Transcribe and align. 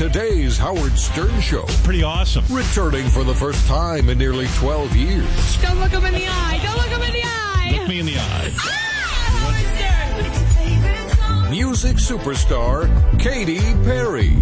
Today's 0.00 0.56
Howard 0.56 0.98
Stern 0.98 1.42
Show. 1.42 1.66
Pretty 1.84 2.02
awesome. 2.02 2.42
Returning 2.48 3.06
for 3.10 3.22
the 3.22 3.34
first 3.34 3.66
time 3.66 4.08
in 4.08 4.16
nearly 4.16 4.46
12 4.54 4.96
years. 4.96 5.60
Don't 5.60 5.78
look 5.78 5.90
him 5.90 6.06
in 6.06 6.14
the 6.14 6.26
eye. 6.26 6.58
Don't 6.62 6.74
look 6.74 6.86
him 6.86 7.02
in 7.02 7.12
the 7.12 7.22
eye. 7.22 7.76
Look 7.78 7.86
me 7.86 8.00
in 8.00 8.06
the 8.06 8.16
eye. 8.16 8.50
Ah, 11.42 11.48
Music 11.50 11.98
superstar 11.98 12.88
Katy 13.20 13.60
Perry. 13.84 14.34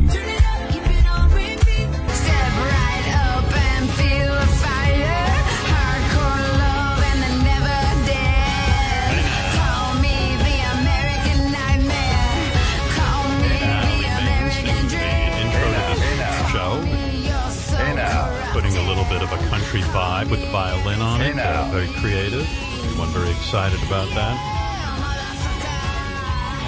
Bit 19.19 19.33
of 19.33 19.41
a 19.41 19.49
country 19.49 19.81
vibe 19.81 20.31
with 20.31 20.41
the 20.41 20.47
violin 20.49 21.01
on 21.03 21.19
Hey 21.21 21.31
it. 21.31 21.37
now. 21.37 21.63
Uh, 21.63 21.71
very 21.71 21.89
creative. 22.01 22.47
Everyone 22.85 23.09
very 23.09 23.31
excited 23.31 23.83
about 23.83 24.09
that. 24.11 24.37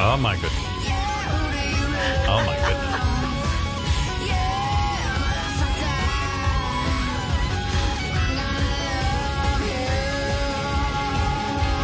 Oh 0.01 0.17
my 0.17 0.35
goodness. 0.35 0.53
Oh 2.27 2.43
my 2.47 2.57
goodness. 2.57 2.91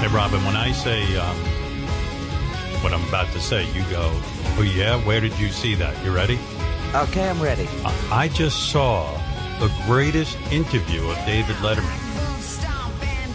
Hey 0.01 0.09
Robin, 0.15 0.45
when 0.45 0.57
I 0.57 0.73
say 0.73 1.17
um, 1.17 1.37
what 2.83 2.93
I'm 2.93 3.07
about 3.09 3.33
to 3.33 3.41
say, 3.41 3.65
you 3.73 3.83
go, 3.91 4.11
oh 4.59 4.63
yeah, 4.77 4.97
where 5.05 5.21
did 5.21 5.39
you 5.39 5.49
see 5.49 5.75
that? 5.77 6.05
You 6.05 6.13
ready? 6.13 6.39
Okay, 6.95 7.29
I'm 7.29 7.41
ready. 7.41 7.69
I 7.85 8.25
I 8.25 8.29
just 8.29 8.71
saw 8.71 9.17
the 9.59 9.73
greatest 9.87 10.37
interview 10.53 11.05
of 11.09 11.17
David 11.27 11.57
Letterman. 11.57 12.03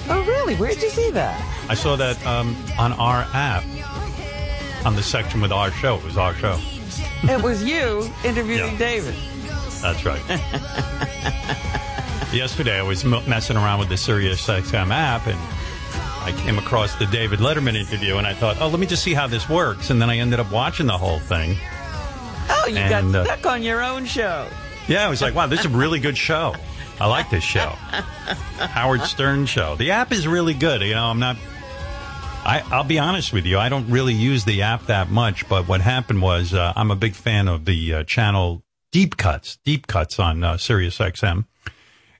Oh, 0.09 0.23
really? 0.27 0.55
Where 0.55 0.71
did 0.71 0.81
you 0.81 0.89
see 0.89 1.09
that? 1.11 1.39
I 1.69 1.73
saw 1.75 1.95
that 1.95 2.23
um, 2.25 2.55
on 2.77 2.93
our 2.93 3.25
app, 3.33 3.63
on 4.85 4.95
the 4.95 5.03
section 5.03 5.41
with 5.41 5.51
our 5.51 5.71
show. 5.71 5.97
It 5.97 6.03
was 6.03 6.17
our 6.17 6.33
show. 6.35 6.59
It 7.23 7.41
was 7.41 7.63
you 7.63 8.09
interviewing 8.25 8.73
Yeah. 8.73 8.77
David. 8.77 9.15
That's 9.81 10.05
right. 10.05 10.21
Yesterday, 12.33 12.79
I 12.79 12.83
was 12.83 13.03
m- 13.03 13.21
messing 13.27 13.57
around 13.57 13.79
with 13.79 13.89
the 13.89 13.97
Sirius 13.97 14.45
XM 14.47 14.91
app, 14.91 15.27
and 15.27 15.37
I 16.23 16.31
came 16.43 16.57
across 16.57 16.95
the 16.95 17.05
David 17.07 17.39
Letterman 17.39 17.75
interview, 17.75 18.17
and 18.17 18.25
I 18.25 18.33
thought, 18.33 18.57
oh, 18.61 18.67
let 18.69 18.79
me 18.79 18.87
just 18.87 19.03
see 19.03 19.13
how 19.13 19.27
this 19.27 19.49
works. 19.49 19.89
And 19.89 20.01
then 20.01 20.09
I 20.09 20.17
ended 20.17 20.39
up 20.39 20.49
watching 20.51 20.87
the 20.87 20.97
whole 20.97 21.19
thing. 21.19 21.57
Oh, 22.49 22.67
you 22.67 22.77
And, 22.77 23.13
uh, 23.15 23.23
got 23.23 23.39
stuck 23.39 23.51
on 23.51 23.63
your 23.63 23.83
own 23.83 24.05
show. 24.05 24.47
Yeah, 24.87 25.05
I 25.05 25.09
was 25.09 25.21
like, 25.21 25.35
wow, 25.35 25.47
this 25.47 25.61
is 25.61 25.65
a 25.67 25.69
really 25.69 25.99
good 25.99 26.17
show. 26.17 26.55
I 26.99 27.07
like 27.07 27.29
this 27.29 27.43
show. 27.43 27.69
Howard 28.59 29.01
Stern 29.01 29.45
show. 29.45 29.75
The 29.75 29.91
app 29.91 30.11
is 30.11 30.27
really 30.27 30.53
good. 30.53 30.81
You 30.81 30.93
know, 30.93 31.05
I'm 31.05 31.19
not. 31.19 31.37
I, 32.43 32.63
I'll 32.71 32.83
be 32.83 32.99
honest 32.99 33.33
with 33.33 33.45
you. 33.45 33.57
I 33.57 33.69
don't 33.69 33.89
really 33.89 34.13
use 34.13 34.45
the 34.45 34.63
app 34.63 34.87
that 34.87 35.09
much, 35.09 35.47
but 35.47 35.67
what 35.67 35.81
happened 35.81 36.21
was 36.21 36.53
uh, 36.53 36.73
I'm 36.75 36.91
a 36.91 36.95
big 36.95 37.13
fan 37.13 37.47
of 37.47 37.65
the 37.65 37.93
uh, 37.93 38.03
channel 38.03 38.63
Deep 38.91 39.17
Cuts, 39.17 39.57
Deep 39.63 39.87
Cuts 39.87 40.19
on 40.19 40.43
uh, 40.43 40.57
Sirius 40.57 40.97
XM. 40.97 41.45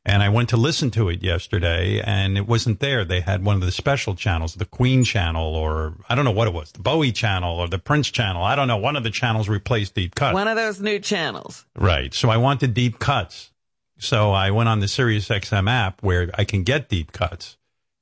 And 0.04 0.24
I 0.24 0.30
went 0.30 0.50
to 0.50 0.58
listen 0.58 0.90
to 0.92 1.10
it 1.10 1.22
yesterday, 1.22 2.02
and 2.02 2.36
it 2.36 2.48
wasn't 2.48 2.80
there. 2.80 3.06
They 3.06 3.22
had 3.22 3.46
one 3.46 3.58
of 3.58 3.62
the 3.62 3.72
special 3.72 4.16
channels, 4.16 4.56
the 4.56 4.66
Queen 4.66 5.04
channel, 5.04 5.56
or 5.56 5.94
I 6.10 6.16
don't 6.16 6.26
know 6.26 6.32
what 6.32 6.48
it 6.48 6.54
was, 6.56 6.72
the 6.72 6.82
Bowie 6.82 7.12
channel 7.12 7.60
or 7.60 7.68
the 7.68 7.78
Prince 7.78 8.10
channel. 8.10 8.44
I 8.44 8.56
don't 8.56 8.68
know. 8.68 8.78
One 8.78 8.96
of 8.96 9.04
the 9.04 9.12
channels 9.12 9.48
replaced 9.48 9.94
Deep 9.94 10.16
Cuts. 10.16 10.34
One 10.34 10.48
of 10.48 10.56
those 10.56 10.82
new 10.82 10.98
channels. 10.98 11.66
Right. 11.76 12.14
So 12.16 12.30
I 12.30 12.38
wanted 12.38 12.74
deep 12.74 12.98
cuts. 12.98 13.52
So 14.00 14.32
I 14.32 14.50
went 14.50 14.68
on 14.68 14.80
the 14.80 14.88
Sirius 14.88 15.30
XM 15.30 15.70
app 15.70 16.02
where 16.02 16.32
I 16.34 16.46
can 16.46 16.64
get 16.64 16.90
deep 16.90 17.12
cuts. 17.12 17.58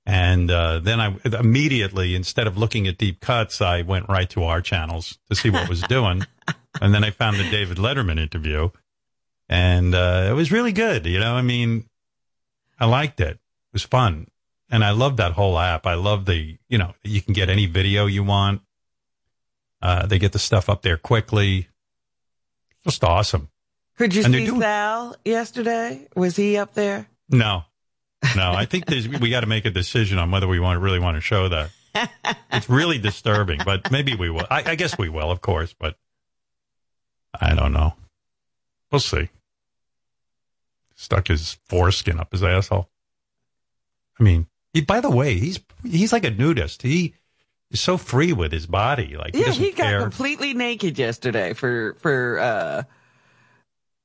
And 0.06 0.50
uh, 0.50 0.79
then 0.79 1.02
I 1.02 1.16
immediately, 1.25 2.16
instead 2.16 2.47
of 2.47 2.57
looking 2.57 2.88
at 2.88 2.97
deep 2.97 3.19
cuts, 3.19 3.62
I 3.62 3.81
went 3.81 4.07
right 4.07 4.29
to 4.31 4.46
our 4.46 4.62
channels 4.62 5.19
to 5.29 5.35
see 5.35 5.50
what 5.50 5.68
was 5.68 5.81
doing. 5.81 6.25
and 6.81 6.94
then 6.94 7.03
I 7.03 7.12
found 7.12 7.38
the 7.38 7.50
David 7.52 7.78
Letterman 7.78 8.19
interview. 8.19 8.69
And 9.50 9.94
uh, 9.94 10.28
it 10.29 10.34
was 10.34 10.52
really 10.52 10.72
good. 10.72 11.06
You 11.06 11.19
know, 11.19 11.35
I 11.35 11.41
mean, 11.41 11.85
I 12.79 12.85
liked 12.85 13.19
it. 13.19 13.31
It 13.38 13.40
was 13.73 13.84
fun. 13.84 14.28
And 14.72 14.84
I 14.84 14.91
love 14.91 15.17
that 15.17 15.31
whole 15.34 15.57
app. 15.57 15.85
I 15.88 15.95
love 15.95 16.25
the, 16.25 16.57
you 16.67 16.78
know, 16.78 16.94
you 17.03 17.22
can 17.22 17.34
get 17.34 17.50
any 17.50 17.66
video 17.66 18.06
you 18.06 18.23
want. 18.23 18.62
Uh, 19.81 20.06
they 20.06 20.19
get 20.19 20.31
the 20.31 20.40
stuff 20.40 20.69
up 20.69 20.81
there 20.81 20.97
quickly. 20.97 21.67
Just 22.84 23.03
awesome. 23.03 23.50
Could 23.97 24.13
you 24.16 24.23
And 24.23 24.34
see 24.34 24.45
doing- 24.45 24.62
Sal 24.62 25.16
yesterday? 25.25 26.07
Was 26.16 26.35
he 26.35 26.57
up 26.57 26.73
there? 26.73 27.07
No, 27.29 27.63
no. 28.35 28.51
I 28.53 28.66
think 28.66 28.85
there's, 28.85 29.07
we 29.07 29.29
got 29.29 29.41
to 29.41 29.47
make 29.47 29.66
a 29.66 29.69
decision 29.72 30.17
on 30.19 30.31
whether 30.31 30.47
we 30.47 30.59
want 30.59 30.78
to 30.78 30.79
really 30.79 31.00
want 31.00 31.17
to 31.17 31.22
show 31.22 31.50
that. 31.50 31.72
It's 32.51 32.67
really 32.69 32.97
disturbing, 32.97 33.59
but 33.63 33.91
maybe 33.91 34.16
we 34.16 34.29
will. 34.29 34.46
I, 34.50 34.72
I 34.72 34.75
guess 34.75 34.97
we 34.97 35.07
will, 35.07 35.29
of 35.29 35.40
course, 35.40 35.73
but 35.79 35.96
I 37.40 37.53
don't 37.53 37.72
know. 37.73 37.94
We'll 38.91 39.00
see. 39.00 39.29
Stuck 41.01 41.29
his 41.29 41.57
foreskin 41.69 42.19
up 42.19 42.33
his 42.33 42.43
asshole. 42.43 42.89
I 44.19 44.23
mean, 44.23 44.47
he, 44.73 44.81
by 44.81 44.99
the 44.99 45.09
way, 45.09 45.35
he's 45.35 45.57
he's 45.81 46.11
like 46.11 46.25
a 46.25 46.29
nudist. 46.29 46.81
He 46.81 47.13
is 47.71 47.79
so 47.79 47.95
free 47.95 48.33
with 48.33 48.51
his 48.51 48.67
body. 48.67 49.15
Like 49.15 49.33
he 49.33 49.39
yeah, 49.39 49.47
doesn't 49.47 49.63
he 49.63 49.71
got 49.71 49.85
care. 49.85 50.01
completely 50.01 50.53
naked 50.53 50.99
yesterday 50.99 51.53
for 51.53 51.95
for 52.01 52.37
uh 52.39 52.83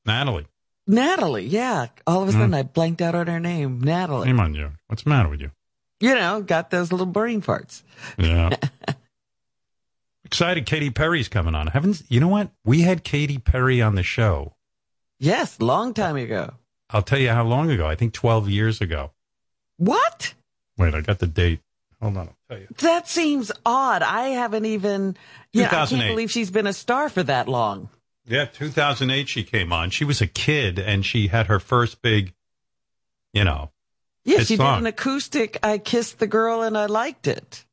Natalie, 0.06 0.46
Natalie. 0.86 1.46
Yeah, 1.46 1.86
all 2.06 2.22
of 2.22 2.28
a 2.28 2.32
Hmm. 2.32 2.38
sudden 2.38 2.54
I 2.54 2.62
blanked 2.62 3.02
out 3.02 3.16
on 3.16 3.26
her 3.26 3.40
name, 3.40 3.80
Natalie. 3.80 4.28
shame 4.28 4.38
on 4.38 4.54
you. 4.54 4.70
What's 4.86 5.02
the 5.02 5.10
matter 5.10 5.28
with 5.28 5.40
you? 5.40 5.50
You 5.98 6.14
know, 6.14 6.42
got 6.42 6.70
those 6.70 6.92
little 6.92 7.06
brain 7.06 7.42
farts. 7.42 7.82
Yeah. 8.18 8.54
Excited 10.24 10.64
Katy 10.66 10.90
Perry's 10.90 11.28
coming 11.28 11.54
on. 11.56 11.66
Haven't 11.68 12.02
you 12.08 12.20
know 12.20 12.28
what? 12.28 12.50
We 12.64 12.82
had 12.82 13.02
Katy 13.04 13.38
Perry 13.38 13.82
on 13.82 13.94
the 13.96 14.02
show. 14.04 14.54
Yes, 15.18 15.60
long 15.60 15.92
time 15.94 16.16
ago. 16.16 16.54
I'll 16.90 17.02
tell 17.02 17.18
you 17.18 17.30
how 17.30 17.44
long 17.44 17.70
ago. 17.70 17.86
I 17.86 17.94
think 17.94 18.12
12 18.12 18.48
years 18.48 18.80
ago. 18.80 19.12
What? 19.76 20.34
Wait, 20.76 20.94
I 20.94 21.00
got 21.00 21.18
the 21.18 21.26
date. 21.26 21.60
Hold 22.00 22.16
on, 22.16 22.28
I'll 22.28 22.36
tell 22.48 22.58
you. 22.58 22.68
That 22.78 23.08
seems 23.08 23.50
odd. 23.64 24.02
I 24.02 24.28
haven't 24.28 24.66
even. 24.66 25.16
Yeah, 25.52 25.66
I 25.66 25.86
can't 25.86 26.08
believe 26.08 26.30
she's 26.30 26.50
been 26.50 26.66
a 26.66 26.72
star 26.72 27.08
for 27.08 27.22
that 27.22 27.48
long. 27.48 27.88
Yeah, 28.26 28.46
2008 28.46 29.28
she 29.28 29.44
came 29.44 29.72
on. 29.72 29.90
She 29.90 30.04
was 30.04 30.20
a 30.20 30.26
kid 30.26 30.78
and 30.78 31.04
she 31.04 31.28
had 31.28 31.46
her 31.46 31.60
first 31.60 32.02
big, 32.02 32.32
you 33.32 33.44
know. 33.44 33.70
Yeah, 34.24 34.38
she 34.40 34.56
song. 34.56 34.76
did 34.76 34.78
an 34.80 34.86
acoustic. 34.86 35.58
I 35.62 35.78
kissed 35.78 36.18
the 36.18 36.26
girl 36.26 36.62
and 36.62 36.76
I 36.76 36.86
liked 36.86 37.26
it. 37.26 37.64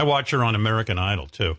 I 0.00 0.04
watch 0.04 0.30
her 0.30 0.42
on 0.42 0.54
American 0.54 0.98
Idol 0.98 1.26
too. 1.26 1.56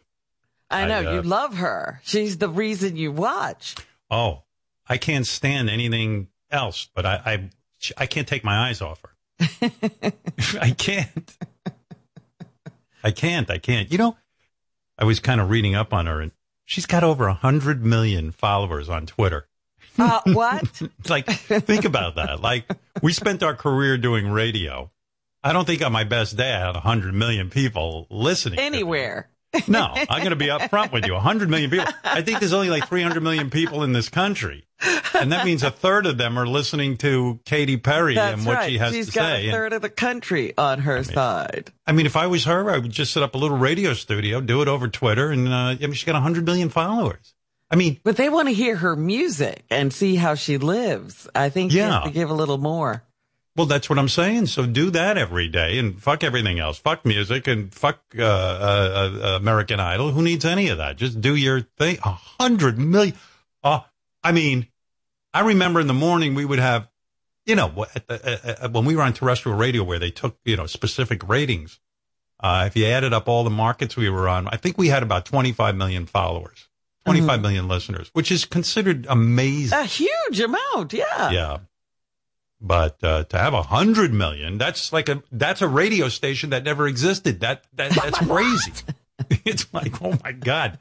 I 0.69 0.83
I, 0.83 0.87
know 0.87 1.09
uh, 1.09 1.13
you 1.13 1.21
love 1.21 1.57
her. 1.57 2.01
She's 2.03 2.37
the 2.37 2.49
reason 2.49 2.95
you 2.95 3.11
watch. 3.11 3.75
Oh, 4.09 4.43
I 4.87 4.97
can't 4.97 5.27
stand 5.27 5.69
anything 5.69 6.27
else, 6.49 6.87
but 6.95 7.05
I 7.05 7.21
I, 7.25 7.49
I 7.97 8.05
can't 8.07 8.27
take 8.27 8.43
my 8.43 8.69
eyes 8.69 8.81
off 8.81 9.01
her. 9.03 9.71
I 10.59 10.71
can't. 10.71 11.37
I 13.03 13.11
can't. 13.11 13.49
I 13.49 13.57
can't. 13.57 13.91
You 13.91 13.97
know, 13.97 14.17
I 14.97 15.03
was 15.03 15.19
kind 15.19 15.39
of 15.39 15.49
reading 15.49 15.75
up 15.75 15.93
on 15.93 16.05
her, 16.07 16.19
and 16.19 16.31
she's 16.65 16.85
got 16.85 17.03
over 17.03 17.27
a 17.27 17.33
hundred 17.33 17.85
million 17.85 18.31
followers 18.31 18.89
on 18.89 19.05
Twitter. 19.05 19.47
Uh, 19.97 20.21
what? 20.25 20.81
Like, 21.09 21.27
think 21.27 21.85
about 21.85 22.15
that. 22.15 22.41
Like, 22.41 22.71
we 23.01 23.11
spent 23.11 23.43
our 23.43 23.55
career 23.55 23.97
doing 23.97 24.29
radio. 24.29 24.89
I 25.43 25.53
don't 25.53 25.65
think 25.65 25.81
on 25.81 25.91
my 25.91 26.03
best 26.03 26.37
day 26.37 26.53
I 26.53 26.65
had 26.67 26.75
a 26.75 26.79
hundred 26.81 27.13
million 27.13 27.49
people 27.49 28.07
listening. 28.09 28.59
Anywhere. 28.59 29.29
No, 29.67 29.91
I'm 29.93 30.19
going 30.19 30.29
to 30.29 30.37
be 30.37 30.45
upfront 30.47 30.93
with 30.93 31.05
you. 31.05 31.11
100 31.13 31.49
million 31.49 31.69
people. 31.69 31.85
I 32.05 32.21
think 32.21 32.39
there's 32.39 32.53
only 32.53 32.69
like 32.69 32.87
300 32.87 33.21
million 33.21 33.49
people 33.49 33.83
in 33.83 33.91
this 33.91 34.07
country. 34.07 34.63
And 35.13 35.33
that 35.33 35.43
means 35.45 35.61
a 35.61 35.69
third 35.71 36.05
of 36.05 36.17
them 36.17 36.39
are 36.39 36.47
listening 36.47 36.95
to 36.99 37.37
Katy 37.43 37.75
Perry 37.75 38.15
That's 38.15 38.37
and 38.37 38.45
what 38.45 38.55
right. 38.55 38.69
she 38.71 38.77
has 38.77 38.93
She's 38.93 39.07
to 39.07 39.11
got 39.11 39.21
say. 39.25 39.41
a 39.41 39.43
And, 39.49 39.51
third 39.51 39.73
of 39.73 39.81
the 39.81 39.89
country 39.89 40.53
on 40.57 40.79
her 40.79 41.03
side. 41.03 41.69
I 41.85 41.91
mean, 41.91 42.05
if 42.05 42.15
I 42.15 42.27
was 42.27 42.45
her, 42.45 42.71
I 42.71 42.77
would 42.77 42.91
just 42.91 43.11
set 43.11 43.23
up 43.23 43.35
a 43.35 43.37
little 43.37 43.57
radio 43.57 43.93
studio, 43.93 44.39
do 44.39 44.61
it 44.61 44.69
over 44.69 44.87
Twitter, 44.87 45.31
and 45.31 45.49
uh, 45.49 45.51
I 45.51 45.75
mean, 45.81 45.93
she's 45.93 46.05
got 46.05 46.13
100 46.13 46.45
million 46.45 46.69
followers. 46.69 47.33
I 47.69 47.75
mean, 47.75 47.99
But 48.05 48.15
they 48.15 48.29
want 48.29 48.47
to 48.47 48.53
hear 48.53 48.77
her 48.77 48.95
music 48.95 49.63
and 49.69 49.91
see 49.91 50.15
how 50.15 50.35
she 50.35 50.59
lives. 50.59 51.27
I 51.35 51.49
think 51.49 51.73
Yeah. 51.73 51.91
have 51.91 52.03
to 52.05 52.11
give 52.11 52.29
a 52.29 52.33
little 52.33 52.57
more. 52.57 53.03
Well, 53.55 53.65
that's 53.65 53.89
what 53.89 53.99
I'm 53.99 54.09
saying. 54.09 54.47
So 54.47 54.65
do 54.65 54.89
that 54.91 55.17
every 55.17 55.47
day 55.47 55.77
and 55.77 56.01
fuck 56.01 56.23
everything 56.23 56.59
else. 56.59 56.77
Fuck 56.77 57.05
music 57.05 57.47
and 57.47 57.73
fuck 57.73 57.99
uh, 58.17 58.23
uh, 58.23 59.19
uh, 59.23 59.37
American 59.37 59.79
Idol. 59.79 60.11
Who 60.11 60.21
needs 60.21 60.45
any 60.45 60.69
of 60.69 60.77
that? 60.77 60.97
Just 60.97 61.19
do 61.21 61.35
your 61.35 61.61
thing. 61.61 61.97
A 62.03 62.11
hundred 62.11 62.77
million. 62.77 63.15
Uh, 63.63 63.81
I 64.23 64.31
mean, 64.31 64.67
I 65.33 65.41
remember 65.41 65.79
in 65.79 65.87
the 65.87 65.93
morning 65.93 66.33
we 66.35 66.45
would 66.45 66.59
have 66.59 66.87
you 67.45 67.55
know, 67.55 67.85
at 67.95 68.07
the, 68.07 68.61
uh, 68.61 68.65
uh, 68.65 68.69
when 68.69 68.85
we 68.85 68.95
were 68.95 69.01
on 69.01 69.13
terrestrial 69.13 69.57
radio 69.57 69.83
where 69.83 69.99
they 69.99 70.11
took, 70.11 70.37
you 70.45 70.55
know, 70.55 70.67
specific 70.67 71.27
ratings, 71.27 71.79
uh, 72.39 72.65
if 72.67 72.75
you 72.75 72.85
added 72.85 73.13
up 73.13 73.27
all 73.27 73.43
the 73.43 73.49
markets 73.49 73.95
we 73.95 74.09
were 74.09 74.27
on, 74.27 74.47
I 74.47 74.57
think 74.57 74.77
we 74.77 74.87
had 74.89 75.03
about 75.03 75.25
25 75.25 75.75
million 75.75 76.05
followers, 76.05 76.67
twenty-five 77.05 77.41
million 77.41 77.67
listeners, 77.67 78.09
which 78.13 78.31
is 78.31 78.45
considered 78.45 79.05
amazing. 79.09 79.77
A 79.77 79.85
huge 79.85 80.39
amount, 80.39 80.93
yeah. 80.93 81.31
Yeah. 81.31 81.57
But 82.61 83.03
uh, 83.03 83.23
to 83.25 83.37
have 83.37 83.53
a 83.53 83.63
hundred 83.63 84.13
million, 84.13 84.57
that's 84.59 84.93
like 84.93 85.09
a 85.09 85.23
that's 85.31 85.61
a 85.61 85.67
radio 85.67 86.09
station 86.09 86.51
that 86.51 86.63
never 86.63 86.87
existed. 86.87 87.39
That 87.39 87.65
that 87.73 87.91
that's 87.91 88.19
crazy. 88.27 88.71
it's 89.45 89.71
like, 89.73 90.01
oh 90.01 90.17
my 90.23 90.31
god! 90.31 90.77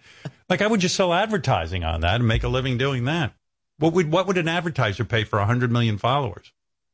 Like 0.49 0.61
I 0.61 0.67
would 0.67 0.81
just 0.81 0.95
sell 0.95 1.15
advertising 1.15 1.85
on 1.85 2.03
that 2.03 2.17
and 2.17 2.29
make 2.29 2.45
a 2.45 2.49
living 2.49 2.77
doing 2.77 3.05
that. 3.05 3.33
What 3.79 3.95
would 3.95 4.13
what 4.13 4.27
would 4.27 4.37
an 4.37 4.49
advertiser 4.49 5.07
pay 5.07 5.25
for 5.25 5.39
a 5.39 5.47
hundred 5.47 5.73
million 5.73 5.97
followers? 5.97 6.53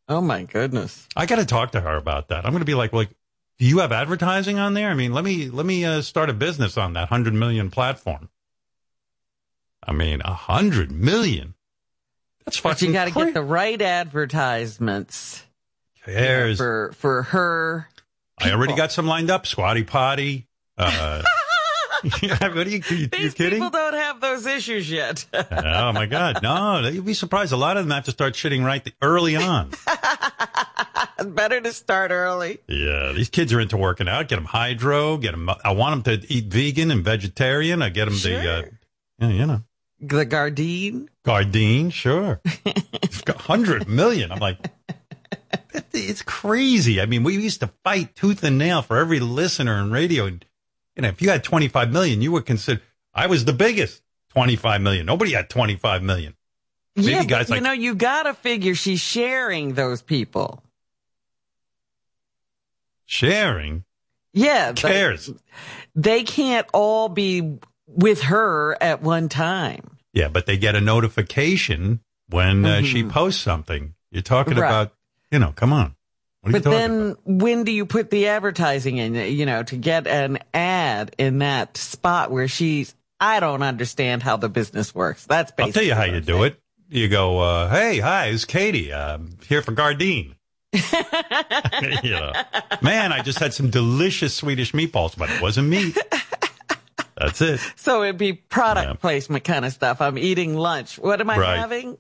Oh 0.08 0.20
my 0.20 0.44
goodness. 0.44 1.08
I 1.16 1.26
got 1.26 1.36
to 1.36 1.46
talk 1.46 1.72
to 1.72 1.80
her 1.80 1.96
about 1.96 2.28
that. 2.28 2.44
I'm 2.44 2.52
going 2.52 2.60
to 2.60 2.64
be 2.64 2.74
like, 2.74 2.92
like, 2.92 3.10
do 3.58 3.64
you 3.64 3.78
have 3.78 3.90
advertising 3.90 4.58
on 4.58 4.74
there? 4.74 4.88
I 4.88 4.94
mean, 4.94 5.12
let 5.12 5.24
me 5.24 5.48
let 5.48 5.66
me 5.66 5.84
uh, 5.84 6.00
start 6.02 6.30
a 6.30 6.34
business 6.34 6.76
on 6.76 6.92
that 6.92 7.08
hundred 7.08 7.34
million 7.34 7.70
platform. 7.70 8.28
I 9.82 9.92
mean, 9.92 10.20
a 10.24 10.32
hundred 10.34 10.92
million. 10.92 11.54
That's 12.46 12.60
But 12.60 12.80
you 12.80 12.92
got 12.92 13.06
to 13.06 13.10
get 13.10 13.34
the 13.34 13.42
right 13.42 13.80
advertisements 13.80 15.42
Cares. 16.04 16.58
for 16.58 16.92
for 16.96 17.24
her. 17.24 17.88
I 18.38 18.52
already 18.52 18.74
got 18.76 18.92
some 18.92 19.06
lined 19.06 19.30
up. 19.30 19.46
Squatty 19.46 19.82
Potty. 19.84 20.46
Uh, 20.78 21.22
what 22.02 22.42
are 22.56 22.62
you, 22.68 22.82
you, 22.90 22.96
you 22.96 23.06
These 23.08 23.34
kidding? 23.34 23.58
people 23.58 23.70
don't 23.70 23.94
have 23.94 24.20
those 24.20 24.46
issues 24.46 24.88
yet. 24.90 25.24
oh 25.32 25.92
my 25.92 26.06
God. 26.06 26.40
No, 26.42 26.86
you'd 26.86 27.04
be 27.04 27.14
surprised. 27.14 27.52
A 27.52 27.56
lot 27.56 27.76
of 27.78 27.84
them 27.84 27.90
have 27.92 28.04
to 28.04 28.10
start 28.10 28.34
shitting 28.34 28.64
right 28.64 28.84
th- 28.84 28.94
early 29.02 29.34
on. 29.36 29.70
Better 31.24 31.60
to 31.62 31.72
start 31.72 32.10
early. 32.10 32.58
yeah. 32.68 33.12
These 33.12 33.30
kids 33.30 33.52
are 33.54 33.60
into 33.60 33.76
working 33.78 34.06
out. 34.06 34.28
Get 34.28 34.36
them 34.36 34.44
hydro. 34.44 35.16
Get 35.16 35.32
them, 35.32 35.48
I 35.64 35.72
want 35.72 36.04
them 36.04 36.20
to 36.20 36.32
eat 36.32 36.44
vegan 36.44 36.90
and 36.90 37.02
vegetarian. 37.02 37.80
I 37.82 37.88
get 37.88 38.04
them 38.04 38.14
the, 38.14 38.38
uh, 38.38 38.62
yeah, 39.18 39.28
you 39.28 39.46
know, 39.46 39.62
The 40.00 40.26
Gardein. 40.26 41.08
Gardein. 41.24 41.92
Sure. 41.92 42.40
100 43.26 43.88
million. 43.88 44.30
I'm 44.30 44.38
like, 44.38 44.58
it's 45.92 46.22
crazy. 46.22 47.00
I 47.00 47.06
mean, 47.06 47.22
we 47.22 47.34
used 47.36 47.60
to 47.60 47.68
fight 47.82 48.14
tooth 48.14 48.44
and 48.44 48.58
nail 48.58 48.82
for 48.82 48.98
every 48.98 49.20
listener 49.20 49.78
in 49.80 49.90
radio. 49.90 50.26
And, 50.26 50.44
know, 50.98 51.08
if 51.08 51.22
you 51.22 51.30
had 51.30 51.42
25 51.44 51.90
million, 51.90 52.20
you 52.22 52.32
were 52.32 52.42
considered, 52.42 52.82
I 53.14 53.26
was 53.26 53.44
the 53.44 53.52
biggest 53.54 54.02
25 54.30 54.80
million. 54.82 55.06
Nobody 55.06 55.32
had 55.32 55.48
25 55.48 56.02
million. 56.02 56.34
Maybe 56.94 57.12
yeah, 57.12 57.24
guys 57.24 57.48
like- 57.50 57.58
you 57.60 57.64
know, 57.64 57.72
you 57.72 57.94
got 57.94 58.24
to 58.24 58.34
figure 58.34 58.74
she's 58.74 59.00
sharing 59.00 59.74
those 59.74 60.02
people. 60.02 60.62
Sharing 63.06 63.84
Yeah, 64.32 64.72
cares. 64.72 65.30
They 65.94 66.24
can't 66.24 66.66
all 66.72 67.08
be 67.08 67.58
with 67.86 68.22
her 68.22 68.76
at 68.82 69.02
one 69.02 69.28
time. 69.28 69.96
Yeah, 70.12 70.28
but 70.28 70.46
they 70.46 70.56
get 70.56 70.74
a 70.74 70.80
notification 70.80 72.00
when 72.30 72.64
uh, 72.64 72.82
she 72.82 73.04
posts 73.04 73.40
something. 73.42 73.94
You're 74.10 74.22
talking 74.22 74.54
Mm-hmm. 74.54 74.62
Right. 74.62 74.68
about, 74.68 74.94
you 75.30 75.38
know, 75.38 75.52
come 75.52 75.72
on. 75.72 75.94
What 76.40 76.50
are 76.50 76.60
But 76.60 76.64
you 76.64 76.70
then 76.70 77.00
about? 77.10 77.18
when 77.26 77.64
do 77.64 77.72
you 77.72 77.86
put 77.86 78.10
the 78.10 78.28
advertising 78.28 78.96
in, 78.98 79.14
you 79.14 79.46
know, 79.46 79.62
to 79.64 79.76
get 79.76 80.06
an 80.06 80.38
ad 80.54 81.14
in 81.18 81.38
that 81.38 81.76
spot 81.76 82.30
where 82.30 82.48
she's, 82.48 82.94
I 83.20 83.40
don't 83.40 83.62
understand 83.62 84.22
how 84.22 84.36
the 84.36 84.48
business 84.48 84.94
works. 84.94 85.26
That's 85.26 85.50
basically 85.52 85.64
I'll 85.64 85.72
tell 85.72 85.82
you 86.06 86.10
how 86.12 86.14
you 86.16 86.20
do 86.20 86.44
it. 86.44 86.58
You 86.88 87.08
go, 87.08 87.40
uh, 87.40 87.68
hey, 87.68 87.98
hi, 87.98 88.26
it's 88.26 88.44
Katy. 88.44 88.94
I'm 88.94 89.36
here 89.48 89.60
for 89.60 89.72
Gardein. 89.72 90.34
you 90.72 92.10
know, 92.10 92.32
man, 92.82 93.12
I 93.12 93.22
just 93.22 93.38
had 93.38 93.52
some 93.54 93.70
delicious 93.70 94.34
Swedish 94.34 94.72
meatballs, 94.72 95.16
but 95.16 95.28
it 95.30 95.40
wasn't 95.42 95.68
meat. 95.68 95.96
That's 97.16 97.40
it. 97.40 97.60
So 97.76 98.02
it'd 98.02 98.18
be 98.18 98.32
product 98.34 98.88
Yeah. 98.88 98.94
placement 98.94 99.44
kind 99.44 99.64
of 99.64 99.72
stuff. 99.72 100.00
I'm 100.00 100.18
eating 100.18 100.54
lunch. 100.56 100.98
What 100.98 101.20
am 101.20 101.30
I 101.30 101.38
Right. 101.38 101.58
having? 101.58 101.96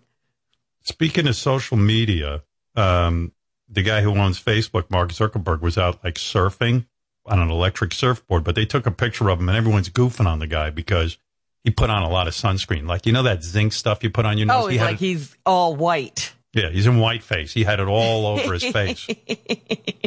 Speaking 0.82 1.26
of 1.26 1.34
social 1.36 1.76
media, 1.76 2.42
um, 2.76 3.32
the 3.68 3.82
guy 3.82 4.02
who 4.02 4.10
owns 4.16 4.40
Facebook, 4.42 4.90
Mark 4.90 5.10
Zuckerberg, 5.10 5.60
was 5.60 5.76
out 5.78 6.04
like 6.04 6.14
surfing 6.14 6.86
on 7.24 7.40
an 7.40 7.50
electric 7.50 7.92
surfboard, 7.92 8.44
but 8.44 8.54
they 8.54 8.64
took 8.66 8.86
a 8.86 8.90
picture 8.92 9.28
of 9.30 9.40
him 9.40 9.48
and 9.48 9.56
everyone's 9.58 9.88
goofing 9.90 10.26
on 10.26 10.38
the 10.38 10.46
guy 10.46 10.70
because 10.70 11.18
he 11.64 11.70
put 11.70 11.90
on 11.90 12.02
a 12.04 12.08
lot 12.08 12.28
of 12.28 12.34
sunscreen. 12.34 12.86
Like, 12.86 13.06
you 13.06 13.12
know, 13.12 13.24
that 13.24 13.42
zinc 13.42 13.72
stuff 13.72 14.04
you 14.04 14.10
put 14.10 14.24
on 14.26 14.38
your 14.38 14.46
nose? 14.46 14.64
Oh, 14.64 14.68
he 14.68 14.76
had 14.76 14.84
like 14.86 14.94
it- 14.96 14.98
he's 15.00 15.36
all 15.44 15.74
white. 15.74 16.32
yeah, 16.52 16.70
he's 16.70 16.86
in 16.86 16.98
white 17.00 17.24
face. 17.24 17.52
He 17.52 17.64
had 17.64 17.80
it 17.80 17.88
all 17.88 18.26
over 18.26 18.52
his 18.52 18.64
face. 18.64 19.06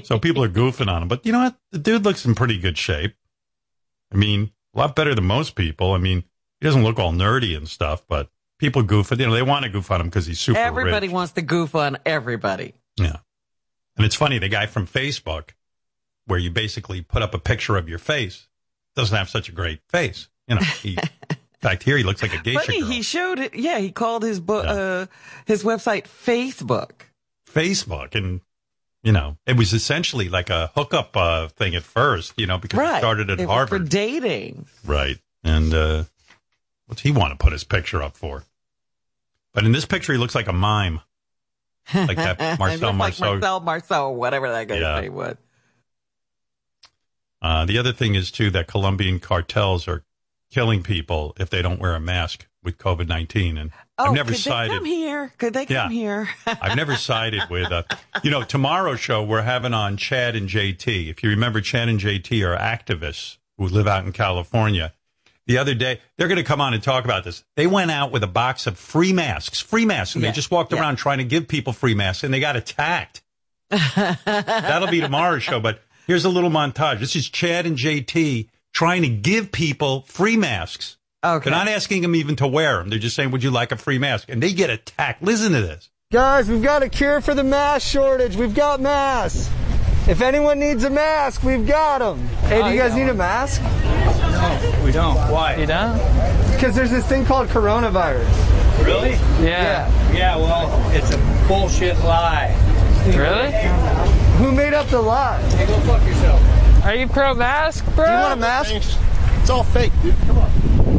So 0.05 0.17
people 0.17 0.43
are 0.43 0.49
goofing 0.49 0.87
on 0.87 1.03
him. 1.03 1.07
But 1.07 1.23
you 1.25 1.31
know 1.31 1.39
what? 1.43 1.55
The 1.71 1.77
dude 1.77 2.03
looks 2.05 2.25
in 2.25 2.33
pretty 2.33 2.57
good 2.57 2.77
shape. 2.79 3.13
I 4.11 4.15
mean, 4.15 4.51
a 4.73 4.77
lot 4.79 4.95
better 4.95 5.15
than 5.15 5.25
most 5.25 5.55
people. 5.55 5.93
I 5.93 5.97
mean, 5.97 6.23
he 6.59 6.65
doesn't 6.65 6.83
look 6.83 6.99
all 6.99 7.11
nerdy 7.13 7.55
and 7.57 7.67
stuff, 7.67 8.03
but 8.07 8.29
people 8.57 8.83
goof 8.83 9.11
at, 9.11 9.19
you 9.19 9.25
know, 9.27 9.33
they 9.33 9.41
want 9.41 9.63
to 9.63 9.69
goof 9.69 9.89
on 9.91 10.01
him 10.01 10.07
because 10.07 10.25
he's 10.25 10.39
super 10.39 10.59
Everybody 10.59 11.07
rich. 11.07 11.13
wants 11.13 11.33
to 11.33 11.41
goof 11.41 11.75
on 11.75 11.97
everybody. 12.05 12.73
Yeah. 12.97 13.17
And 13.97 14.05
it's 14.05 14.15
funny, 14.15 14.37
the 14.39 14.49
guy 14.49 14.65
from 14.65 14.85
Facebook, 14.87 15.51
where 16.25 16.39
you 16.39 16.51
basically 16.51 17.01
put 17.01 17.21
up 17.21 17.33
a 17.33 17.39
picture 17.39 17.75
of 17.77 17.89
your 17.89 17.99
face, 17.99 18.47
doesn't 18.95 19.15
have 19.17 19.29
such 19.29 19.49
a 19.49 19.51
great 19.51 19.79
face. 19.89 20.29
You 20.47 20.55
know, 20.55 20.61
he, 20.61 20.97
in 21.29 21.37
fact, 21.61 21.83
here 21.83 21.97
he 21.97 22.03
looks 22.03 22.21
like 22.21 22.33
a 22.33 22.41
geisha 22.41 22.59
Funny, 22.65 22.79
girl. 22.81 22.89
he 22.89 23.01
showed 23.01 23.39
it. 23.39 23.55
Yeah, 23.55 23.79
he 23.79 23.91
called 23.91 24.23
his 24.23 24.39
book, 24.39 24.65
Yeah. 24.65 24.71
uh, 24.71 25.05
his 25.45 25.63
website 25.63 26.03
Facebook. 26.05 26.91
Facebook. 27.51 28.15
And, 28.15 28.41
you 29.03 29.11
know, 29.11 29.37
it 29.45 29.55
was 29.57 29.73
essentially 29.73 30.27
like 30.29 30.49
a 30.49 30.71
hookup 30.75 31.15
uh, 31.15 31.47
thing 31.49 31.75
at 31.75 31.83
first, 31.83 32.33
you 32.37 32.45
know, 32.47 32.57
because 32.57 32.77
Right. 32.79 32.95
it 32.97 32.99
started 32.99 33.29
at 33.29 33.39
It 33.39 33.47
was 33.47 33.53
Harvard. 33.53 33.83
for 33.83 33.89
dating. 33.89 34.65
Right. 34.85 35.17
And 35.43 35.73
uh, 35.73 36.03
what's 36.87 37.01
he 37.01 37.11
want 37.11 37.31
to 37.31 37.37
put 37.41 37.53
his 37.53 37.63
picture 37.63 38.01
up 38.03 38.17
for? 38.17 38.43
But 39.53 39.65
in 39.65 39.71
this 39.71 39.85
picture, 39.85 40.11
he 40.13 40.19
looks 40.19 40.35
like 40.35 40.47
a 40.47 40.53
mime. 40.53 41.01
Like 41.93 42.17
that 42.17 42.39
Marcel 42.59 42.93
Marceau. 42.93 43.23
like 43.31 43.31
Marcel 43.41 43.59
Marceau, 43.61 44.09
whatever 44.11 44.49
that 44.49 44.67
guy's 44.67 44.81
Yeah. 44.81 44.99
name 45.01 45.13
was. 45.15 45.37
Uh, 47.41 47.65
the 47.65 47.77
other 47.77 47.93
thing 47.93 48.15
is, 48.15 48.31
too, 48.31 48.49
that 48.51 48.67
Colombian 48.67 49.19
cartels 49.19 49.87
are 49.87 50.03
killing 50.51 50.83
people 50.83 51.33
if 51.39 51.49
they 51.49 51.61
don't 51.61 51.79
wear 51.79 51.95
a 51.95 51.99
mask 51.99 52.47
with 52.63 52.77
COVID 52.77 53.07
19. 53.07 53.57
And 53.57 53.71
Oh, 53.99 54.05
I've 54.05 54.13
never 54.13 54.31
could 54.31 54.39
sided. 54.39 54.71
they 54.71 54.75
come 54.77 54.85
here? 54.85 55.33
Could 55.37 55.53
they 55.53 55.65
come 55.65 55.75
Yeah. 55.75 55.89
here? 55.89 56.29
I've 56.47 56.75
never 56.77 56.95
sided 56.95 57.41
with, 57.49 57.71
uh, 57.71 57.83
you 58.23 58.31
know, 58.31 58.43
tomorrow's 58.43 58.99
show, 59.01 59.23
we're 59.23 59.41
having 59.41 59.73
on 59.73 59.97
Chad 59.97 60.35
and 60.35 60.47
JT. 60.47 61.09
If 61.09 61.21
you 61.21 61.29
remember, 61.31 61.59
Chad 61.61 61.89
and 61.89 61.99
JT 61.99 62.43
are 62.47 62.57
activists 62.57 63.37
who 63.57 63.67
live 63.67 63.87
out 63.87 64.05
in 64.05 64.13
California. 64.13 64.93
The 65.47 65.57
other 65.57 65.73
day, 65.73 65.99
they're 66.15 66.27
going 66.27 66.37
to 66.37 66.43
come 66.43 66.61
on 66.61 66.73
and 66.73 66.81
talk 66.81 67.03
about 67.05 67.23
this. 67.23 67.43
They 67.55 67.67
went 67.67 67.91
out 67.91 68.11
with 68.11 68.23
a 68.23 68.27
box 68.27 68.67
of 68.67 68.77
free 68.77 69.11
masks, 69.13 69.59
free 69.59 69.83
masks, 69.85 70.15
and 70.15 70.23
Yeah. 70.23 70.29
they 70.29 70.35
just 70.35 70.51
walked 70.51 70.71
Yeah. 70.71 70.79
around 70.79 70.95
trying 70.97 71.17
to 71.17 71.23
give 71.23 71.47
people 71.47 71.73
free 71.73 71.95
masks, 71.95 72.23
and 72.23 72.33
they 72.33 72.39
got 72.39 72.55
attacked. 72.55 73.21
That'll 73.69 74.87
be 74.89 75.01
tomorrow's 75.01 75.43
show. 75.43 75.59
But 75.59 75.81
here's 76.07 76.25
a 76.25 76.29
little 76.29 76.49
montage. 76.51 76.99
This 76.99 77.15
is 77.15 77.29
Chad 77.29 77.65
and 77.65 77.77
JT 77.77 78.49
trying 78.73 79.01
to 79.01 79.09
give 79.09 79.51
people 79.51 80.01
free 80.03 80.37
masks. 80.37 80.97
Okay. 81.23 81.49
They're 81.49 81.57
not 81.59 81.67
asking 81.67 82.01
them 82.01 82.15
even 82.15 82.37
to 82.37 82.47
wear 82.47 82.77
them. 82.77 82.89
They're 82.89 82.99
just 82.99 83.15
saying, 83.15 83.31
"Would 83.31 83.43
you 83.43 83.51
like 83.51 83.71
a 83.73 83.75
free 83.75 83.99
mask?" 83.99 84.29
And 84.29 84.41
they 84.41 84.53
get 84.53 84.69
attacked. 84.69 85.21
Listen 85.21 85.51
to 85.51 85.61
this. 85.61 85.89
Guys, 86.11 86.49
we've 86.49 86.63
got 86.63 86.81
a 86.81 86.89
cure 86.89 87.19
for 87.21 87.35
the 87.35 87.43
mask 87.43 87.85
shortage. 87.87 88.35
We've 88.35 88.55
got 88.55 88.79
masks. 88.79 89.49
If 90.07 90.21
anyone 90.21 90.59
needs 90.59 90.83
a 90.85 90.89
mask, 90.89 91.43
we've 91.43 91.67
got 91.67 91.99
them. 91.99 92.25
Hey, 92.47 92.63
do 92.63 92.69
you 92.69 92.77
guys 92.77 92.95
need 92.95 93.09
a 93.09 93.13
mask? 93.13 93.61
No, 93.61 94.81
we 94.83 94.91
don't. 94.91 95.17
Why? 95.29 95.55
You 95.55 95.65
don't? 95.65 95.97
Because 96.53 96.73
there's 96.73 96.89
this 96.89 97.05
thing 97.05 97.25
called 97.25 97.49
coronavirus. 97.49 98.85
Really? 98.85 99.11
Yeah. 99.45 99.91
Yeah, 100.13 100.37
well, 100.37 100.71
it's 100.91 101.11
a 101.13 101.45
bullshit 101.47 101.97
lie. 101.99 102.55
Really? 103.05 103.51
Who 104.37 104.51
made 104.53 104.73
up 104.73 104.87
the 104.87 105.01
lie? 105.01 105.41
Hey, 105.51 105.65
go 105.67 105.77
fuck 105.81 106.03
yourself. 106.07 106.85
Are 106.85 106.95
you 106.95 107.07
pro 107.07 107.33
mask, 107.33 107.85
bro? 107.93 108.05
Do 108.05 108.11
you 108.11 108.17
want 108.17 108.33
a 108.33 108.37
mask? 108.37 108.73
It's 109.41 109.49
all 109.49 109.63
fake, 109.63 109.91
dude. 110.01 110.15
Come 110.25 110.37
on. 110.37 110.98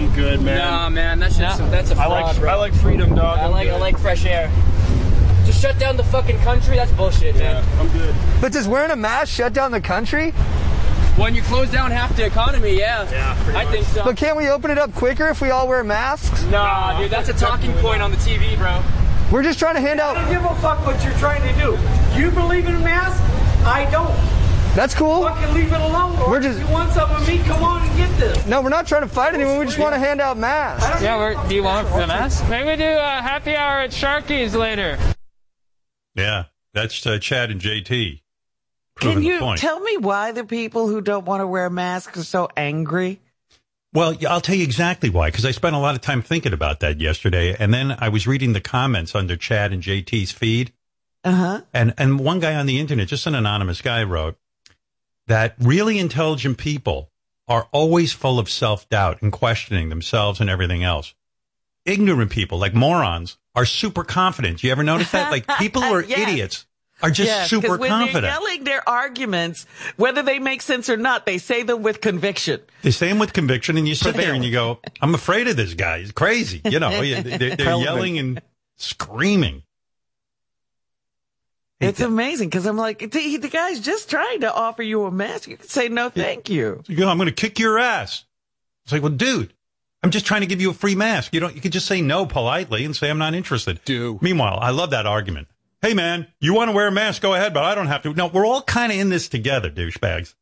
I'm 0.00 0.14
good, 0.14 0.40
man. 0.40 0.58
Nah, 0.58 0.88
man, 0.88 1.18
that's 1.18 1.36
just 1.36 1.58
that's 1.70 1.90
a 1.90 1.94
I 1.94 2.06
fraud, 2.06 2.10
like 2.22 2.36
bro. 2.38 2.50
I 2.50 2.54
like 2.54 2.74
freedom, 2.74 3.14
dog. 3.14 3.38
I 3.38 3.44
I'm 3.44 3.50
like 3.50 3.68
I 3.68 3.76
like 3.76 3.98
fresh 3.98 4.24
air. 4.24 4.50
Just 5.44 5.60
shut 5.60 5.78
down 5.78 5.96
the 5.96 6.04
fucking 6.04 6.38
country. 6.38 6.76
That's 6.76 6.90
bullshit, 6.92 7.34
Yeah, 7.36 7.60
man. 7.60 7.64
I'm 7.80 7.88
good. 7.88 8.14
But 8.40 8.52
does 8.52 8.66
wearing 8.66 8.90
a 8.92 8.96
mask 8.96 9.28
shut 9.34 9.52
down 9.52 9.72
the 9.72 9.80
country? 9.80 10.30
When 11.16 11.34
you 11.34 11.42
close 11.42 11.70
down 11.70 11.90
half 11.90 12.16
the 12.16 12.24
economy, 12.24 12.78
yeah. 12.78 13.10
Yeah, 13.10 13.34
pretty 13.44 13.58
I 13.58 13.64
much. 13.64 13.72
think 13.74 13.86
so. 13.88 14.04
But 14.04 14.16
can't 14.16 14.36
we 14.38 14.48
open 14.48 14.70
it 14.70 14.78
up 14.78 14.94
quicker 14.94 15.28
if 15.28 15.42
we 15.42 15.50
all 15.50 15.68
wear 15.68 15.84
masks? 15.84 16.44
Nah, 16.44 16.98
dude, 16.98 17.10
that's 17.10 17.28
a 17.28 17.34
talking 17.34 17.72
point 17.74 18.00
on 18.00 18.10
the 18.10 18.16
TV, 18.18 18.56
bro. 18.56 18.82
We're 19.30 19.42
just 19.42 19.58
trying 19.58 19.74
to 19.74 19.80
hand 19.80 20.00
out. 20.00 20.16
I 20.16 20.24
don't 20.24 20.42
give 20.42 20.50
a 20.50 20.54
fuck 20.60 20.84
what 20.86 21.02
you're 21.04 21.12
trying 21.14 21.42
to 21.42 21.60
do. 21.60 21.78
You 22.18 22.30
believe 22.30 22.66
in 22.66 22.74
a 22.74 22.80
mask? 22.80 23.22
I 23.66 23.88
don't. 23.90 24.10
That's 24.80 24.94
cool. 24.94 25.24
Fucking 25.24 25.52
leave 25.54 25.70
it 25.70 25.78
alone. 25.78 26.18
Or 26.20 26.30
We're 26.30 26.40
just- 26.40 26.58
if 26.58 26.66
you 26.66 26.72
want 26.72 26.90
some 26.94 27.10
of 27.10 27.28
me, 27.28 27.36
come 27.40 27.62
on 27.62 27.86
and 27.86 27.96
get 27.98 28.16
this. 28.18 28.46
No, 28.46 28.62
we're 28.62 28.70
not 28.70 28.86
trying 28.86 29.02
to 29.02 29.08
fight 29.08 29.34
anyone. 29.34 29.58
We 29.58 29.66
just 29.66 29.78
want 29.78 29.92
to 29.92 29.98
hand 29.98 30.22
out 30.22 30.38
masks. 30.38 31.02
Yeah, 31.02 31.18
we're, 31.18 31.34
do 31.50 31.54
you 31.54 31.62
want 31.62 31.86
the 31.90 32.06
mask? 32.06 32.48
Maybe 32.48 32.66
we 32.70 32.76
do 32.76 32.88
a 32.88 33.20
happy 33.20 33.54
hour 33.54 33.80
at 33.80 33.90
Sharky's 33.90 34.54
later. 34.54 34.98
Yeah, 36.14 36.44
that's 36.72 37.06
uh, 37.06 37.18
Chad 37.18 37.50
and 37.50 37.60
JT. 37.60 38.22
Can 39.00 39.22
you 39.22 39.54
tell 39.56 39.80
me 39.80 39.98
why 39.98 40.32
the 40.32 40.44
people 40.44 40.88
who 40.88 41.02
don't 41.02 41.26
want 41.26 41.42
to 41.42 41.46
wear 41.46 41.68
masks 41.68 42.16
are 42.18 42.24
so 42.24 42.48
angry? 42.56 43.20
Well, 43.92 44.14
I'll 44.26 44.40
tell 44.40 44.54
you 44.54 44.64
exactly 44.64 45.10
why, 45.10 45.28
because 45.28 45.44
I 45.44 45.50
spent 45.50 45.76
a 45.76 45.78
lot 45.78 45.94
of 45.94 46.00
time 46.00 46.22
thinking 46.22 46.54
about 46.54 46.80
that 46.80 47.02
yesterday, 47.02 47.54
and 47.58 47.74
then 47.74 47.94
I 47.98 48.08
was 48.08 48.26
reading 48.26 48.54
the 48.54 48.62
comments 48.62 49.14
under 49.14 49.36
Chad 49.36 49.74
and 49.74 49.82
JT's 49.82 50.32
feed, 50.32 50.72
Uh 51.22 51.32
huh. 51.32 51.60
and 51.74 51.92
and 51.98 52.18
one 52.18 52.40
guy 52.40 52.54
on 52.54 52.64
the 52.64 52.80
internet, 52.80 53.08
just 53.08 53.26
an 53.26 53.34
anonymous 53.34 53.82
guy, 53.82 54.02
wrote 54.04 54.38
that 55.26 55.54
really 55.58 55.98
intelligent 55.98 56.58
people 56.58 57.10
are 57.48 57.68
always 57.72 58.12
full 58.12 58.38
of 58.38 58.48
self 58.50 58.88
doubt 58.88 59.22
and 59.22 59.32
questioning 59.32 59.88
themselves 59.88 60.40
and 60.40 60.48
everything 60.50 60.82
else. 60.84 61.14
Ignorant 61.84 62.30
people, 62.30 62.58
like 62.58 62.74
morons, 62.74 63.38
are 63.54 63.64
super 63.66 64.04
confident. 64.04 64.62
You 64.62 64.70
ever 64.70 64.82
notice 64.84 65.10
that? 65.12 65.30
Like 65.30 65.46
people 65.58 65.82
who 65.82 65.92
are 65.94 66.02
Yes. 66.06 66.18
idiots 66.28 66.66
are 67.02 67.10
just 67.10 67.26
Yes, 67.26 67.40
'cause 67.50 67.62
super 67.62 67.78
when 67.78 67.88
confident. 67.90 68.22
they're 68.24 68.30
yelling 68.32 68.64
their 68.64 68.86
arguments, 68.88 69.64
whether 69.96 70.22
they 70.22 70.38
make 70.38 70.60
sense 70.60 70.90
or 70.90 70.98
not, 70.98 71.24
they 71.24 71.38
say 71.38 71.62
them 71.62 71.82
with 71.82 72.00
conviction. 72.02 72.60
They 72.82 72.90
say 72.90 73.08
them 73.08 73.18
with 73.18 73.32
conviction, 73.32 73.78
and 73.78 73.88
you 73.88 73.94
sit 73.94 74.14
there 74.16 74.34
and 74.34 74.44
you 74.44 74.52
go, 74.52 74.80
"I'm 75.00 75.14
afraid 75.14 75.48
of 75.48 75.56
this 75.56 75.72
guy. 75.74 76.00
He's 76.00 76.12
crazy." 76.12 76.60
You 76.64 76.78
know, 76.78 76.90
they're, 77.02 77.56
they're 77.56 77.76
yelling 77.76 78.18
and 78.18 78.42
screaming. 78.76 79.62
It's 81.80 82.00
amazing 82.00 82.50
because 82.50 82.66
I'm 82.66 82.76
like, 82.76 82.98
the, 82.98 83.36
the 83.38 83.48
guy's 83.48 83.80
just 83.80 84.10
trying 84.10 84.40
to 84.40 84.52
offer 84.52 84.82
you 84.82 85.04
a 85.06 85.10
mask. 85.10 85.48
You 85.48 85.56
can 85.56 85.68
say 85.68 85.88
no, 85.88 86.10
thank 86.10 86.50
you. 86.50 86.82
You 86.86 86.96
go, 86.96 87.08
I'm 87.08 87.16
going 87.16 87.28
to 87.28 87.34
kick 87.34 87.58
your 87.58 87.78
ass. 87.78 88.24
It's 88.84 88.92
like, 88.92 89.02
well, 89.02 89.12
dude, 89.12 89.54
I'm 90.02 90.10
just 90.10 90.26
trying 90.26 90.42
to 90.42 90.46
give 90.46 90.60
you 90.60 90.70
a 90.70 90.74
free 90.74 90.94
mask. 90.94 91.32
You 91.32 91.40
don't. 91.40 91.54
You 91.54 91.60
could 91.60 91.72
just 91.72 91.86
say 91.86 92.02
no 92.02 92.26
politely 92.26 92.84
and 92.84 92.94
say 92.94 93.08
I'm 93.08 93.18
not 93.18 93.34
interested. 93.34 93.80
Do. 93.84 94.18
Meanwhile, 94.20 94.58
I 94.60 94.70
love 94.70 94.90
that 94.90 95.06
argument. 95.06 95.48
Hey, 95.82 95.94
man, 95.94 96.26
you 96.40 96.52
want 96.54 96.68
to 96.68 96.72
wear 96.72 96.88
a 96.88 96.92
mask? 96.92 97.22
Go 97.22 97.34
ahead, 97.34 97.54
but 97.54 97.64
I 97.64 97.74
don't 97.74 97.86
have 97.86 98.02
to. 98.02 98.12
No, 98.12 98.26
we're 98.26 98.46
all 98.46 98.62
kind 98.62 98.92
of 98.92 98.98
in 98.98 99.08
this 99.08 99.28
together, 99.28 99.70
douchebags. 99.70 100.34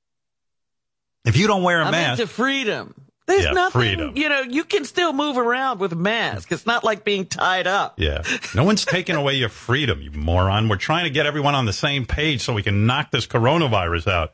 If 1.25 1.37
you 1.37 1.47
don't 1.47 1.63
wear 1.63 1.81
a 1.81 1.85
I'm 1.85 1.93
mask, 1.93 2.21
into 2.21 2.33
freedom. 2.33 2.95
There's 3.29 3.45
Yeah, 3.45 3.51
nothing, 3.53 3.81
freedom. 3.81 4.17
you 4.17 4.29
know, 4.29 4.41
you 4.41 4.65
can 4.65 4.85
still 4.87 5.13
move 5.13 5.37
around 5.37 5.79
with 5.81 5.93
a 5.93 5.97
mask. 5.97 6.51
It's 6.51 6.65
not 6.67 6.83
like 6.83 7.05
being 7.05 7.27
tied 7.27 7.67
up. 7.67 7.95
Yeah. 8.01 8.23
No 8.55 8.65
one's 8.65 8.85
taking 8.87 9.15
away 9.17 9.35
your 9.35 9.51
freedom, 9.51 10.01
you 10.01 10.11
moron. 10.11 10.69
We're 10.69 10.77
trying 10.77 11.05
to 11.05 11.11
get 11.11 11.27
everyone 11.27 11.55
on 11.55 11.67
the 11.67 11.73
same 11.75 12.07
page 12.07 12.41
so 12.41 12.55
we 12.55 12.63
can 12.63 12.87
knock 12.87 13.11
this 13.11 13.27
coronavirus 13.27 14.11
out 14.11 14.33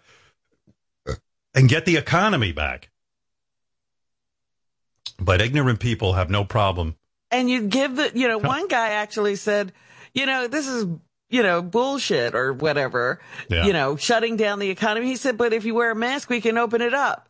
and 1.55 1.69
get 1.69 1.85
the 1.87 1.97
economy 1.97 2.53
back. 2.53 2.89
But 5.19 5.41
ignorant 5.41 5.81
people 5.81 6.15
have 6.15 6.31
no 6.31 6.45
problem. 6.45 6.97
And 7.31 7.51
you 7.51 7.63
give 7.63 7.97
the, 7.97 8.13
you 8.15 8.29
know, 8.29 8.39
one 8.39 8.69
guy 8.69 8.91
actually 8.91 9.37
said, 9.37 9.73
you 10.13 10.27
know, 10.27 10.47
this 10.47 10.67
is, 10.69 10.87
you 11.31 11.43
know, 11.43 11.63
bullshit 11.63 12.35
or 12.35 12.53
whatever, 12.53 13.21
Yeah. 13.49 13.67
you 13.67 13.73
know, 13.73 13.97
shutting 13.97 14.37
down 14.37 14.61
the 14.61 14.71
economy. 14.71 15.07
He 15.07 15.17
said, 15.17 15.37
but 15.37 15.53
if 15.53 15.65
you 15.65 15.75
wear 15.75 15.91
a 15.91 15.97
mask, 15.97 16.31
we 16.31 16.41
can 16.41 16.59
open 16.59 16.81
it 16.81 16.95
up. 16.95 17.29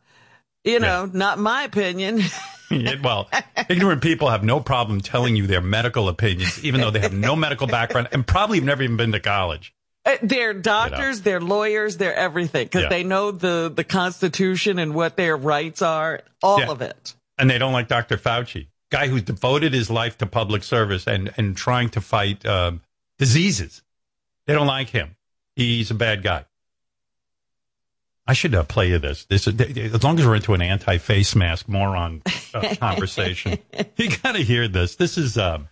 You 0.65 0.79
know, 0.79 1.09
not 1.11 1.39
my 1.39 1.63
opinion. 1.63 2.21
Yeah, 2.71 2.95
well, 3.03 3.29
ignorant 3.69 4.01
people 4.01 4.31
have 4.31 4.43
no 4.43 4.59
problem 4.59 4.99
telling 4.99 5.35
you 5.35 5.45
their 5.45 5.61
medical 5.61 6.09
opinions, 6.09 6.65
even 6.65 6.81
though 6.81 6.89
they 6.89 6.99
have 6.99 7.13
no 7.13 7.35
medical 7.35 7.67
background 7.67 8.07
and 8.11 8.25
probably 8.25 8.57
have 8.57 8.65
never 8.65 8.81
even 8.81 8.97
been 8.97 9.11
to 9.11 9.19
college. 9.19 9.71
Uh, 10.03 10.17
They're 10.23 10.51
doctors, 10.55 11.21
they're 11.21 11.39
lawyers, 11.39 11.97
they're 11.97 12.15
everything 12.15 12.65
because 12.65 12.81
Yeah. 12.83 12.89
they 12.89 13.03
know 13.03 13.29
the, 13.29 13.71
the 13.73 13.83
Constitution 13.83 14.79
and 14.79 14.95
what 14.95 15.15
their 15.15 15.37
rights 15.37 15.83
are, 15.83 16.21
all 16.41 16.59
Yeah. 16.59 16.71
of 16.71 16.81
it. 16.81 17.13
And 17.37 17.51
they 17.51 17.59
don't 17.59 17.71
like 17.71 17.87
Dr. 17.87 18.17
Fauci, 18.17 18.65
guy 18.89 19.09
who's 19.09 19.21
devoted 19.21 19.71
his 19.71 19.91
life 19.91 20.17
to 20.17 20.25
public 20.25 20.63
service 20.63 21.05
and, 21.05 21.31
and 21.37 21.55
trying 21.55 21.89
to 21.89 22.01
fight 22.01 22.43
um, 22.47 22.81
diseases. 23.19 23.83
They 24.47 24.55
don't 24.55 24.67
like 24.67 24.89
him. 24.89 25.15
He's 25.55 25.91
a 25.91 25.95
bad 25.95 26.23
guy. 26.23 26.45
I 28.27 28.33
should 28.33 28.55
uh, 28.55 28.63
play 28.63 28.89
you 28.89 28.97
this. 28.97 29.25
This 29.25 29.47
as 29.47 30.03
long 30.03 30.19
as 30.19 30.25
we're 30.25 30.35
into 30.35 30.53
an 30.53 30.61
anti-face 30.61 31.35
mask 31.35 31.67
moron 31.67 32.23
uh, 32.53 32.75
conversation, 32.79 33.59
you 33.97 34.09
got 34.17 34.33
to 34.33 34.41
hear 34.41 34.67
this. 34.67 34.95
This 34.95 35.17
is, 35.17 35.37
um, 35.37 35.69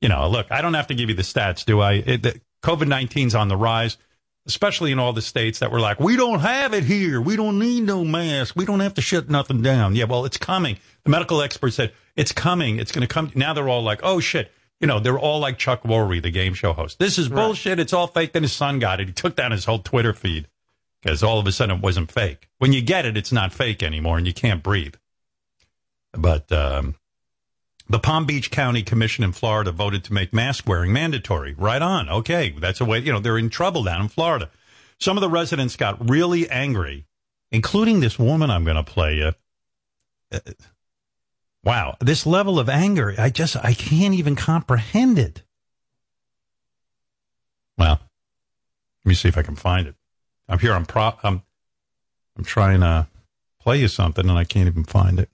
you 0.00 0.08
know, 0.08 0.28
look. 0.28 0.46
I 0.50 0.62
don't 0.62 0.74
have 0.74 0.86
to 0.86 0.94
give 0.94 1.10
you 1.10 1.14
the 1.14 1.22
stats, 1.22 1.64
do 1.64 1.80
I? 1.80 1.92
It, 1.94 2.22
the, 2.22 2.40
COVID 2.62 2.88
19's 2.88 3.34
on 3.34 3.48
the 3.48 3.56
rise, 3.56 3.98
especially 4.46 4.92
in 4.92 4.98
all 4.98 5.12
the 5.12 5.20
states 5.20 5.58
that 5.58 5.70
were 5.70 5.80
like, 5.80 6.00
we 6.00 6.16
don't 6.16 6.40
have 6.40 6.72
it 6.72 6.84
here. 6.84 7.20
We 7.20 7.36
don't 7.36 7.58
need 7.58 7.82
no 7.82 8.02
mask. 8.02 8.56
We 8.56 8.64
don't 8.64 8.80
have 8.80 8.94
to 8.94 9.02
shut 9.02 9.28
nothing 9.28 9.60
down. 9.60 9.94
Yeah, 9.94 10.04
well, 10.04 10.24
it's 10.24 10.38
coming. 10.38 10.78
The 11.04 11.10
medical 11.10 11.42
experts 11.42 11.76
said 11.76 11.92
it's 12.16 12.32
coming. 12.32 12.78
It's 12.78 12.92
going 12.92 13.06
to 13.06 13.12
come. 13.12 13.30
Now 13.34 13.52
they're 13.52 13.68
all 13.68 13.82
like, 13.82 14.00
oh 14.02 14.20
shit. 14.20 14.50
You 14.80 14.86
know, 14.88 14.98
they're 15.00 15.18
all 15.18 15.38
like 15.38 15.56
Chuck 15.56 15.82
Woolery, 15.84 16.20
the 16.20 16.30
game 16.30 16.52
show 16.52 16.72
host. 16.72 16.98
This 16.98 17.16
is 17.16 17.28
bullshit. 17.28 17.78
It's 17.78 17.92
all 17.92 18.06
fake. 18.06 18.32
Then 18.32 18.42
his 18.42 18.52
son 18.52 18.80
got 18.80 19.00
it. 19.00 19.06
He 19.06 19.14
took 19.14 19.36
down 19.36 19.52
his 19.52 19.64
whole 19.64 19.78
Twitter 19.78 20.12
feed 20.12 20.48
because 21.04 21.22
all 21.22 21.38
of 21.38 21.46
a 21.46 21.52
sudden 21.52 21.76
it 21.76 21.82
wasn't 21.82 22.10
fake. 22.10 22.48
When 22.58 22.72
you 22.72 22.80
get 22.80 23.04
it, 23.04 23.16
it's 23.16 23.30
not 23.30 23.52
fake 23.52 23.82
anymore 23.82 24.16
and 24.16 24.26
you 24.26 24.32
can't 24.32 24.62
breathe. 24.62 24.94
But 26.12 26.50
um, 26.50 26.94
the 27.90 27.98
Palm 27.98 28.24
Beach 28.24 28.50
County 28.50 28.82
Commission 28.82 29.22
in 29.22 29.32
Florida 29.32 29.70
voted 29.70 30.02
to 30.04 30.14
make 30.14 30.32
mask 30.32 30.66
wearing 30.66 30.94
mandatory. 30.94 31.52
Right 31.58 31.82
on. 31.82 32.08
Okay. 32.08 32.54
That's 32.58 32.80
a 32.80 32.86
way, 32.86 33.00
you 33.00 33.12
know, 33.12 33.20
they're 33.20 33.36
in 33.36 33.50
trouble 33.50 33.84
down 33.84 34.00
in 34.00 34.08
Florida. 34.08 34.50
Some 34.98 35.18
of 35.18 35.20
the 35.20 35.28
residents 35.28 35.76
got 35.76 36.08
really 36.08 36.48
angry, 36.48 37.04
including 37.52 38.00
this 38.00 38.18
woman 38.18 38.50
I'm 38.50 38.64
going 38.64 38.76
to 38.76 38.82
play 38.82 39.16
you. 39.16 39.32
Uh, 40.32 40.40
wow. 41.62 41.96
This 42.00 42.24
level 42.24 42.58
of 42.58 42.70
anger, 42.70 43.14
I 43.18 43.28
just, 43.28 43.56
I 43.56 43.74
can't 43.74 44.14
even 44.14 44.36
comprehend 44.36 45.18
it. 45.18 45.42
Well, 47.76 48.00
let 49.04 49.08
me 49.08 49.14
see 49.14 49.28
if 49.28 49.36
I 49.36 49.42
can 49.42 49.56
find 49.56 49.86
it. 49.86 49.96
I'm 50.48 50.58
here. 50.58 50.72
I'm 50.72 50.86
pro. 50.86 51.12
I'm. 51.22 51.42
I'm 52.36 52.44
trying 52.44 52.80
to 52.80 53.06
play 53.60 53.78
you 53.78 53.88
something, 53.88 54.28
and 54.28 54.38
I 54.38 54.44
can't 54.44 54.66
even 54.66 54.84
find 54.84 55.18
it. 55.18 55.30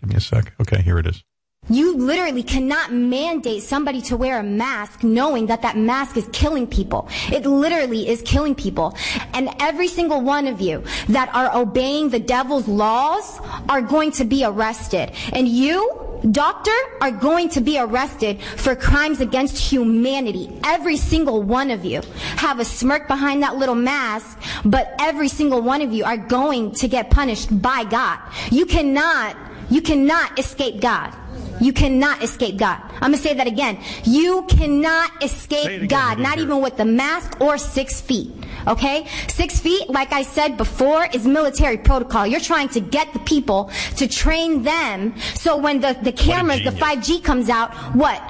Give 0.00 0.08
me 0.08 0.16
a 0.16 0.20
sec. 0.20 0.54
Okay, 0.60 0.80
here 0.80 0.98
it 0.98 1.06
is. 1.06 1.22
You 1.68 1.96
literally 1.96 2.42
cannot 2.42 2.92
mandate 2.92 3.62
somebody 3.62 4.00
to 4.02 4.16
wear 4.16 4.40
a 4.40 4.42
mask 4.42 5.04
knowing 5.04 5.46
that 5.46 5.62
that 5.62 5.76
mask 5.76 6.16
is 6.16 6.28
killing 6.32 6.66
people. 6.66 7.08
It 7.30 7.44
literally 7.44 8.08
is 8.08 8.22
killing 8.22 8.54
people. 8.54 8.96
And 9.34 9.50
every 9.60 9.86
single 9.86 10.20
one 10.22 10.46
of 10.46 10.60
you 10.60 10.82
that 11.10 11.32
are 11.34 11.54
obeying 11.54 12.08
the 12.08 12.18
devil's 12.18 12.66
laws 12.66 13.38
are 13.68 13.82
going 13.82 14.10
to 14.12 14.24
be 14.24 14.44
arrested. 14.44 15.12
And 15.32 15.46
you, 15.46 16.09
doctor, 16.30 16.76
are 17.00 17.10
going 17.10 17.48
to 17.50 17.60
be 17.60 17.78
arrested 17.78 18.40
for 18.56 18.74
crimes 18.74 19.20
against 19.20 19.58
humanity. 19.58 20.58
Every 20.64 20.96
single 20.96 21.42
one 21.42 21.70
of 21.70 21.84
you 21.84 22.02
have 22.36 22.60
a 22.60 22.64
smirk 22.64 23.08
behind 23.08 23.42
that 23.42 23.56
little 23.56 23.74
mask, 23.74 24.38
but 24.64 24.94
every 25.00 25.28
single 25.28 25.62
one 25.62 25.82
of 25.82 25.92
you 25.92 26.04
are 26.04 26.16
going 26.16 26.72
to 26.72 26.88
get 26.88 27.10
punished 27.10 27.60
by 27.60 27.84
God. 27.84 28.18
You 28.50 28.66
cannot, 28.66 29.36
you 29.70 29.82
cannot 29.82 30.38
escape 30.38 30.80
God. 30.80 31.14
You 31.60 31.72
cannot 31.72 32.22
escape 32.22 32.56
God. 32.56 32.80
I'm 32.94 33.12
gonna 33.12 33.18
say 33.18 33.34
that 33.34 33.46
again. 33.46 33.78
You 34.04 34.42
cannot 34.48 35.22
escape 35.22 35.88
God, 35.88 36.18
not 36.18 36.38
even 36.38 36.60
with 36.60 36.76
the 36.76 36.84
mask 36.84 37.40
or 37.40 37.58
six 37.58 38.00
feet. 38.00 38.32
Okay? 38.66 39.06
Six 39.28 39.60
feet, 39.60 39.88
like 39.90 40.12
I 40.12 40.22
said 40.22 40.56
before, 40.56 41.06
is 41.12 41.26
military 41.26 41.78
protocol. 41.78 42.26
You're 42.26 42.40
trying 42.40 42.68
to 42.70 42.80
get 42.80 43.12
the 43.12 43.18
people 43.20 43.70
to 43.96 44.06
train 44.06 44.62
them 44.62 45.14
so 45.34 45.56
when 45.56 45.80
the, 45.80 45.98
the 46.02 46.12
cameras, 46.12 46.62
the 46.64 46.70
5G 46.70 47.22
comes 47.22 47.48
out, 47.48 47.74
what? 47.94 48.20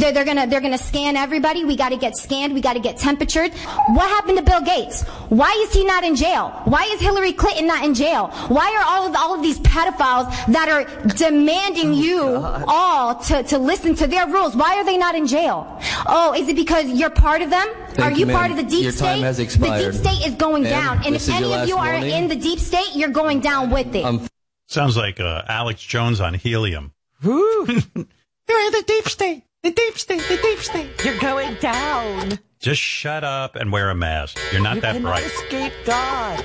They're, 0.00 0.12
they're 0.12 0.24
gonna 0.24 0.46
they're 0.46 0.62
gonna 0.62 0.78
scan 0.78 1.14
everybody. 1.14 1.64
We 1.64 1.76
got 1.76 1.90
to 1.90 1.96
get 1.98 2.16
scanned. 2.16 2.54
We 2.54 2.62
got 2.62 2.72
to 2.72 2.80
get 2.80 2.96
temperatured. 2.96 3.52
What 3.52 4.08
happened 4.08 4.38
to 4.38 4.42
Bill 4.42 4.62
Gates? 4.62 5.02
Why 5.28 5.52
is 5.64 5.74
he 5.74 5.84
not 5.84 6.04
in 6.04 6.16
jail? 6.16 6.48
Why 6.64 6.84
is 6.92 7.00
Hillary 7.00 7.34
Clinton 7.34 7.66
not 7.66 7.84
in 7.84 7.92
jail? 7.92 8.28
Why 8.48 8.74
are 8.76 8.84
all 8.86 9.08
of 9.08 9.14
all 9.14 9.34
of 9.34 9.42
these 9.42 9.58
pedophiles 9.60 10.26
that 10.52 10.68
are 10.70 10.84
demanding 11.16 11.92
you 11.92 12.22
all 12.66 13.14
to, 13.16 13.42
to 13.42 13.58
listen 13.58 13.94
to 13.96 14.06
their 14.06 14.26
rules? 14.26 14.56
Why 14.56 14.76
are 14.76 14.84
they 14.84 14.96
not 14.96 15.14
in 15.14 15.26
jail? 15.26 15.78
Oh, 16.06 16.34
is 16.34 16.48
it 16.48 16.56
because 16.56 16.88
you're 16.88 17.10
part 17.10 17.42
of 17.42 17.50
them? 17.50 17.68
Thank 17.90 18.00
are 18.00 18.18
you, 18.18 18.26
you 18.26 18.32
part 18.32 18.50
of 18.50 18.56
the 18.56 18.62
deep 18.62 18.84
Your 18.84 18.92
state? 18.92 19.04
time 19.04 19.22
has 19.22 19.38
expired. 19.38 19.84
The 19.84 19.92
deep 19.92 20.00
state 20.00 20.26
is 20.26 20.34
going 20.36 20.62
Ma'am, 20.62 20.72
down, 20.96 21.06
and 21.06 21.14
if 21.14 21.28
any 21.28 21.52
of 21.52 21.68
you 21.68 21.76
are 21.76 21.92
warning. 21.92 22.10
in 22.10 22.28
the 22.28 22.36
deep 22.36 22.58
state, 22.58 22.94
you're 22.94 23.10
going 23.10 23.40
down 23.40 23.70
with 23.70 23.94
it. 23.94 24.30
Sounds 24.66 24.96
like 24.96 25.20
uh, 25.20 25.42
Alex 25.48 25.82
Jones 25.82 26.20
on 26.20 26.32
helium. 26.32 26.92
Woo! 27.22 27.66
You're 27.66 28.66
in 28.66 28.72
the 28.72 28.84
deep 28.86 29.08
state. 29.08 29.42
The 29.62 29.70
deep 29.70 29.98
state. 29.98 30.22
The 30.28 30.36
deep 30.36 30.58
state. 30.58 31.04
You're 31.04 31.18
going 31.18 31.54
down. 31.56 32.38
Just 32.58 32.80
shut 32.80 33.24
up 33.24 33.56
and 33.56 33.72
wear 33.72 33.90
a 33.90 33.94
mask. 33.94 34.38
You're 34.52 34.62
not 34.62 34.76
you 34.76 34.80
that 34.82 35.02
bright. 35.02 35.24
escape 35.24 35.72
God. 35.84 36.44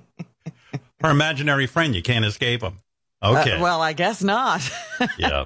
Her 1.00 1.11
imaginary 1.11 1.66
friend, 1.66 1.95
you 1.95 2.02
can't 2.02 2.25
escape 2.25 2.62
him. 2.62 2.78
Okay. 3.23 3.52
Uh, 3.52 3.62
well, 3.62 3.80
I 3.80 3.92
guess 3.92 4.23
not. 4.23 4.68
yeah. 5.18 5.45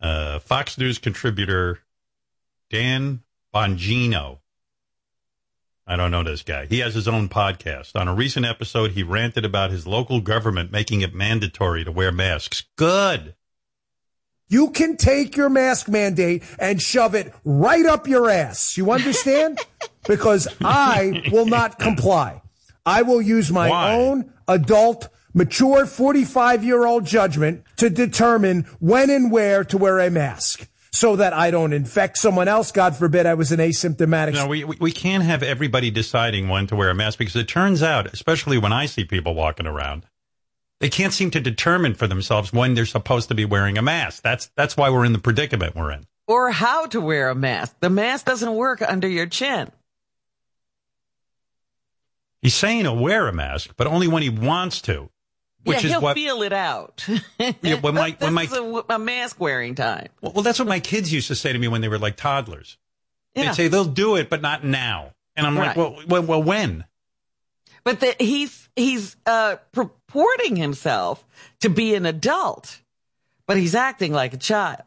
Uh, 0.00 0.38
Fox 0.40 0.78
News 0.78 0.98
contributor 0.98 1.80
Dan 2.70 3.22
Bongino. 3.54 4.38
I 5.90 5.96
don't 5.96 6.10
know 6.10 6.22
this 6.22 6.42
guy. 6.42 6.66
He 6.66 6.80
has 6.80 6.94
his 6.94 7.08
own 7.08 7.30
podcast. 7.30 7.98
On 7.98 8.08
a 8.08 8.14
recent 8.14 8.44
episode, 8.44 8.90
he 8.90 9.02
ranted 9.02 9.46
about 9.46 9.70
his 9.70 9.86
local 9.86 10.20
government 10.20 10.70
making 10.70 11.00
it 11.00 11.14
mandatory 11.14 11.82
to 11.82 11.90
wear 11.90 12.12
masks. 12.12 12.64
Good. 12.76 13.34
You 14.50 14.70
can 14.70 14.98
take 14.98 15.34
your 15.34 15.48
mask 15.48 15.88
mandate 15.88 16.42
and 16.58 16.80
shove 16.80 17.14
it 17.14 17.32
right 17.42 17.86
up 17.86 18.06
your 18.06 18.28
ass. 18.28 18.76
You 18.76 18.90
understand? 18.90 19.60
because 20.06 20.46
I 20.60 21.22
will 21.32 21.46
not 21.46 21.78
comply. 21.78 22.42
I 22.84 23.00
will 23.00 23.22
use 23.22 23.50
my 23.50 23.70
Why? 23.70 23.94
own 23.94 24.30
adult, 24.46 25.08
mature 25.32 25.86
45 25.86 26.64
year 26.64 26.86
old 26.86 27.06
judgment 27.06 27.62
to 27.78 27.88
determine 27.88 28.64
when 28.78 29.08
and 29.08 29.32
where 29.32 29.64
to 29.64 29.78
wear 29.78 30.00
a 30.00 30.10
mask 30.10 30.68
so 30.92 31.16
that 31.16 31.32
I 31.32 31.50
don't 31.50 31.72
infect 31.72 32.18
someone 32.18 32.48
else. 32.48 32.72
God 32.72 32.96
forbid 32.96 33.26
I 33.26 33.34
was 33.34 33.52
an 33.52 33.60
asymptomatic. 33.60 34.34
No, 34.34 34.46
we, 34.46 34.64
we 34.64 34.76
we 34.80 34.92
can't 34.92 35.24
have 35.24 35.42
everybody 35.42 35.90
deciding 35.90 36.48
when 36.48 36.66
to 36.68 36.76
wear 36.76 36.90
a 36.90 36.94
mask 36.94 37.18
because 37.18 37.36
it 37.36 37.48
turns 37.48 37.82
out, 37.82 38.12
especially 38.12 38.58
when 38.58 38.72
I 38.72 38.86
see 38.86 39.04
people 39.04 39.34
walking 39.34 39.66
around, 39.66 40.06
they 40.80 40.88
can't 40.88 41.12
seem 41.12 41.30
to 41.32 41.40
determine 41.40 41.94
for 41.94 42.06
themselves 42.06 42.52
when 42.52 42.74
they're 42.74 42.86
supposed 42.86 43.28
to 43.28 43.34
be 43.34 43.44
wearing 43.44 43.78
a 43.78 43.82
mask. 43.82 44.22
That's 44.22 44.50
that's 44.56 44.76
why 44.76 44.90
we're 44.90 45.04
in 45.04 45.12
the 45.12 45.18
predicament 45.18 45.74
we're 45.74 45.92
in. 45.92 46.06
Or 46.26 46.50
how 46.50 46.86
to 46.86 47.00
wear 47.00 47.30
a 47.30 47.34
mask. 47.34 47.76
The 47.80 47.90
mask 47.90 48.26
doesn't 48.26 48.54
work 48.54 48.82
under 48.82 49.08
your 49.08 49.26
chin. 49.26 49.70
He's 52.42 52.54
saying 52.54 52.82
he'll 52.82 52.96
wear 52.96 53.26
a 53.26 53.32
mask, 53.32 53.70
but 53.76 53.86
only 53.86 54.06
when 54.06 54.22
he 54.22 54.28
wants 54.28 54.80
to, 54.82 55.10
which 55.64 55.78
yeah, 55.78 55.84
is 55.86 55.90
he'll 55.92 56.00
what. 56.00 56.14
feel 56.14 56.42
it 56.42 56.52
out. 56.52 57.06
Yeah, 57.62 57.80
when 57.80 57.94
my- 57.94 58.16
when 58.18 58.34
my- 58.34 58.42
is 58.44 58.52
a, 58.52 58.82
a 58.90 58.98
mask 58.98 59.38
wearing 59.40 59.74
time. 59.74 60.08
well, 60.20 60.32
well, 60.32 60.42
that's 60.42 60.58
what 60.58 60.68
my 60.68 60.80
kids 60.80 61.12
used 61.12 61.28
to 61.28 61.34
say 61.34 61.52
to 61.52 61.58
me 61.58 61.68
when 61.68 61.80
they 61.80 61.88
were 61.88 61.98
like 61.98 62.16
toddlers. 62.16 62.76
Yeah. 63.34 63.44
They'd 63.46 63.54
say 63.54 63.68
they'll 63.68 63.84
do 63.84 64.16
it, 64.16 64.30
but 64.30 64.42
not 64.42 64.64
now. 64.64 65.12
And 65.36 65.46
I'm 65.46 65.54
like, 65.54 65.68
Right. 65.68 65.76
well, 65.76 66.02
well, 66.08 66.22
well, 66.22 66.42
when? 66.42 66.84
But 67.84 68.00
the, 68.00 68.16
he's 68.18 68.68
he's 68.76 69.16
uh, 69.26 69.56
purporting 69.72 70.56
himself 70.56 71.24
to 71.60 71.70
be 71.70 71.94
an 71.94 72.04
adult, 72.06 72.80
but 73.46 73.56
he's 73.56 73.74
acting 73.74 74.12
like 74.12 74.34
a 74.34 74.36
child. 74.36 74.82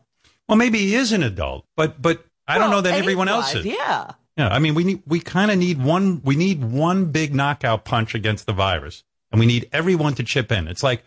Well, 0.50 0.58
maybe 0.58 0.80
he 0.80 0.96
is 0.96 1.12
an 1.14 1.24
adult, 1.24 1.66
but 1.78 2.02
but 2.02 2.26
I 2.48 2.58
don't 2.58 2.70
know 2.70 2.82
that 2.82 2.94
everyone 2.96 3.28
else 3.30 3.56
is. 3.56 3.66
Yeah. 3.66 4.12
Yeah, 4.38 4.48
I 4.50 4.60
mean, 4.60 4.76
we 4.76 4.84
need 4.84 5.04
we 5.08 5.20
kind 5.20 5.52
of 5.52 5.58
need 5.58 5.82
one. 5.82 6.22
We 6.24 6.36
need 6.36 6.64
one 6.64 7.06
big 7.12 7.34
knockout 7.34 7.86
punch 7.86 8.14
against 8.16 8.46
the 8.46 8.54
virus, 8.54 9.04
and 9.32 9.40
we 9.40 9.46
need 9.46 9.70
everyone 9.72 10.14
to 10.16 10.24
chip 10.24 10.52
in. 10.52 10.68
It's 10.68 10.84
like 10.84 11.04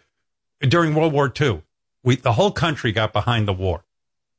during 0.60 0.94
World 0.94 1.12
War 1.12 1.32
II, 1.40 1.62
we 2.02 2.16
the 2.16 2.32
whole 2.32 2.52
country 2.52 2.92
got 2.92 3.12
behind 3.12 3.46
the 3.48 3.52
war. 3.52 3.84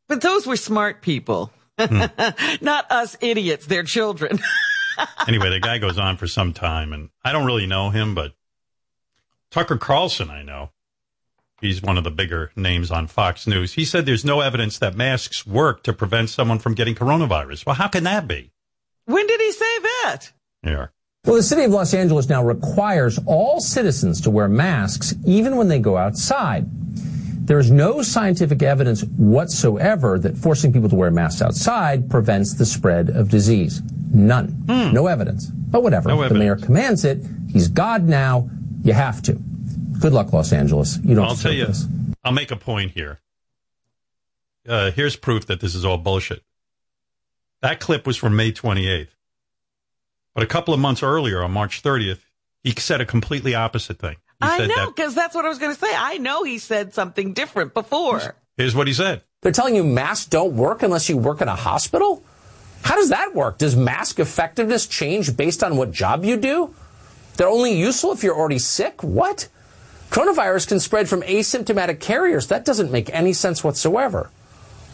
But 0.08 0.22
those 0.22 0.46
were 0.48 0.56
smart 0.58 1.02
people, 1.02 1.52
Hmm. 1.80 2.04
not 2.62 2.90
us 2.92 3.18
idiots. 3.22 3.66
Their 3.66 3.84
children. 3.84 4.40
Anyway, 5.28 5.50
the 5.50 5.60
guy 5.60 5.78
goes 5.78 5.98
on 5.98 6.16
for 6.16 6.26
some 6.26 6.54
time, 6.54 6.94
and 6.94 7.10
I 7.22 7.34
don't 7.34 7.46
really 7.46 7.68
know 7.68 7.90
him, 7.90 8.16
but 8.16 8.34
Tucker 9.52 9.76
Carlson, 9.78 10.30
I 10.30 10.42
know. 10.42 10.70
He's 11.60 11.82
one 11.82 11.98
of 11.98 12.06
the 12.06 12.12
bigger 12.12 12.52
names 12.56 12.92
on 12.92 13.08
Fox 13.08 13.46
News. 13.46 13.74
He 13.74 13.84
said 13.84 14.06
there's 14.06 14.24
no 14.24 14.40
evidence 14.40 14.80
that 14.80 14.96
masks 14.96 15.46
work 15.46 15.84
to 15.84 15.92
prevent 15.92 16.30
someone 16.30 16.60
from 16.60 16.76
getting 16.76 16.96
coronavirus. 16.96 17.66
Well, 17.66 17.76
how 17.76 17.90
can 17.90 18.06
that 18.06 18.26
be? 18.28 18.52
when 19.04 19.28
did 19.28 19.42
he 19.42 19.52
say 19.52 19.80
that? 19.80 20.20
Yeah. 20.64 20.88
Well, 21.26 21.36
the 21.36 21.44
city 21.44 21.64
of 21.64 21.72
Los 21.72 21.94
Angeles 21.94 22.30
now 22.30 22.44
requires 22.44 23.20
all 23.26 23.60
citizens 23.60 24.22
to 24.22 24.30
wear 24.30 24.48
masks 24.48 25.16
even 25.26 25.56
when 25.56 25.68
they 25.68 25.80
go 25.80 25.98
outside. 25.98 26.66
There 27.48 27.60
is 27.60 27.70
no 27.72 28.02
scientific 28.02 28.62
evidence 28.64 29.04
whatsoever 29.04 30.20
that 30.20 30.38
forcing 30.38 30.72
people 30.72 30.90
to 30.90 30.96
wear 30.96 31.12
masks 31.12 31.42
outside 31.42 32.10
prevents 32.10 32.54
the 32.56 32.66
spread 32.66 33.10
of 33.10 33.30
disease. 33.30 33.82
None. 34.12 34.66
No 34.68 35.08
evidence. 35.08 35.48
But 35.48 35.84
whatever. 35.84 36.10
No 36.10 36.22
If 36.24 36.30
the 36.30 36.36
mayor 36.36 36.56
commands 36.56 37.06
it. 37.06 37.20
He's 37.52 37.68
God 37.68 38.04
now. 38.04 38.50
You 38.84 38.94
have 38.94 39.22
to. 39.24 39.34
Good 40.00 40.14
luck, 40.14 40.32
Los 40.32 40.54
Angeles. 40.54 41.00
You 41.04 41.16
don't 41.16 41.26
I'll 41.26 41.36
tell 41.36 41.52
you, 41.52 41.66
this. 41.66 41.86
I'll 42.24 42.32
make 42.32 42.52
a 42.52 42.56
point 42.56 42.92
here. 42.92 43.20
Uh, 44.68 44.92
here's 44.92 45.16
proof 45.16 45.46
that 45.48 45.60
this 45.60 45.76
is 45.76 45.86
all 45.86 45.98
bullshit. 45.98 46.44
That 47.62 47.80
clip 47.80 48.06
was 48.06 48.18
from 48.18 48.36
May 48.36 48.52
28th. 48.52 49.10
But 50.36 50.44
a 50.44 50.48
couple 50.48 50.74
of 50.74 50.80
months 50.80 51.02
earlier, 51.02 51.42
on 51.42 51.52
March 51.52 51.82
30th, 51.82 52.20
he 52.64 52.72
said 52.72 53.02
a 53.02 53.06
completely 53.06 53.56
opposite 53.56 53.98
thing. 53.98 54.18
He 54.42 54.48
I 54.48 54.58
said 54.58 54.70
know, 54.70 54.76
that. 54.76 54.96
because 54.96 55.16
that's 55.16 55.34
what 55.34 55.46
I 55.46 55.50
was 55.50 55.58
going 55.58 55.74
to 55.74 55.80
say. 55.80 55.92
I 55.96 56.18
know 56.18 56.44
he 56.44 56.60
said 56.60 56.94
something 56.94 57.34
different 57.34 57.74
before. 57.74 58.36
Here's 58.58 58.76
what 58.76 58.88
he 58.88 58.94
said. 58.94 59.22
They're 59.42 59.54
telling 59.54 59.76
you 59.76 59.84
masks 59.84 60.28
don't 60.28 60.56
work 60.56 60.84
unless 60.84 61.08
you 61.08 61.18
work 61.18 61.42
in 61.42 61.48
a 61.48 61.56
hospital? 61.56 62.24
How 62.84 62.96
does 62.96 63.10
that 63.10 63.34
work? 63.34 63.58
Does 63.58 63.76
mask 63.76 64.20
effectiveness 64.20 64.88
change 64.88 65.36
based 65.38 65.64
on 65.64 65.78
what 65.78 65.92
job 65.92 66.26
you 66.26 66.38
do? 66.38 66.74
They're 67.38 67.48
only 67.48 67.74
useful 67.74 68.12
if 68.12 68.24
you're 68.24 68.36
already 68.36 68.60
sick? 68.60 69.04
What? 69.04 69.48
Coronavirus 70.10 70.68
can 70.68 70.80
spread 70.80 71.08
from 71.08 71.22
asymptomatic 71.22 72.00
carriers. 72.00 72.48
That 72.48 72.66
doesn't 72.66 72.92
make 72.92 73.10
any 73.14 73.34
sense 73.34 73.64
whatsoever. 73.64 74.30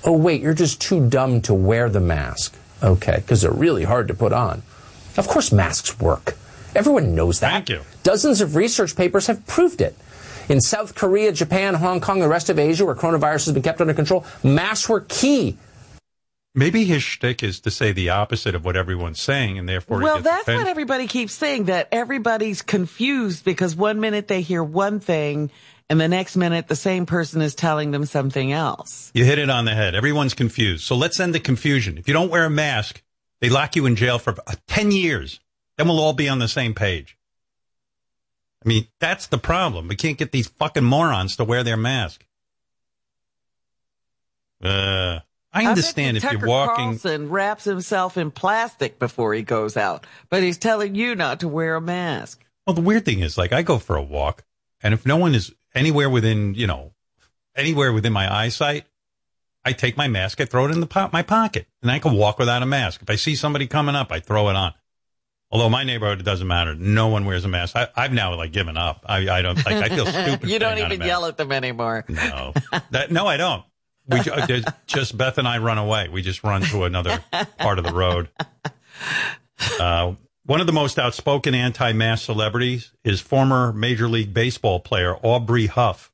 Oh, 0.04 0.18
wait, 0.18 0.42
you're 0.42 0.54
just 0.54 0.82
too 0.82 1.10
dumb 1.10 1.42
to 1.42 1.54
wear 1.54 1.90
the 1.90 2.00
mask. 2.00 2.56
Okay, 2.82 3.18
because 3.18 3.42
they're 3.42 3.52
really 3.52 3.84
hard 3.84 4.08
to 4.08 4.14
put 4.14 4.34
on. 4.34 4.64
Of 5.18 5.28
course, 5.28 5.52
masks 5.52 6.00
work. 6.00 6.36
Everyone 6.76 7.16
knows 7.16 7.40
that. 7.42 7.52
Thank 7.52 7.70
you. 7.70 7.82
Dozens 8.04 8.42
of 8.42 8.56
research 8.56 8.96
papers 8.96 9.28
have 9.28 9.46
proved 9.46 9.82
it. 9.82 9.96
In 10.50 10.60
South 10.62 10.96
Korea, 10.96 11.32
Japan, 11.32 11.76
Hong 11.76 12.02
Kong, 12.02 12.20
the 12.20 12.28
rest 12.28 12.50
of 12.50 12.58
Asia, 12.60 12.86
where 12.86 12.96
coronavirus 12.96 13.46
has 13.46 13.54
been 13.54 13.62
kept 13.64 13.80
under 13.82 13.94
control, 13.94 14.26
masks 14.44 14.90
were 14.90 15.02
key. 15.02 15.58
Maybe 16.54 16.84
his 16.84 17.02
shtick 17.02 17.44
is 17.44 17.62
to 17.62 17.72
say 17.72 17.94
the 17.94 18.10
opposite 18.10 18.56
of 18.56 18.66
what 18.66 18.76
everyone's 18.76 19.22
saying, 19.22 19.58
and 19.58 19.70
therefore 19.70 20.00
he 20.00 20.04
Well, 20.04 20.16
gets 20.16 20.26
that's 20.26 20.42
offended. 20.44 20.66
what 20.66 20.70
everybody 20.70 21.08
keeps 21.08 21.34
saying, 21.34 21.66
that 21.66 21.88
everybody's 21.94 22.62
confused 22.62 23.46
because 23.46 23.74
one 23.76 24.02
minute 24.02 24.28
they 24.28 24.42
hear 24.42 24.62
one 24.62 25.00
thing 25.00 25.50
and 25.90 26.00
the 26.02 26.10
next 26.10 26.36
minute 26.36 26.68
the 26.68 26.76
same 26.76 27.06
person 27.06 27.42
is 27.42 27.56
telling 27.56 27.92
them 27.92 28.06
something 28.06 28.52
else. 28.52 29.12
You 29.14 29.24
hit 29.24 29.40
it 29.40 29.50
on 29.50 29.64
the 29.64 29.74
head. 29.74 29.96
Everyone's 29.96 30.34
confused. 30.34 30.84
So 30.84 30.96
let's 30.98 31.20
end 31.22 31.34
the 31.34 31.40
confusion. 31.40 31.98
If 31.98 32.08
you 32.10 32.14
don't 32.14 32.30
wear 32.30 32.44
a 32.46 32.50
mask, 32.50 33.02
they 33.42 33.50
lock 33.50 33.76
you 33.76 33.86
in 33.86 33.96
jail 33.96 34.20
for 34.20 34.36
uh, 34.48 34.56
10 34.68 34.92
years. 34.92 35.40
Then 35.78 35.88
we'll 35.88 36.00
all 36.00 36.14
be 36.14 36.30
on 36.30 36.40
the 36.40 36.48
same 36.48 36.74
page. 36.74 37.18
I 38.64 38.70
mean, 38.70 38.88
that's 39.00 39.28
the 39.28 39.40
problem. 39.40 39.88
We 39.88 39.96
can't 39.96 40.18
get 40.18 40.32
these 40.32 40.48
fucking 40.48 40.84
morons 40.84 41.36
to 41.38 41.44
wear 41.44 41.64
their 41.64 41.78
mask. 41.78 42.24
Uh, 44.64 45.20
I 45.52 45.66
understand 45.66 46.22
bet 46.22 46.24
if 46.24 46.40
you're 46.40 46.48
walking. 46.48 46.86
Carlson 46.86 47.30
wraps 47.30 47.64
himself 47.64 48.16
in 48.18 48.30
plastic 48.30 49.00
before 49.00 49.34
he 49.34 49.42
goes 49.42 49.76
out, 49.76 50.06
but 50.30 50.44
he's 50.44 50.60
telling 50.60 50.94
you 50.94 51.16
not 51.16 51.40
to 51.40 51.48
wear 51.48 51.76
a 51.76 51.82
mask. 51.82 52.46
Well, 52.66 52.76
the 52.76 52.82
weird 52.82 53.06
thing 53.06 53.22
is, 53.22 53.38
like, 53.38 53.52
I 53.52 53.64
go 53.64 53.80
for 53.80 53.96
a 53.96 54.04
walk, 54.04 54.44
and 54.84 54.94
if 54.94 55.06
no 55.06 55.18
one 55.18 55.34
is 55.34 55.52
anywhere 55.74 56.10
within, 56.10 56.54
you 56.54 56.68
know, 56.68 56.94
anywhere 57.56 57.92
within 57.92 58.14
my 58.14 58.32
eyesight, 58.32 58.86
I 59.64 59.74
take 59.74 59.96
my 59.98 60.08
mask, 60.08 60.42
I 60.42 60.46
throw 60.46 60.66
it 60.66 60.72
in 60.72 60.80
the 60.80 60.88
po- 60.88 61.10
my 61.14 61.22
pocket, 61.22 61.68
and 61.82 61.92
I 61.92 62.00
can 62.00 62.14
walk 62.14 62.40
without 62.40 62.64
a 62.64 62.66
mask. 62.66 63.02
If 63.02 63.10
I 63.10 63.16
see 63.16 63.36
somebody 63.36 63.68
coming 63.68 63.96
up, 63.96 64.12
I 64.12 64.20
throw 64.20 64.50
it 64.50 64.56
on. 64.56 64.74
Although 65.52 65.70
my 65.70 65.84
neighborhood, 65.84 66.20
it 66.22 66.24
doesn't 66.24 66.48
matter. 66.48 66.76
No 66.76 67.10
one 67.10 67.26
wears 67.26 67.44
a 67.44 67.50
mask. 67.50 67.76
I, 67.76 67.90
I've 67.96 68.14
now 68.14 68.34
like 68.36 68.54
given 68.54 68.78
up. 68.78 69.04
I, 69.06 69.30
I 69.30 69.42
don't 69.42 69.58
like. 69.66 69.76
I 69.76 69.90
feel 69.90 70.06
stupid. 70.08 70.50
you 70.50 70.60
don't 70.60 70.72
putting 70.72 70.86
on 70.86 70.92
a 70.92 70.94
even 70.96 71.08
yell 71.08 71.26
at 71.26 71.38
them 71.38 71.52
anymore. 71.52 72.06
No, 72.08 72.54
that, 72.92 73.12
no, 73.12 73.28
I 73.28 73.38
don't. 73.38 73.64
We 74.08 74.20
just 74.88 75.18
Beth 75.18 75.38
and 75.38 75.48
I 75.48 75.58
run 75.58 75.78
away. 75.78 76.08
We 76.10 76.22
just 76.22 76.44
run 76.44 76.62
to 76.64 76.86
another 76.86 77.24
part 77.60 77.80
of 77.80 77.86
the 77.86 77.94
road. 77.94 78.30
Uh, 79.80 80.16
one 80.46 80.60
of 80.60 80.66
the 80.66 80.74
most 80.74 80.98
outspoken 80.98 81.54
anti-mask 81.54 82.26
celebrities 82.26 82.92
is 83.04 83.22
former 83.22 83.72
Major 83.72 84.08
League 84.10 84.34
Baseball 84.34 84.80
player 84.80 85.16
Aubrey 85.18 85.68
Huff. 85.68 86.11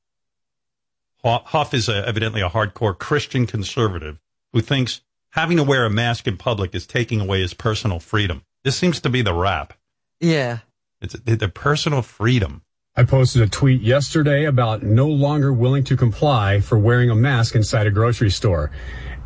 Hu- 1.28 1.44
Huff 1.46 1.74
is 1.74 1.90
a, 1.90 2.08
evidently 2.08 2.42
a 2.42 2.50
hardcore 2.50 2.98
Christian 2.98 3.46
conservative 3.46 4.20
who 4.54 4.62
thinks 4.62 5.02
having 5.32 5.58
to 5.58 5.64
wear 5.64 5.86
a 5.86 5.90
mask 5.90 6.28
in 6.28 6.38
public 6.38 6.74
is 6.74 6.88
taking 6.88 7.20
away 7.20 7.42
his 7.42 7.54
personal 7.54 8.00
freedom. 8.00 8.44
This 8.64 8.78
seems 8.78 9.00
to 9.02 9.10
be 9.10 9.22
the 9.22 9.34
rap. 9.34 9.74
Yeah. 10.20 10.60
It's 11.02 11.14
the, 11.14 11.36
the 11.36 11.50
personal 11.50 12.02
freedom. 12.02 12.64
I 12.96 13.04
posted 13.04 13.44
a 13.44 13.48
tweet 13.48 13.82
yesterday 13.82 14.46
about 14.46 14.82
no 14.82 15.08
longer 15.08 15.54
willing 15.54 15.84
to 15.84 15.96
comply 15.96 16.62
for 16.62 16.80
wearing 16.80 17.12
a 17.12 17.16
mask 17.16 17.56
inside 17.56 17.86
a 17.86 17.92
grocery 17.92 18.32
store. 18.32 18.72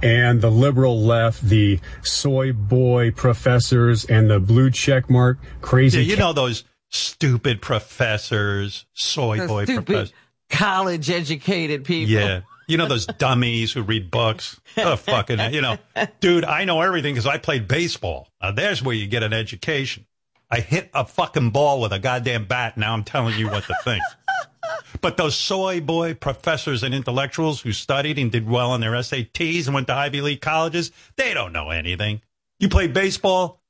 And 0.04 0.42
the 0.42 0.50
liberal 0.50 1.00
left, 1.02 1.44
the 1.44 1.80
soy 2.02 2.52
boy 2.52 3.12
professors, 3.12 4.04
and 4.04 4.30
the 4.30 4.40
blue 4.40 4.72
check 4.72 5.10
mark 5.10 5.38
crazy. 5.62 6.00
Yeah, 6.00 6.16
you 6.16 6.18
know 6.18 6.34
those 6.34 6.66
stupid 6.90 7.62
professors, 7.62 8.86
soy 8.94 9.38
Those 9.38 9.48
boy 9.48 9.64
stupid 9.64 9.86
professors. 9.86 10.14
College 10.52 11.10
educated 11.10 11.84
people. 11.84 12.12
Yeah. 12.12 12.42
You 12.68 12.78
know 12.78 12.88
those 12.88 13.06
dummies 13.06 13.74
who 13.74 13.82
read 13.82 14.12
books? 14.12 14.60
Oh, 14.78 14.96
fucking, 14.96 15.54
you 15.54 15.62
know, 15.62 15.78
dude, 16.22 16.46
I 16.46 16.64
know 16.64 16.80
everything 16.80 17.14
because 17.14 17.28
I 17.28 17.38
played 17.38 17.68
baseball. 17.68 18.30
Now, 18.42 18.52
there's 18.52 18.82
where 18.82 18.96
you 18.96 19.08
get 19.08 19.24
an 19.24 19.34
education. 19.34 20.06
I 20.50 20.60
hit 20.60 20.90
a 20.94 21.06
fucking 21.06 21.52
ball 21.52 21.82
with 21.82 21.94
a 21.94 22.00
goddamn 22.00 22.46
bat. 22.46 22.78
Now 22.78 22.94
I'm 22.94 23.04
telling 23.04 23.38
you 23.38 23.50
what 23.50 23.64
to 23.66 23.76
think. 23.84 24.04
but 25.02 25.18
those 25.18 25.36
soy 25.36 25.82
boy 25.82 26.14
professors 26.14 26.84
and 26.84 26.94
intellectuals 26.94 27.62
who 27.62 27.72
studied 27.72 28.20
and 28.20 28.32
did 28.32 28.50
well 28.50 28.72
on 28.72 28.82
their 28.82 28.92
SATs 28.92 29.66
and 29.66 29.74
went 29.74 29.88
to 29.88 29.94
Ivy 29.94 30.22
League 30.22 30.42
colleges, 30.42 30.92
they 31.16 31.34
don't 31.34 31.54
know 31.54 31.70
anything. 31.70 32.22
You 32.60 32.70
play 32.70 32.88
baseball, 32.88 33.62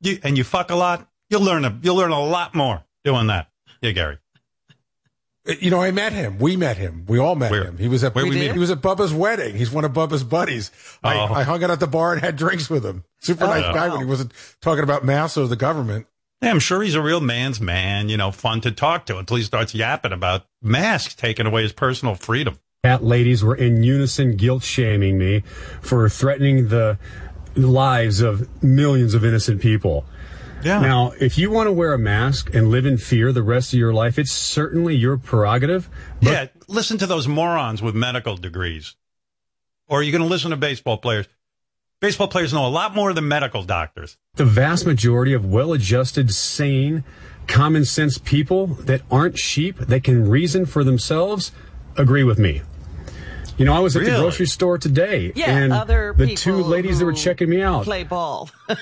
you, 0.00 0.18
and 0.22 0.36
you 0.36 0.44
fuck 0.44 0.70
a 0.70 0.76
lot, 0.76 1.08
you'll 1.30 1.42
learn 1.42 1.64
a, 1.64 1.78
you'll 1.82 1.96
learn 1.96 2.12
a 2.12 2.22
lot 2.22 2.54
more 2.54 2.84
doing 3.04 3.26
that. 3.28 3.48
Yeah, 3.80 3.92
Gary. 3.92 4.18
You 5.60 5.70
know, 5.70 5.80
I 5.80 5.90
met 5.92 6.12
him. 6.12 6.38
We 6.38 6.56
met 6.56 6.76
him. 6.76 7.04
We 7.06 7.18
all 7.18 7.36
met 7.36 7.52
him. 7.52 7.78
He 7.78 7.88
was 7.88 8.02
at 8.02 8.14
where 8.14 8.24
we 8.24 8.32
he, 8.34 8.40
meet 8.40 8.50
him? 8.50 8.58
was 8.58 8.70
at 8.70 8.80
Bubba's 8.80 9.12
wedding. 9.12 9.54
He's 9.56 9.70
one 9.70 9.84
of 9.84 9.92
Bubba's 9.92 10.24
buddies. 10.24 10.70
I, 11.04 11.16
Oh. 11.16 11.32
I 11.32 11.42
hung 11.44 11.62
out 11.62 11.70
at 11.70 11.80
the 11.80 11.86
bar 11.86 12.12
and 12.12 12.20
had 12.20 12.36
drinks 12.36 12.68
with 12.68 12.84
him. 12.84 13.04
Super 13.20 13.44
oh, 13.44 13.48
nice 13.48 13.64
Oh. 13.64 13.72
guy 13.72 13.88
when 13.88 14.00
he 14.00 14.04
wasn't 14.04 14.32
talking 14.60 14.82
about 14.82 15.04
mass 15.04 15.36
or 15.36 15.46
the 15.46 15.56
government. 15.56 16.06
Yeah, 16.42 16.50
I'm 16.50 16.58
sure 16.58 16.82
he's 16.82 16.94
a 16.94 17.00
real 17.02 17.20
man's 17.20 17.60
man, 17.60 18.08
you 18.08 18.16
know, 18.16 18.30
fun 18.30 18.60
to 18.62 18.70
talk 18.70 19.06
to 19.06 19.18
until 19.18 19.36
he 19.36 19.42
starts 19.42 19.74
yapping 19.74 20.12
about 20.12 20.46
masks 20.62 21.14
taking 21.14 21.46
away 21.46 21.62
his 21.62 21.72
personal 21.72 22.14
freedom. 22.14 22.58
That 22.82 23.02
ladies 23.02 23.42
were 23.42 23.54
in 23.56 23.82
unison 23.82 24.36
guilt 24.36 24.62
shaming 24.62 25.16
me 25.16 25.42
for 25.80 26.08
threatening 26.08 26.68
the 26.68 26.98
lives 27.54 28.20
of 28.20 28.48
millions 28.62 29.14
of 29.14 29.24
innocent 29.24 29.60
people. 29.62 30.04
Yeah. 30.66 30.80
Now, 30.80 31.12
if 31.20 31.38
you 31.38 31.50
want 31.52 31.68
to 31.68 31.72
wear 31.72 31.92
a 31.92 31.98
mask 31.98 32.52
and 32.52 32.70
live 32.70 32.86
in 32.86 32.98
fear 32.98 33.32
the 33.32 33.42
rest 33.42 33.72
of 33.72 33.78
your 33.78 33.94
life, 33.94 34.18
it's 34.18 34.32
certainly 34.32 34.96
your 34.96 35.16
prerogative. 35.16 35.88
But 36.20 36.32
yeah, 36.32 36.46
listen 36.66 36.98
to 36.98 37.06
those 37.06 37.28
morons 37.28 37.82
with 37.82 37.94
medical 37.94 38.36
degrees. 38.36 38.96
Or 39.86 40.00
are 40.00 40.02
you 40.02 40.10
going 40.10 40.22
to 40.22 40.28
listen 40.28 40.50
to 40.50 40.56
baseball 40.56 40.98
players? 40.98 41.28
Baseball 42.00 42.26
players 42.26 42.52
know 42.52 42.66
a 42.66 42.68
lot 42.68 42.94
more 42.96 43.12
than 43.12 43.28
medical 43.28 43.62
doctors. 43.62 44.18
the 44.34 44.44
vast 44.44 44.84
majority 44.86 45.32
of 45.32 45.46
well-adjusted, 45.46 46.34
sane, 46.34 47.04
common 47.46 47.84
sense 47.84 48.18
people 48.18 48.66
that 48.66 49.02
aren't 49.10 49.38
sheep, 49.38 49.78
that 49.78 50.02
can 50.02 50.28
reason 50.28 50.66
for 50.66 50.82
themselves, 50.82 51.52
agree 51.96 52.24
with 52.24 52.38
me. 52.38 52.62
You 53.58 53.64
know, 53.64 53.72
I 53.72 53.78
was 53.78 53.96
at 53.96 54.04
the 54.04 54.10
grocery 54.10 54.46
store 54.46 54.76
today, 54.78 55.32
Yeah, 55.34 55.50
and 55.56 55.72
other 55.72 56.14
the 56.16 56.34
two 56.34 56.56
ladies 56.56 56.98
that 56.98 57.06
were 57.06 57.12
checking 57.14 57.48
me 57.48 57.62
out. 57.62 57.84
Play 57.84 58.04
ball. 58.04 58.50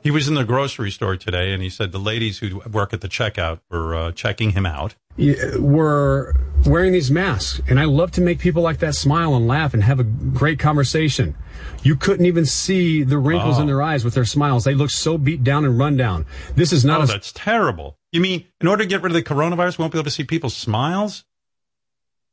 He 0.00 0.12
was 0.12 0.28
in 0.28 0.34
the 0.34 0.44
grocery 0.44 0.92
store 0.92 1.16
today, 1.16 1.52
and 1.52 1.60
he 1.60 1.68
said 1.68 1.90
the 1.90 1.98
ladies 1.98 2.38
who 2.38 2.60
work 2.70 2.92
at 2.92 3.00
the 3.00 3.08
checkout 3.08 3.58
were 3.68 3.96
uh, 3.96 4.12
checking 4.12 4.50
him 4.50 4.64
out. 4.64 4.94
y- 5.18 5.34
were 5.58 6.36
wearing 6.64 6.92
these 6.92 7.10
masks. 7.10 7.60
And 7.68 7.80
I 7.80 7.84
love 7.84 8.12
to 8.12 8.20
make 8.20 8.38
people 8.38 8.62
like 8.62 8.78
that 8.78 8.94
smile 8.94 9.34
and 9.34 9.48
laugh 9.48 9.74
and 9.74 9.82
have 9.82 9.98
a 9.98 10.04
great 10.04 10.60
conversation. 10.60 11.34
You 11.82 11.96
couldn't 11.96 12.26
even 12.26 12.46
see 12.46 13.02
the 13.02 13.18
wrinkles 13.18 13.58
Oh. 13.58 13.62
in 13.62 13.66
their 13.66 13.82
eyes 13.82 14.04
with 14.04 14.14
their 14.14 14.24
smiles. 14.24 14.62
They 14.62 14.74
look 14.74 14.90
so 14.90 15.18
beat 15.18 15.42
down 15.42 15.64
and 15.64 15.76
run 15.76 15.96
down. 15.96 16.24
This 16.54 16.72
is 16.72 16.84
not 16.84 17.00
oh, 17.00 17.04
a 17.04 17.06
that's 17.08 17.32
terrible. 17.32 17.98
You 18.12 18.20
mean 18.20 18.44
in 18.60 18.68
order 18.68 18.84
to 18.84 18.88
get 18.88 19.02
rid 19.02 19.10
of 19.10 19.14
the 19.14 19.22
coronavirus, 19.22 19.78
we 19.78 19.82
won't 19.82 19.92
be 19.92 19.98
able 19.98 20.04
to 20.04 20.10
see 20.12 20.22
people's 20.24 20.56
smiles? 20.56 21.24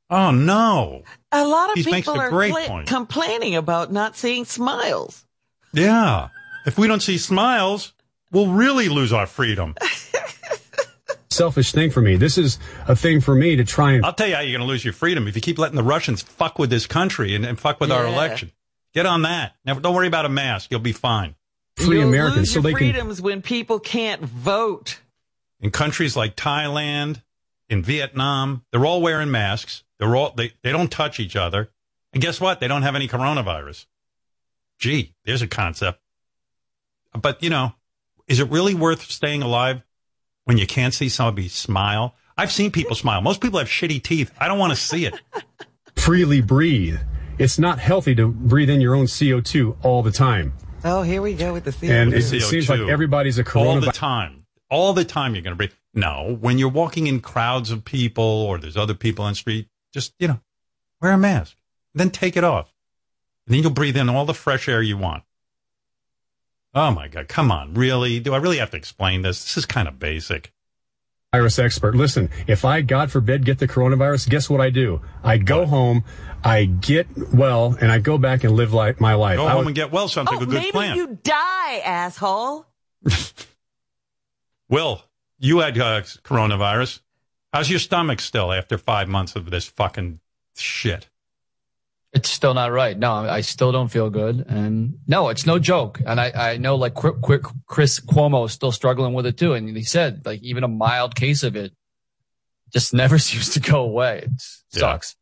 Oh 0.09 0.31
no! 0.31 1.03
A 1.31 1.45
lot 1.45 1.71
of 1.71 1.83
He 1.83 1.89
makes 1.89 2.07
people 2.07 2.19
a 2.19 2.25
are 2.25 2.29
great 2.29 2.51
pla- 2.51 2.67
point. 2.67 2.87
complaining 2.87 3.55
about 3.55 3.91
not 3.91 4.15
seeing 4.15 4.45
smiles. 4.45 5.25
Yeah, 5.73 6.29
if 6.65 6.77
we 6.77 6.87
don't 6.87 7.01
see 7.01 7.17
smiles, 7.17 7.93
we'll 8.31 8.51
really 8.51 8.87
lose 8.89 9.11
our 9.11 9.25
freedom. 9.27 9.75
selfish 11.35 11.71
thing 11.71 11.91
for 11.91 12.01
me. 12.01 12.15
This 12.15 12.37
is 12.37 12.57
a 12.87 12.95
thing 12.95 13.19
for 13.21 13.35
me 13.35 13.57
to 13.57 13.65
try 13.65 13.91
and 13.91 14.05
I'll 14.05 14.13
tell 14.13 14.27
you 14.27 14.35
how 14.35 14.41
you're 14.41 14.57
going 14.57 14.65
to 14.65 14.71
lose 14.71 14.83
your 14.85 14.93
freedom 14.93 15.27
if 15.27 15.35
you 15.35 15.41
keep 15.41 15.59
letting 15.59 15.75
the 15.75 15.83
Russians 15.83 16.21
fuck 16.21 16.57
with 16.57 16.69
this 16.69 16.87
country 16.87 17.35
and, 17.35 17.45
and 17.45 17.59
fuck 17.59 17.79
with 17.79 17.91
our 17.91 18.05
election. 18.05 18.51
Get 18.93 19.05
on 19.05 19.23
that. 19.23 19.53
Now, 19.65 19.73
don't 19.75 19.93
worry 19.93 20.07
about 20.07 20.25
a 20.25 20.29
mask. 20.29 20.71
You'll 20.71 20.79
be 20.79 20.93
fine. 20.93 21.35
free 21.75 21.99
You'll 21.99 22.07
Americans 22.07 22.37
lose 22.37 22.49
so 22.51 22.53
your 22.55 22.63
they 22.63 22.69
can 22.69 22.77
freedoms 22.77 23.21
when 23.21 23.41
people 23.41 23.79
can't 23.79 24.21
vote. 24.21 24.99
In 25.59 25.71
countries 25.71 26.15
like 26.15 26.37
Thailand, 26.37 27.21
in 27.69 27.83
Vietnam, 27.83 28.63
they're 28.71 28.85
all 28.85 29.01
wearing 29.01 29.31
masks. 29.31 29.83
They're 29.99 30.15
all 30.15 30.33
they, 30.35 30.53
they 30.63 30.71
don't 30.71 30.91
touch 30.91 31.19
each 31.19 31.35
other. 31.35 31.69
And 32.13 32.21
guess 32.21 32.39
what? 32.39 32.59
They 32.59 32.67
don't 32.67 32.83
have 32.83 32.95
any 32.95 33.07
coronavirus. 33.07 33.85
Gee, 34.79 35.15
there's 35.25 35.41
a 35.41 35.47
concept. 35.47 35.99
But 37.13 37.41
you 37.41 37.49
know, 37.49 37.73
is 38.27 38.39
it 38.39 38.49
really 38.49 38.73
worth 38.73 39.03
staying 39.09 39.41
alive 39.41 39.83
when 40.45 40.57
you 40.57 40.67
can't 40.67 40.93
see 40.93 41.09
somebody 41.09 41.47
smile? 41.47 42.15
I've 42.37 42.51
seen 42.51 42.71
people 42.71 42.95
smile. 42.95 43.21
Most 43.21 43.39
people 43.39 43.59
have 43.59 43.69
shitty 43.69 44.03
teeth. 44.03 44.31
I 44.37 44.47
don't 44.47 44.59
want 44.59 44.73
to 44.73 44.77
see 44.77 45.05
it. 45.05 45.19
freely 45.95 46.41
breathe. 46.41 46.99
It's 47.37 47.57
not 47.57 47.79
healthy 47.79 48.15
to 48.15 48.27
breathe 48.27 48.69
in 48.69 48.81
your 48.81 48.95
own 48.95 49.05
CO2 49.05 49.77
all 49.83 50.03
the 50.03 50.11
time. 50.11 50.53
Oh, 50.83 51.01
here 51.01 51.21
we 51.21 51.33
go 51.33 51.53
with 51.53 51.63
the 51.63 51.71
CO2. 51.71 51.89
And 51.89 52.13
it, 52.13 52.31
it 52.31 52.41
seems 52.41 52.69
like 52.69 52.81
everybody's 52.81 53.39
a 53.39 53.43
coronavirus. 53.43 53.65
all 53.65 53.81
the 53.81 53.87
coronavirus. 53.87 53.93
time. 53.93 54.45
All 54.69 54.93
the 54.93 55.05
time 55.05 55.35
you're 55.35 55.41
going 55.41 55.53
to 55.53 55.57
breathe. 55.57 55.71
No, 55.93 56.37
when 56.41 56.57
you're 56.57 56.69
walking 56.69 57.07
in 57.07 57.21
crowds 57.21 57.71
of 57.71 57.85
people 57.85 58.23
or 58.23 58.57
there's 58.57 58.77
other 58.77 58.93
people 58.93 59.25
on 59.25 59.31
the 59.31 59.35
street, 59.35 59.67
just, 59.95 60.13
you 60.19 60.27
know, 60.27 60.39
wear 61.01 61.13
a 61.13 61.17
mask. 61.17 61.55
Then 61.95 62.11
take 62.11 62.35
it 62.37 62.43
off. 62.43 62.71
And 63.47 63.55
then 63.55 63.63
you'll 63.63 63.71
breathe 63.71 63.95
in 63.97 64.09
all 64.09 64.25
the 64.25 64.33
fresh 64.33 64.67
air 64.69 64.81
you 64.81 64.97
want. 64.97 65.23
Oh 66.73 66.91
my 66.91 67.07
God. 67.07 67.27
Come 67.29 67.51
on. 67.51 67.73
Really? 67.73 68.19
Do 68.19 68.33
I 68.33 68.37
really 68.37 68.57
have 68.57 68.71
to 68.71 68.77
explain 68.77 69.21
this? 69.21 69.41
This 69.41 69.55
is 69.57 69.65
kind 69.65 69.87
of 69.87 69.97
basic. 69.97 70.51
virus 71.31 71.57
expert. 71.57 71.95
Listen, 71.95 72.29
if 72.47 72.65
I, 72.65 72.81
God 72.81 73.11
forbid, 73.11 73.45
get 73.45 73.59
the 73.59 73.67
coronavirus, 73.67 74.29
guess 74.29 74.49
what 74.49 74.59
I 74.59 74.69
do? 74.69 74.99
I 75.23 75.37
go 75.37 75.65
home, 75.65 76.03
I 76.43 76.65
get 76.65 77.07
well, 77.33 77.77
and 77.79 77.91
I 77.91 77.99
go 77.99 78.17
back 78.17 78.43
and 78.43 78.53
live 78.55 78.73
like 78.73 78.99
my 78.99 79.13
life. 79.13 79.37
Go 79.37 79.45
I 79.45 79.51
home 79.51 79.59
would- 79.59 79.67
and 79.67 79.75
get 79.75 79.91
well. 79.91 80.09
Sounds 80.09 80.27
oh, 80.29 80.35
like 80.35 80.41
a 80.43 80.45
good 80.45 80.53
maybe 80.53 80.71
plan. 80.71 80.97
you 80.97 81.17
die, 81.23 81.81
asshole. 81.85 82.65
Will, 84.69 85.01
you 85.39 85.59
had 85.59 85.77
uh, 85.77 86.01
coronavirus. 86.01 86.99
How's 87.55 87.69
your 87.69 87.79
stomach 87.79 88.19
still 88.19 88.51
after 88.51 88.77
five 88.77 89.07
months 89.07 89.37
of 89.37 89.49
this 89.49 89.63
fucking 89.65 90.19
shit? 90.57 91.07
It's 92.11 92.29
still 92.29 92.53
not 92.53 92.73
right. 92.73 92.99
No, 92.99 93.13
I 93.13 93.39
still 93.39 93.71
don't 93.71 93.87
feel 93.87 94.09
good. 94.09 94.43
And 94.45 94.99
no, 95.07 95.29
it's 95.29 95.45
no 95.45 95.57
joke. 95.57 96.01
And 96.05 96.19
I, 96.19 96.31
I 96.31 96.57
know 96.57 96.75
like 96.75 96.95
Qu- 96.95 97.13
Qu- 97.21 97.39
Chris 97.65 98.01
Cuomo 98.01 98.45
is 98.45 98.51
still 98.51 98.73
struggling 98.73 99.13
with 99.13 99.25
it 99.25 99.37
too. 99.37 99.53
And 99.53 99.69
he 99.69 99.83
said 99.83 100.25
like 100.25 100.41
even 100.43 100.65
a 100.65 100.67
mild 100.67 101.15
case 101.15 101.43
of 101.43 101.55
it 101.55 101.71
just 102.73 102.93
never 102.93 103.17
seems 103.19 103.51
to 103.53 103.61
go 103.61 103.83
away. 103.83 104.27
It 104.27 104.41
sucks. 104.77 105.15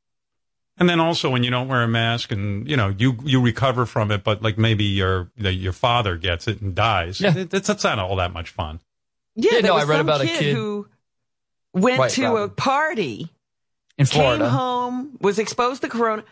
And 0.77 0.89
then 0.89 0.99
also 0.99 1.29
when 1.29 1.43
you 1.43 1.51
don't 1.51 1.67
wear 1.67 1.83
a 1.83 1.87
mask 1.87 2.31
and 2.31 2.67
you 2.67 2.75
know 2.75 2.95
you 2.97 3.15
you 3.23 3.41
recover 3.43 3.85
from 3.85 4.09
it, 4.09 4.23
but 4.23 4.41
like 4.41 4.57
maybe 4.57 4.85
your 4.85 5.31
your 5.37 5.71
father 5.71 6.17
gets 6.17 6.47
it 6.47 6.61
and 6.61 6.73
dies. 6.73 7.21
Yeah. 7.21 7.37
It, 7.37 7.53
it's 7.53 7.67
that's 7.67 7.83
not 7.83 7.99
all 7.99 8.15
that 8.15 8.33
much 8.33 8.49
fun. 8.49 8.79
Yeah, 9.35 9.51
Yeah, 9.53 9.59
no, 9.61 9.75
I 9.75 9.83
read 9.83 9.97
some 9.97 10.07
about 10.09 10.21
a 10.21 10.25
kid, 10.25 10.39
kid- 10.39 10.55
who 10.55 10.87
went 11.73 11.99
Right, 11.99 12.11
to 12.11 12.37
a 12.37 12.49
party, 12.49 13.29
In 13.97 14.05
came 14.05 14.39
home, 14.39 15.17
was 15.19 15.39
exposed 15.39 15.81
to 15.81 15.89
corona, 15.89 16.23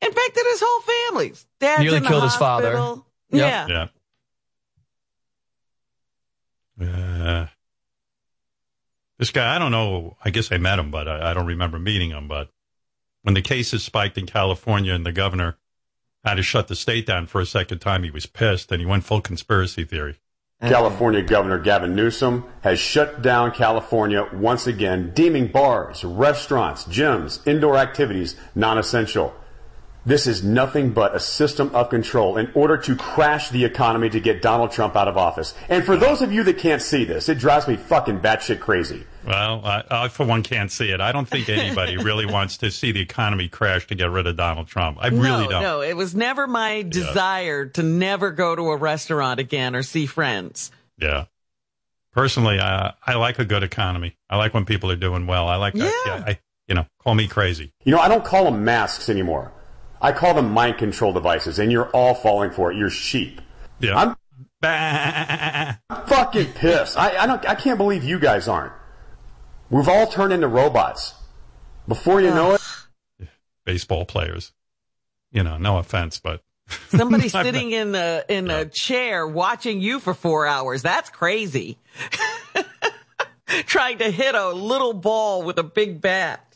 infected 0.00 0.44
his 0.50 0.62
whole 0.64 0.80
family. 0.80 1.32
Dad's 1.60 1.82
Nearly 1.82 1.98
in 1.98 2.02
the 2.04 2.08
killed 2.08 2.24
his 2.24 2.36
father. 2.36 2.72
Yep. 2.72 3.68
Yeah. 3.68 3.68
Yeah. 3.68 3.86
Uh, 6.80 7.46
this 9.18 9.30
guy, 9.30 9.54
I 9.54 9.58
don't 9.58 9.70
know. 9.70 10.16
I 10.24 10.30
guess 10.30 10.50
I 10.50 10.58
met 10.58 10.78
him, 10.78 10.90
but 10.90 11.06
I, 11.06 11.30
I 11.30 11.34
don't 11.34 11.46
remember 11.46 11.78
meeting 11.78 12.10
him. 12.10 12.26
But 12.26 12.50
when 13.22 13.34
the 13.34 13.42
cases 13.42 13.82
spiked 13.84 14.18
in 14.18 14.26
California 14.26 14.92
and 14.92 15.06
the 15.06 15.12
governor 15.12 15.56
had 16.24 16.34
to 16.34 16.42
shut 16.42 16.68
the 16.68 16.76
state 16.76 17.06
down 17.06 17.26
for 17.26 17.40
a 17.40 17.46
second 17.46 17.78
time, 17.78 18.02
he 18.02 18.10
was 18.10 18.26
pissed 18.26 18.72
and 18.72 18.80
he 18.80 18.86
went 18.86 19.04
full 19.04 19.20
conspiracy 19.20 19.84
theory. 19.84 20.18
Uh-huh. 20.60 20.72
California 20.72 21.20
Governor 21.20 21.58
Gavin 21.58 21.94
Newsom 21.94 22.44
has 22.62 22.78
shut 22.78 23.22
down 23.22 23.50
California 23.50 24.28
once 24.32 24.66
again, 24.66 25.10
deeming 25.12 25.48
bars, 25.48 26.04
restaurants, 26.04 26.84
gyms, 26.84 27.44
indoor 27.46 27.76
activities 27.76 28.36
non 28.54 28.78
essential. 28.78 29.34
This 30.06 30.26
is 30.26 30.44
nothing 30.44 30.90
but 30.90 31.14
a 31.14 31.20
system 31.20 31.74
of 31.74 31.88
control 31.88 32.36
in 32.36 32.50
order 32.54 32.76
to 32.76 32.94
crash 32.94 33.48
the 33.48 33.64
economy 33.64 34.10
to 34.10 34.20
get 34.20 34.42
Donald 34.42 34.70
Trump 34.70 34.96
out 34.96 35.08
of 35.08 35.16
office. 35.16 35.54
And 35.70 35.82
for 35.82 35.96
those 35.96 36.20
of 36.20 36.30
you 36.30 36.42
that 36.42 36.58
can't 36.58 36.82
see 36.82 37.04
this, 37.04 37.30
it 37.30 37.38
drives 37.38 37.66
me 37.66 37.76
fucking 37.76 38.20
batshit 38.20 38.60
crazy. 38.60 39.06
Well, 39.26 39.64
I, 39.64 39.82
I 39.90 40.08
for 40.08 40.26
one 40.26 40.42
can't 40.42 40.70
see 40.70 40.90
it. 40.90 41.00
I 41.00 41.12
don't 41.12 41.26
think 41.26 41.48
anybody 41.48 41.96
really 41.96 42.26
wants 42.30 42.58
to 42.58 42.70
see 42.70 42.92
the 42.92 43.00
economy 43.00 43.48
crash 43.48 43.86
to 43.86 43.94
get 43.94 44.10
rid 44.10 44.26
of 44.26 44.36
Donald 44.36 44.66
Trump. 44.66 44.98
I 45.00 45.08
really 45.08 45.44
no, 45.44 45.50
don't. 45.50 45.62
no, 45.62 45.80
it 45.80 45.96
was 45.96 46.14
never 46.14 46.46
my 46.46 46.82
desire 46.82 47.64
to 47.66 47.82
never 47.82 48.30
go 48.30 48.54
to 48.54 48.62
a 48.70 48.76
restaurant 48.76 49.40
again 49.40 49.74
or 49.74 49.82
see 49.82 50.04
friends. 50.04 50.70
Yeah. 50.98 51.24
Personally, 52.12 52.58
uh, 52.58 52.92
I 53.06 53.14
like 53.14 53.38
a 53.38 53.44
good 53.46 53.62
economy. 53.62 54.16
I 54.28 54.36
like 54.36 54.52
when 54.52 54.66
people 54.66 54.90
are 54.90 54.96
doing 54.96 55.26
well. 55.26 55.48
I 55.48 55.56
like, 55.56 55.74
Yeah. 55.74 55.86
I, 55.86 56.24
I, 56.26 56.38
you 56.68 56.74
know, 56.74 56.86
call 57.02 57.14
me 57.14 57.26
crazy. 57.26 57.72
You 57.84 57.92
know, 57.92 58.00
I 58.00 58.08
don't 58.08 58.24
call 58.24 58.44
them 58.44 58.64
masks 58.64 59.08
anymore. 59.08 59.53
I 60.04 60.12
call 60.12 60.34
them 60.34 60.50
mind 60.50 60.76
control 60.76 61.14
devices, 61.14 61.58
and 61.58 61.72
you're 61.72 61.88
all 61.88 62.14
falling 62.14 62.50
for 62.50 62.70
it. 62.70 62.76
You're 62.76 62.90
sheep. 62.90 63.40
Yeah. 63.80 64.14
I'm 64.60 66.06
fucking 66.06 66.52
pissed. 66.52 66.98
I, 66.98 67.16
I 67.16 67.26
don't. 67.26 67.48
I 67.48 67.54
can't 67.54 67.78
believe 67.78 68.04
you 68.04 68.18
guys 68.18 68.46
aren't. 68.46 68.74
We've 69.70 69.88
all 69.88 70.06
turned 70.06 70.34
into 70.34 70.46
robots. 70.46 71.14
Before 71.88 72.20
you 72.20 72.28
know 72.28 72.52
it, 72.52 73.28
Baseball 73.64 74.04
players. 74.04 74.52
You 75.32 75.42
know, 75.42 75.56
no 75.56 75.78
offense, 75.78 76.20
but 76.20 76.42
Somebody 76.88 77.30
sitting 77.30 77.72
in 77.72 77.94
a 77.94 78.24
in 78.28 78.50
a 78.50 78.66
chair 78.66 79.26
watching 79.26 79.80
you 79.80 80.00
for 80.00 80.12
four 80.12 80.46
hours. 80.46 80.82
That's 80.82 81.08
crazy. 81.08 81.78
Trying 83.46 83.98
to 83.98 84.10
hit 84.10 84.34
a 84.34 84.50
little 84.50 84.92
ball 84.92 85.44
with 85.44 85.58
a 85.58 85.62
big 85.62 86.02
bat. 86.02 86.53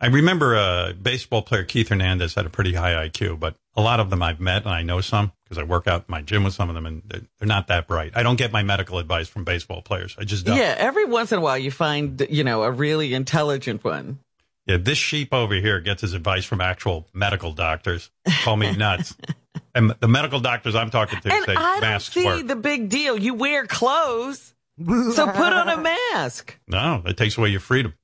I 0.00 0.06
remember 0.06 0.56
uh, 0.56 0.92
baseball 0.94 1.42
player 1.42 1.64
Keith 1.64 1.88
Hernandez 1.90 2.34
had 2.34 2.46
a 2.46 2.50
pretty 2.50 2.72
high 2.72 3.08
IQ, 3.08 3.38
but 3.38 3.56
a 3.76 3.82
lot 3.82 4.00
of 4.00 4.08
them 4.08 4.22
I've 4.22 4.40
met 4.40 4.62
and 4.64 4.72
I 4.72 4.82
know 4.82 5.00
some 5.00 5.32
because 5.44 5.58
I 5.58 5.62
work 5.64 5.86
out 5.86 6.00
in 6.02 6.04
my 6.08 6.22
gym 6.22 6.42
with 6.44 6.54
some 6.54 6.68
of 6.70 6.74
them, 6.74 6.86
and 6.86 7.02
they're, 7.06 7.20
they're 7.38 7.48
not 7.48 7.66
that 7.66 7.86
bright. 7.86 8.12
I 8.14 8.22
don't 8.22 8.36
get 8.36 8.50
my 8.52 8.62
medical 8.62 8.98
advice 8.98 9.28
from 9.28 9.44
baseball 9.44 9.82
players. 9.82 10.16
I 10.18 10.24
just 10.24 10.46
don't. 10.46 10.56
Yeah, 10.56 10.74
every 10.78 11.04
once 11.04 11.32
in 11.32 11.38
a 11.38 11.40
while 11.42 11.58
you 11.58 11.70
find, 11.70 12.24
you 12.30 12.44
know, 12.44 12.62
a 12.62 12.70
really 12.70 13.12
intelligent 13.14 13.84
one. 13.84 14.20
Yeah, 14.66 14.76
this 14.76 14.98
sheep 14.98 15.34
over 15.34 15.54
here 15.54 15.80
gets 15.80 16.02
his 16.02 16.12
advice 16.14 16.44
from 16.44 16.60
actual 16.60 17.08
medical 17.12 17.52
doctors. 17.52 18.10
Call 18.44 18.56
me 18.56 18.74
nuts. 18.76 19.16
and 19.74 19.94
the 20.00 20.08
medical 20.08 20.38
doctors 20.40 20.74
I'm 20.74 20.90
talking 20.90 21.20
to 21.20 21.32
And 21.32 21.44
say 21.44 21.54
I 21.56 21.80
don't 21.80 22.00
see 22.00 22.24
work. 22.24 22.46
the 22.46 22.56
big 22.56 22.88
deal. 22.88 23.18
You 23.18 23.34
wear 23.34 23.66
clothes, 23.66 24.54
so 24.78 25.26
put 25.26 25.52
on 25.52 25.68
a 25.68 25.76
mask. 26.14 26.56
No, 26.68 27.02
it 27.04 27.16
takes 27.16 27.36
away 27.36 27.48
your 27.48 27.60
freedom. 27.60 27.94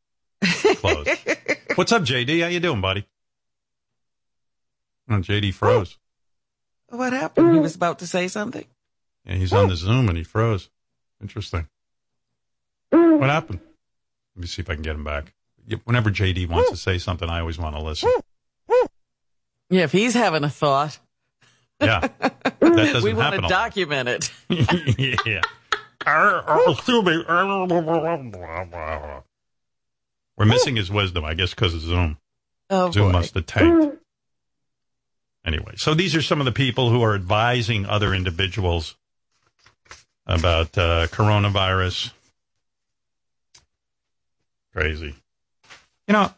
Clothes. 0.42 1.08
What's 1.74 1.92
up, 1.92 2.02
JD? 2.02 2.42
How 2.42 2.48
you 2.48 2.60
doing, 2.60 2.80
buddy? 2.80 3.06
Oh, 5.08 5.14
JD 5.14 5.54
froze. 5.54 5.98
What 6.88 7.12
happened? 7.12 7.54
He 7.54 7.60
was 7.60 7.74
about 7.74 7.98
to 8.00 8.06
say 8.06 8.28
something. 8.28 8.64
Yeah, 9.24 9.34
he's 9.34 9.52
on 9.52 9.68
the 9.68 9.76
Zoom 9.76 10.08
and 10.08 10.16
he 10.16 10.24
froze. 10.24 10.68
Interesting. 11.20 11.68
What 12.90 13.30
happened? 13.30 13.60
Let 14.36 14.40
me 14.42 14.46
see 14.46 14.62
if 14.62 14.70
I 14.70 14.74
can 14.74 14.82
get 14.82 14.94
him 14.94 15.04
back. 15.04 15.32
Whenever 15.84 16.10
JD 16.10 16.48
wants 16.48 16.70
to 16.70 16.76
say 16.76 16.98
something, 16.98 17.28
I 17.28 17.40
always 17.40 17.58
want 17.58 17.74
to 17.76 17.82
listen. 17.82 18.10
Yeah, 19.68 19.82
if 19.82 19.90
he's 19.92 20.14
having 20.14 20.44
a 20.44 20.50
thought, 20.50 20.98
Yeah, 21.80 22.00
that 22.20 22.60
doesn't 22.60 23.02
we 23.02 23.14
want 23.14 23.34
happen. 23.34 23.42
to 23.42 23.48
document 23.48 24.08
it. 24.08 24.30
yeah. 25.26 25.40
Excuse 26.68 27.04
me. 27.04 27.24
We're 30.36 30.44
missing 30.46 30.76
his 30.76 30.90
wisdom, 30.90 31.24
I 31.24 31.34
guess, 31.34 31.50
because 31.50 31.74
of 31.74 31.80
Zoom. 31.80 32.18
Oh, 32.68 32.90
Zoom 32.90 33.06
boy. 33.08 33.12
must 33.12 33.34
have 33.34 33.46
tanked. 33.46 33.96
Anyway, 35.44 35.74
so 35.76 35.94
these 35.94 36.14
are 36.16 36.22
some 36.22 36.40
of 36.40 36.44
the 36.44 36.52
people 36.52 36.90
who 36.90 37.02
are 37.02 37.14
advising 37.14 37.86
other 37.86 38.12
individuals 38.12 38.96
about 40.26 40.76
uh, 40.76 41.06
coronavirus. 41.06 42.10
Crazy. 44.74 45.14
You 46.08 46.12
know, 46.12 46.32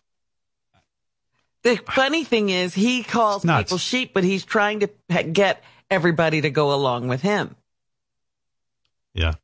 The 1.63 1.77
funny 1.77 2.25
thing 2.25 2.51
is, 2.51 2.75
he 2.75 3.03
calls 3.03 3.45
nuts. 3.45 3.71
people 3.71 3.79
sheep, 3.79 4.13
but 4.15 4.25
he's 4.25 4.45
trying 4.45 4.81
to 4.81 4.91
get 5.33 5.63
everybody 5.91 6.43
to 6.43 6.51
go 6.51 6.73
along 6.75 7.09
with 7.09 7.23
him. 7.23 7.57
yeah. 9.15 9.35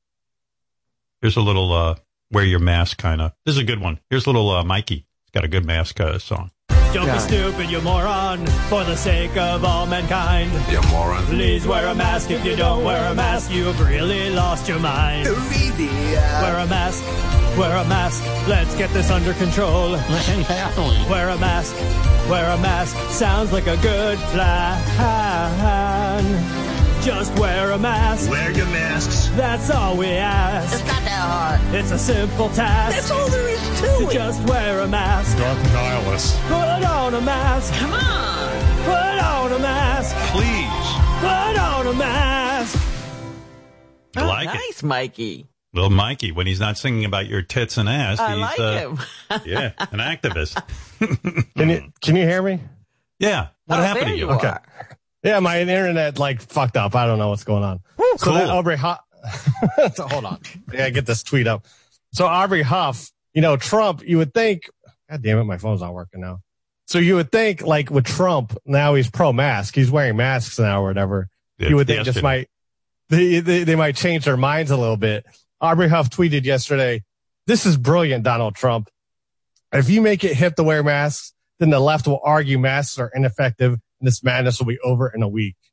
Here's 1.23 1.37
a 1.39 1.41
little 1.41 1.73
uh, 1.73 1.95
wear 2.31 2.45
your 2.45 2.61
mask 2.61 2.99
kind 2.99 3.21
of. 3.21 3.33
This 3.45 3.55
is 3.55 3.61
a 3.61 3.65
good 3.65 3.81
one. 3.81 4.01
Here's 4.11 4.27
a 4.27 4.29
little 4.29 4.51
uh, 4.51 4.65
Mikey. 4.65 5.07
He's 5.25 5.31
got 5.33 5.45
a 5.45 5.49
good 5.49 5.65
mask 5.65 6.01
uh, 6.01 6.19
song. 6.19 6.51
Don't 6.95 7.13
be 7.13 7.19
stupid, 7.19 7.71
you 7.71 7.81
moron, 7.81 8.47
for 8.69 8.85
the 8.85 8.95
sake 8.95 9.37
of 9.37 9.65
all 9.65 9.85
mankind. 9.85 10.53
You 10.71 10.81
moron. 10.93 11.25
Please 11.25 11.67
wear 11.67 11.89
a 11.89 11.95
mask. 11.95 12.31
If 12.31 12.45
you 12.45 12.55
don't 12.55 12.85
wear 12.85 13.11
a 13.11 13.15
mask, 13.15 13.51
you've 13.53 13.81
really 13.81 14.31
lost 14.31 14.69
your 14.69 14.79
mind. 14.79 15.29
Wear 15.29 16.59
a 16.59 16.67
mask. 16.69 17.05
Wear 17.59 17.77
a 17.77 17.85
mask. 17.89 18.23
Let's 18.49 18.77
get 18.77 18.91
this 18.91 19.11
under 19.11 19.35
control. 19.35 19.93
wear 21.11 21.31
a 21.31 21.39
mask. 21.39 21.75
Wear 22.31 22.49
a 22.51 22.59
mask. 22.59 22.97
Sounds 23.11 23.53
like 23.53 23.67
a 23.67 23.77
good 23.79 24.19
plan. 24.31 24.85
Just 27.05 27.39
wear 27.39 27.71
a 27.73 27.79
mask. 27.79 28.31
Wear 28.31 28.51
your 28.51 28.67
masks. 28.67 29.29
That's 29.37 29.71
all 29.71 29.97
we 29.97 30.07
ask. 30.09 30.73
It's 30.81 30.87
not 30.89 31.03
that 31.03 31.61
hard. 31.61 31.75
It's 31.75 31.91
a 31.91 31.99
simple 31.99 32.49
task. 32.51 32.97
That's 32.97 33.11
all 33.11 33.29
there 33.29 33.49
is 33.49 33.61
to, 33.81 34.09
it. 34.09 34.13
Just 34.13 34.49
wear 34.49 34.81
a 34.81 34.89
mask. 34.89 35.37
Dark 35.37 35.59
and 35.59 35.69
guileless. 35.69 36.35
Put 36.47 36.53
on 36.55 37.15
a 37.15 37.21
mask. 37.21 37.75
Come 37.75 37.93
on. 37.93 38.85
Put 38.85 39.23
on 39.23 39.53
a 39.53 39.59
mask. 39.59 40.17
Please. 40.33 41.21
Put 41.21 41.61
on 41.61 41.87
a 41.89 41.93
mask. 41.99 42.79
I 44.17 44.23
Oh, 44.23 44.27
like 44.29 44.49
it. 44.49 44.55
nice, 44.55 44.83
Mikey. 44.83 45.47
Little 45.75 45.91
Mikey, 45.91 46.33
when 46.33 46.47
he's 46.47 46.61
not 46.61 46.79
singing 46.79 47.05
about 47.05 47.27
your 47.27 47.43
tits 47.43 47.77
and 47.77 47.89
ass, 47.89 48.19
I 48.21 48.33
he's 48.33 48.41
like 48.41 48.61
uh, 48.61 48.79
him. 48.79 48.99
yeah, 49.45 49.73
an 49.79 49.99
activist. 49.99 50.55
Can 51.57 51.69
you 51.69 51.93
can 52.01 52.17
you 52.17 52.23
hear 52.25 52.41
me? 52.41 52.61
Yeah. 53.19 53.49
What 53.67 53.81
Oh, 53.81 53.83
happened 53.83 54.07
there 54.07 54.13
to 54.15 54.19
you? 54.19 54.27
you 54.29 54.33
Okay. 54.37 54.47
are. 54.49 54.63
Yeah, 55.25 55.41
my 55.41 55.61
internet 55.61 56.19
like 56.19 56.43
fucked 56.43 56.77
up. 56.77 56.95
I 56.95 57.07
don't 57.07 57.19
know 57.19 57.31
what's 57.31 57.45
going 57.45 57.65
on. 57.65 57.81
So 58.19 58.31
cool. 58.31 58.37
Aubrey 58.37 58.77
Huff. 58.77 59.01
so 59.95 60.07
hold 60.07 60.27
on. 60.27 60.41
Yeah, 60.73 60.91
get 60.91 61.07
this 61.07 61.23
tweet 61.23 61.47
up. 61.47 61.65
So 62.13 62.27
Aubrey 62.27 62.63
Huff, 62.63 63.11
you 63.33 63.41
know, 63.41 63.57
Trump, 63.57 64.03
you 64.07 64.19
would 64.19 64.35
think, 64.35 64.69
God 65.11 65.23
damn 65.23 65.39
it, 65.39 65.45
my 65.45 65.57
phone's 65.57 65.81
not 65.81 65.95
working 65.95 66.21
now. 66.21 66.41
So 66.87 66.99
you 66.99 67.15
would 67.15 67.33
think 67.33 67.63
like 67.63 67.91
with 67.91 68.05
Trump, 68.05 68.57
now 68.67 68.95
he's 68.95 69.11
pro 69.11 69.33
mask. 69.33 69.75
He's 69.75 69.91
wearing 69.91 70.17
masks 70.17 70.59
now 70.59 70.83
or 70.83 70.89
whatever. 70.89 71.29
Yeah, 71.59 71.71
you 71.71 71.77
would 71.77 71.87
think 71.87 72.05
just 72.05 72.23
might, 72.23 72.51
they, 73.09 73.41
they, 73.41 73.65
they 73.65 73.77
might 73.77 73.97
change 73.97 74.27
their 74.27 74.37
minds 74.37 74.71
a 74.71 74.77
little 74.77 74.99
bit. 74.99 75.25
Aubrey 75.61 75.89
Huff 75.89 76.11
tweeted 76.11 76.45
yesterday, 76.45 77.03
this 77.47 77.65
is 77.65 77.79
brilliant, 77.79 78.25
Donald 78.25 78.55
Trump. 78.55 78.91
If 79.73 79.89
you 79.89 80.03
make 80.03 80.23
it 80.25 80.35
hip 80.35 80.57
to 80.57 80.63
wear 80.63 80.83
masks, 80.83 81.33
then 81.59 81.71
the 81.71 81.81
left 81.81 82.07
will 82.07 82.21
argue 82.23 82.59
masks 82.59 82.99
are 82.99 83.11
ineffective 83.15 83.79
this 84.07 84.23
madness 84.23 84.59
will 84.59 84.67
be 84.67 84.79
over 84.81 85.09
in 85.09 85.23
a 85.23 85.29
week. 85.29 85.57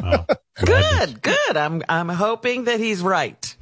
Oh, 0.00 0.24
Good, 0.64 1.22
good. 1.22 1.56
I'm 1.56 1.82
I'm 1.88 2.08
hoping 2.08 2.64
that 2.64 2.78
he's 2.78 3.02
right. 3.02 3.56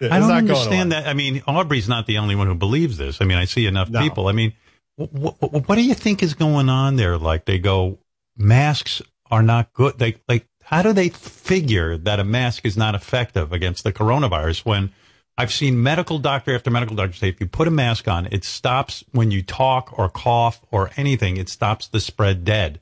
I 0.00 0.18
don't 0.20 0.28
not 0.28 0.38
understand 0.38 0.92
that. 0.92 1.08
I 1.08 1.14
mean, 1.14 1.42
Aubrey's 1.48 1.88
not 1.88 2.06
the 2.06 2.18
only 2.18 2.36
one 2.36 2.46
who 2.46 2.54
believes 2.54 2.96
this. 2.96 3.20
I 3.20 3.24
mean, 3.24 3.36
I 3.38 3.44
see 3.44 3.66
enough 3.66 3.90
No. 3.90 4.00
people. 4.00 4.28
I 4.28 4.32
mean, 4.32 4.52
what, 4.94 5.12
what, 5.12 5.68
what 5.68 5.74
do 5.74 5.82
you 5.82 5.94
think 5.94 6.22
is 6.22 6.34
going 6.34 6.68
on 6.68 6.94
there? 6.94 7.18
Like 7.18 7.44
they 7.44 7.58
go, 7.58 7.98
masks 8.36 9.02
are 9.32 9.42
not 9.42 9.72
good. 9.72 9.98
They 9.98 10.16
like, 10.28 10.46
how 10.62 10.82
do 10.82 10.92
they 10.92 11.08
figure 11.08 11.96
that 11.98 12.20
a 12.20 12.24
mask 12.24 12.64
is 12.64 12.76
not 12.76 12.94
effective 12.94 13.52
against 13.52 13.82
the 13.82 13.92
coronavirus 13.92 14.64
when 14.64 14.92
I've 15.36 15.52
seen 15.52 15.82
medical 15.82 16.18
doctor 16.20 16.54
after 16.54 16.70
medical 16.70 16.94
doctor 16.96 17.14
say 17.16 17.28
if 17.30 17.40
you 17.40 17.46
put 17.46 17.66
a 17.66 17.72
mask 17.72 18.06
on, 18.08 18.26
it 18.30 18.44
stops 18.44 19.02
when 19.12 19.30
you 19.30 19.42
talk 19.42 19.98
or 19.98 20.08
cough 20.08 20.60
or 20.70 20.90
anything. 20.96 21.36
It 21.36 21.48
stops 21.48 21.88
the 21.88 21.98
spread 22.00 22.44
dead 22.44 22.80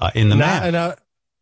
uh, 0.00 0.10
in 0.14 0.28
the 0.28 0.36
not 0.36 0.62
mask. 0.62 0.66
enough, 0.68 0.98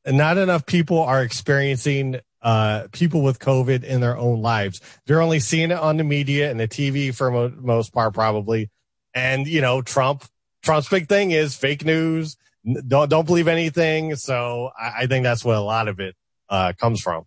not 0.07 0.39
enough 0.39 0.67
people 0.67 1.01
are 1.01 1.23
experiencing 1.23 2.21
uh, 2.43 2.87
people 2.93 3.23
with 3.23 3.39
COVID 3.39 3.85
in 3.85 4.01
their 4.01 4.17
own 4.17 4.43
lives. 4.43 4.81
They're 5.07 5.23
only 5.23 5.41
seeing 5.41 5.71
it 5.71 5.79
on 5.79 5.97
the 5.97 6.05
media 6.05 6.51
and 6.51 6.59
the 6.61 6.69
TV 6.69 7.15
for 7.15 7.31
mo- 7.31 7.53
most 7.57 7.93
part, 7.93 8.15
probably. 8.15 8.71
And 9.15 9.47
you 9.47 9.61
know, 9.61 9.83
Trump, 9.83 10.25
Trump's 10.63 10.89
big 10.89 11.09
thing 11.09 11.31
is 11.31 11.57
fake 11.57 11.85
news. 11.85 12.37
N- 12.67 12.83
Don't 12.87 13.09
don't 13.09 13.27
believe 13.27 13.49
anything. 13.49 14.15
So 14.17 14.71
I, 14.79 15.03
I 15.03 15.07
think 15.07 15.25
that's 15.25 15.45
what 15.45 15.57
a 15.57 15.61
lot 15.61 15.89
of 15.89 16.01
it 16.01 16.15
uh, 16.49 16.73
comes 16.79 17.01
from. 17.01 17.25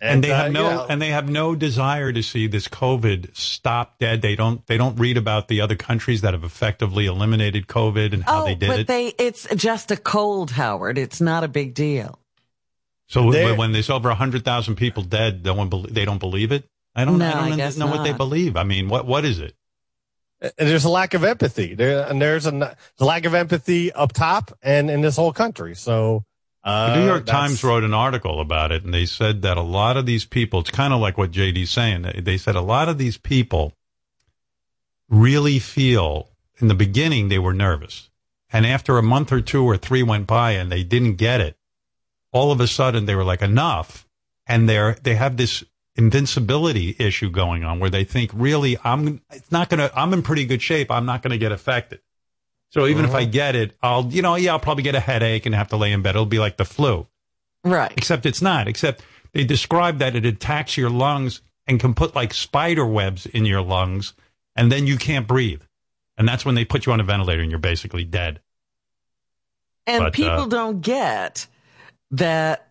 And 0.00 0.22
they 0.22 0.30
uh, 0.30 0.36
have 0.36 0.52
no 0.52 0.68
you 0.68 0.74
know, 0.76 0.86
and 0.88 1.02
they 1.02 1.10
have 1.10 1.28
no 1.28 1.54
desire 1.54 2.12
to 2.12 2.22
see 2.22 2.46
this 2.46 2.68
COVID 2.68 3.36
stop 3.36 3.98
dead. 3.98 4.22
They 4.22 4.36
don't 4.36 4.66
they 4.66 4.76
don't 4.76 4.96
read 4.96 5.16
about 5.16 5.48
the 5.48 5.60
other 5.60 5.76
countries 5.76 6.22
that 6.22 6.34
have 6.34 6.44
effectively 6.44 7.06
eliminated 7.06 7.66
COVID 7.66 8.12
and 8.12 8.24
how 8.24 8.42
oh, 8.42 8.46
they 8.46 8.54
did 8.54 8.68
but 8.68 8.80
it. 8.80 8.86
they 8.86 9.08
it's 9.18 9.46
just 9.54 9.90
a 9.90 9.96
cold, 9.96 10.52
Howard. 10.52 10.98
It's 10.98 11.20
not 11.20 11.44
a 11.44 11.48
big 11.48 11.74
deal. 11.74 12.18
so 13.06 13.30
They- 13.30 13.44
when 13.44 13.56
when 13.56 13.72
there's 13.72 13.90
over 13.90 14.12
hundred 14.14 14.44
thousand 14.44 14.76
people 14.76 15.02
dead, 15.02 15.44
no 15.44 15.54
one 15.54 15.68
belie- 15.68 15.90
they 15.90 16.04
don't 16.04 16.18
believe 16.18 16.52
it. 16.52 16.68
I 16.94 17.04
don't. 17.04 17.18
No, 17.18 17.28
I 17.28 17.32
don't 17.32 17.52
I 17.52 17.56
guess 17.56 17.76
know 17.76 17.88
what 17.88 18.04
they 18.04 18.12
believe. 18.12 18.56
I 18.56 18.64
mean, 18.64 18.88
what 18.88 19.06
what 19.06 19.24
is 19.24 19.38
it? 19.38 19.54
and 20.40 20.52
there's 20.68 20.84
a 20.84 20.90
lack 20.90 21.14
of 21.14 21.24
empathy 21.24 21.74
there, 21.74 22.06
and 22.06 22.20
there's 22.20 22.46
a 22.46 22.76
lack 23.00 23.24
of 23.24 23.34
empathy 23.34 23.92
up 23.92 24.12
top 24.12 24.56
and 24.62 24.90
in 24.90 25.00
this 25.00 25.16
whole 25.16 25.32
country. 25.32 25.74
So 25.74 26.24
The 26.66 26.96
New 26.96 27.02
uh, 27.02 27.06
York 27.06 27.26
that's- 27.26 27.48
Times 27.48 27.62
wrote 27.64 27.84
an 27.84 27.94
article 27.94 28.40
about 28.40 28.72
it, 28.72 28.82
and 28.84 28.92
they 28.92 29.06
said 29.06 29.42
that 29.42 29.56
a 29.56 29.62
lot 29.62 29.96
of 29.96 30.04
these 30.04 30.24
people, 30.24 30.60
it's 30.60 30.70
kind 30.70 30.92
of 30.92 31.00
like 31.00 31.16
what 31.16 31.30
JD's 31.30 31.70
saying. 31.70 32.02
They- 32.02 32.20
They 32.20 32.38
said 32.38 32.56
a 32.56 32.60
lot 32.60 32.88
of 32.88 32.98
these 32.98 33.16
people 33.16 33.72
really 35.08 35.60
feel 35.60 36.28
in 36.58 36.66
the 36.66 36.74
beginning 36.74 37.28
they 37.28 37.38
were 37.38 37.52
nervous. 37.54 38.10
And 38.52 38.66
after 38.66 38.98
a 38.98 39.02
month 39.02 39.30
or 39.32 39.40
two 39.40 39.64
or 39.64 39.76
three 39.76 40.02
went 40.02 40.26
by 40.26 40.52
and 40.52 40.70
they 40.70 40.82
didn't 40.82 41.16
get 41.16 41.40
it, 41.40 41.56
all 42.32 42.50
of 42.50 42.60
a 42.60 42.66
sudden 42.66 43.06
they 43.06 43.14
were 43.14 43.24
like, 43.24 43.42
enough. 43.42 44.06
And 44.46 44.68
they're, 44.68 44.96
they 45.02 45.14
have 45.14 45.36
this 45.36 45.62
invincibility 45.94 46.96
issue 46.98 47.30
going 47.30 47.64
on 47.64 47.78
where 47.78 47.90
they 47.90 48.04
think, 48.04 48.30
really, 48.34 48.76
I'm, 48.82 49.20
it's 49.30 49.52
not 49.52 49.68
going 49.68 49.80
to, 49.80 49.96
I'm 49.98 50.12
in 50.12 50.22
pretty 50.22 50.46
good 50.46 50.62
shape. 50.62 50.90
I'm 50.90 51.06
not 51.06 51.22
going 51.22 51.30
to 51.32 51.38
get 51.38 51.52
affected. 51.52 52.00
So 52.76 52.86
even 52.86 53.06
if 53.06 53.14
I 53.14 53.24
get 53.24 53.56
it, 53.56 53.74
I'll, 53.82 54.04
you 54.06 54.20
know, 54.20 54.34
yeah, 54.34 54.52
I'll 54.52 54.58
probably 54.60 54.82
get 54.82 54.94
a 54.94 55.00
headache 55.00 55.46
and 55.46 55.54
have 55.54 55.68
to 55.68 55.76
lay 55.76 55.92
in 55.92 56.02
bed. 56.02 56.10
It'll 56.10 56.26
be 56.26 56.38
like 56.38 56.58
the 56.58 56.66
flu. 56.66 57.06
Right. 57.64 57.92
Except 57.96 58.26
it's 58.26 58.42
not. 58.42 58.68
Except 58.68 59.02
they 59.32 59.44
describe 59.44 59.98
that 59.98 60.14
it 60.14 60.26
attacks 60.26 60.76
your 60.76 60.90
lungs 60.90 61.40
and 61.66 61.80
can 61.80 61.94
put 61.94 62.14
like 62.14 62.34
spider 62.34 62.86
webs 62.86 63.24
in 63.24 63.46
your 63.46 63.62
lungs, 63.62 64.12
and 64.54 64.70
then 64.70 64.86
you 64.86 64.98
can't 64.98 65.26
breathe. 65.26 65.62
And 66.18 66.28
that's 66.28 66.44
when 66.44 66.54
they 66.54 66.66
put 66.66 66.84
you 66.84 66.92
on 66.92 67.00
a 67.00 67.04
ventilator 67.04 67.40
and 67.40 67.50
you're 67.50 67.58
basically 67.58 68.04
dead. 68.04 68.40
And 69.86 70.04
But, 70.04 70.12
people 70.12 70.42
uh, 70.42 70.46
don't 70.46 70.82
get 70.82 71.46
that 72.10 72.68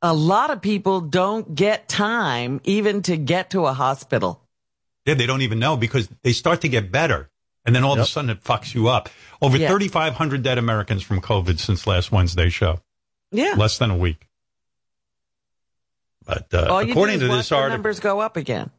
a 0.00 0.14
lot 0.14 0.50
of 0.50 0.62
people 0.62 1.02
don't 1.02 1.54
get 1.54 1.88
time 1.88 2.60
even 2.64 3.02
to 3.02 3.16
get 3.16 3.50
to 3.50 3.66
a 3.66 3.72
hospital. 3.74 4.40
Yeah, 5.04 5.14
they 5.14 5.26
don't 5.26 5.42
even 5.42 5.58
know 5.58 5.76
because 5.76 6.08
they 6.22 6.32
start 6.32 6.62
to 6.62 6.68
get 6.68 6.90
better. 6.90 7.30
And 7.66 7.74
then 7.74 7.82
all 7.84 7.94
of 7.94 7.98
a 7.98 8.04
sudden 8.06 8.30
it 8.30 8.42
fucks 8.44 8.74
you 8.74 8.88
up. 8.88 9.08
Over 9.40 9.56
Yeah. 9.56 9.68
3,500 9.68 10.42
dead 10.42 10.58
Americans 10.58 11.02
from 11.02 11.20
COVID 11.20 11.58
since 11.58 11.86
last 11.86 12.12
Wednesday's 12.12 12.52
show. 12.52 12.80
Yeah. 13.30 13.54
Less 13.56 13.78
than 13.78 13.90
a 13.90 13.96
week. 13.96 14.26
But 16.26 16.52
uh, 16.54 16.84
according 16.88 17.20
to 17.20 17.28
this 17.28 17.52
article, 17.52 17.70
numbers 17.76 18.00
go 18.00 18.20
up 18.20 18.36
again. 18.36 18.70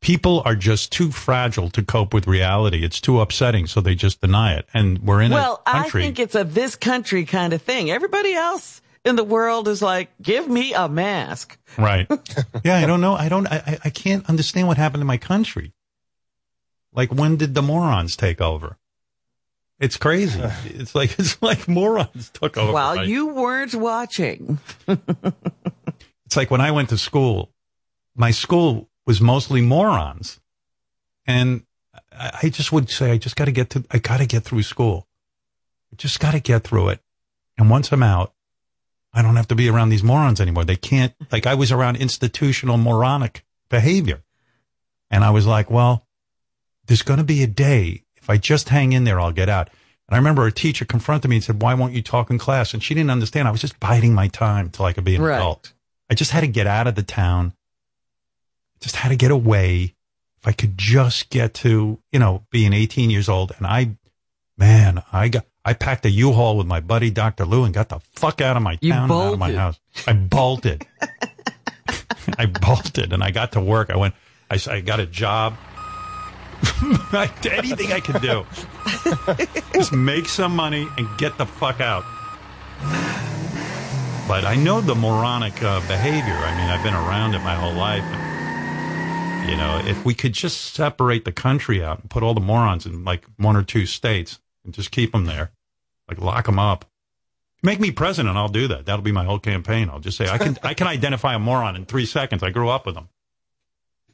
people 0.00 0.42
are 0.44 0.56
just 0.56 0.90
too 0.92 1.10
fragile 1.12 1.70
to 1.70 1.82
cope 1.82 2.12
with 2.12 2.26
reality. 2.26 2.84
It's 2.84 3.00
too 3.00 3.20
upsetting, 3.20 3.66
so 3.66 3.80
they 3.80 3.94
just 3.94 4.20
deny 4.20 4.54
it. 4.54 4.66
And 4.74 4.98
we're 5.00 5.22
in 5.22 5.30
well, 5.30 5.62
a 5.66 5.70
I 5.70 5.72
country. 5.82 6.02
think 6.02 6.18
it's 6.18 6.34
a 6.34 6.42
this 6.44 6.74
country 6.76 7.24
kind 7.24 7.52
of 7.52 7.62
thing. 7.62 7.90
Everybody 7.90 8.34
else 8.34 8.82
in 9.04 9.14
the 9.14 9.22
world 9.24 9.68
is 9.68 9.80
like, 9.80 10.10
give 10.20 10.48
me 10.48 10.74
a 10.74 10.88
mask. 10.88 11.56
Right. 11.78 12.08
yeah, 12.64 12.76
I 12.78 12.86
don't 12.86 13.00
know. 13.00 13.14
I 13.14 13.28
don't. 13.28 13.46
I, 13.46 13.56
I- 13.64 13.78
I 13.84 13.90
can't 13.90 14.28
understand 14.28 14.66
what 14.66 14.76
happened 14.76 15.02
to 15.02 15.06
my 15.06 15.18
country. 15.18 15.72
Like, 16.96 17.12
when 17.14 17.36
did 17.36 17.54
the 17.54 17.62
morons 17.62 18.16
take 18.16 18.40
over? 18.40 18.78
It's 19.78 19.98
crazy. 19.98 20.40
Uh. 20.40 20.50
it's 20.64 20.94
like 20.94 21.18
it's 21.18 21.40
like 21.42 21.68
morons 21.68 22.30
took 22.30 22.56
over. 22.56 22.72
While 22.72 22.96
right? 22.96 23.06
you 23.06 23.26
weren't 23.28 23.74
watching. 23.74 24.58
It's 26.26 26.36
like 26.36 26.50
when 26.50 26.60
I 26.60 26.72
went 26.72 26.90
to 26.90 26.98
school. 26.98 27.52
My 28.14 28.30
school 28.30 28.88
was 29.06 29.20
mostly 29.20 29.60
morons, 29.60 30.40
and 31.26 31.62
I, 32.12 32.40
I 32.42 32.48
just 32.48 32.72
would 32.72 32.90
say, 32.90 33.12
I 33.12 33.18
just 33.18 33.36
got 33.36 33.44
to 33.44 33.52
get 33.52 33.70
to. 33.70 33.84
I 33.90 33.98
got 33.98 34.18
to 34.18 34.26
get 34.26 34.42
through 34.42 34.64
school. 34.64 35.06
I 35.92 35.96
just 35.96 36.18
got 36.18 36.32
to 36.32 36.40
get 36.40 36.64
through 36.64 36.88
it. 36.88 37.00
And 37.56 37.70
once 37.70 37.92
I'm 37.92 38.02
out, 38.02 38.34
I 39.12 39.22
don't 39.22 39.36
have 39.36 39.48
to 39.48 39.54
be 39.54 39.68
around 39.68 39.90
these 39.90 40.02
morons 40.02 40.40
anymore. 40.40 40.64
They 40.64 40.76
can't, 40.76 41.14
like, 41.30 41.46
I 41.46 41.54
was 41.54 41.72
around 41.72 41.96
institutional 41.96 42.76
moronic 42.76 43.44
behavior. 43.68 44.22
And 45.10 45.24
I 45.24 45.30
was 45.30 45.46
like, 45.46 45.70
well, 45.70 46.05
there's 46.86 47.02
going 47.02 47.18
to 47.18 47.24
be 47.24 47.42
a 47.42 47.46
day, 47.46 48.02
if 48.16 48.28
I 48.30 48.36
just 48.36 48.68
hang 48.70 48.92
in 48.92 49.04
there, 49.04 49.20
I'll 49.20 49.32
get 49.32 49.48
out. 49.48 49.68
And 50.08 50.14
I 50.14 50.18
remember 50.18 50.46
a 50.46 50.52
teacher 50.52 50.84
confronted 50.84 51.28
me 51.28 51.36
and 51.36 51.44
said, 51.44 51.60
why 51.62 51.74
won't 51.74 51.92
you 51.94 52.02
talk 52.02 52.30
in 52.30 52.38
class? 52.38 52.72
And 52.74 52.82
she 52.82 52.94
didn't 52.94 53.10
understand. 53.10 53.48
I 53.48 53.50
was 53.50 53.60
just 53.60 53.78
biding 53.80 54.14
my 54.14 54.28
time 54.28 54.70
till 54.70 54.84
I 54.84 54.92
could 54.92 55.04
be 55.04 55.16
an 55.16 55.22
Right. 55.22 55.36
adult. 55.36 55.72
I 56.08 56.14
just 56.14 56.30
had 56.30 56.40
to 56.40 56.46
get 56.46 56.66
out 56.68 56.86
of 56.86 56.94
the 56.94 57.02
town. 57.02 57.52
Just 58.80 58.96
had 58.96 59.08
to 59.08 59.16
get 59.16 59.30
away. 59.32 59.94
If 60.40 60.46
I 60.46 60.52
could 60.52 60.78
just 60.78 61.28
get 61.30 61.54
to, 61.54 61.98
you 62.12 62.18
know, 62.20 62.44
being 62.50 62.72
18 62.72 63.10
years 63.10 63.28
old. 63.28 63.52
And 63.58 63.66
I, 63.66 63.96
man, 64.56 65.02
I 65.12 65.28
got, 65.28 65.46
I 65.64 65.72
packed 65.72 66.06
a 66.06 66.10
U-Haul 66.10 66.56
with 66.56 66.68
my 66.68 66.78
buddy, 66.78 67.10
Dr. 67.10 67.44
Lou, 67.44 67.64
and 67.64 67.74
got 67.74 67.88
the 67.88 67.98
fuck 68.12 68.40
out 68.40 68.56
of 68.56 68.62
my 68.62 68.78
You 68.80 68.92
town 68.92 69.10
and 69.10 69.12
out 69.20 69.32
of 69.32 69.38
my 69.40 69.52
house. 69.52 69.80
I 70.06 70.12
bolted. 70.12 70.86
I 72.38 72.46
bolted 72.46 73.12
and 73.12 73.22
I 73.24 73.30
got 73.32 73.52
to 73.52 73.60
work. 73.60 73.90
I 73.90 73.96
went, 73.96 74.14
I, 74.50 74.60
I 74.70 74.80
got 74.82 75.00
a 75.00 75.06
job. 75.06 75.56
Anything 77.50 77.92
I 77.92 78.00
can 78.00 78.20
do. 78.20 78.46
Just 79.74 79.92
make 79.92 80.26
some 80.26 80.54
money 80.54 80.88
and 80.96 81.08
get 81.18 81.38
the 81.38 81.46
fuck 81.46 81.80
out. 81.80 82.04
But 84.28 84.44
I 84.44 84.56
know 84.56 84.80
the 84.80 84.94
moronic 84.94 85.62
uh, 85.62 85.80
behavior. 85.80 86.34
I 86.34 86.56
mean, 86.56 86.68
I've 86.68 86.82
been 86.82 86.94
around 86.94 87.34
it 87.34 87.40
my 87.40 87.54
whole 87.54 87.74
life. 87.74 88.02
And, 88.02 89.50
you 89.50 89.56
know, 89.56 89.80
if 89.88 90.04
we 90.04 90.14
could 90.14 90.32
just 90.32 90.74
separate 90.74 91.24
the 91.24 91.32
country 91.32 91.82
out 91.82 92.00
and 92.00 92.10
put 92.10 92.24
all 92.24 92.34
the 92.34 92.40
morons 92.40 92.86
in 92.86 93.04
like 93.04 93.24
one 93.36 93.56
or 93.56 93.62
two 93.62 93.86
states 93.86 94.40
and 94.64 94.74
just 94.74 94.90
keep 94.90 95.12
them 95.12 95.26
there, 95.26 95.52
like 96.08 96.20
lock 96.20 96.46
them 96.46 96.58
up. 96.58 96.84
Make 97.62 97.80
me 97.80 97.90
president, 97.90 98.36
I'll 98.36 98.48
do 98.48 98.68
that. 98.68 98.86
That'll 98.86 99.02
be 99.02 99.12
my 99.12 99.24
whole 99.24 99.38
campaign. 99.38 99.88
I'll 99.88 100.00
just 100.00 100.18
say 100.18 100.28
I 100.28 100.38
can 100.38 100.58
I 100.62 100.74
can 100.74 100.86
identify 100.86 101.34
a 101.34 101.38
moron 101.38 101.74
in 101.76 101.86
three 101.86 102.06
seconds. 102.06 102.42
I 102.42 102.50
grew 102.50 102.68
up 102.68 102.84
with 102.84 102.94
them. 102.94 103.08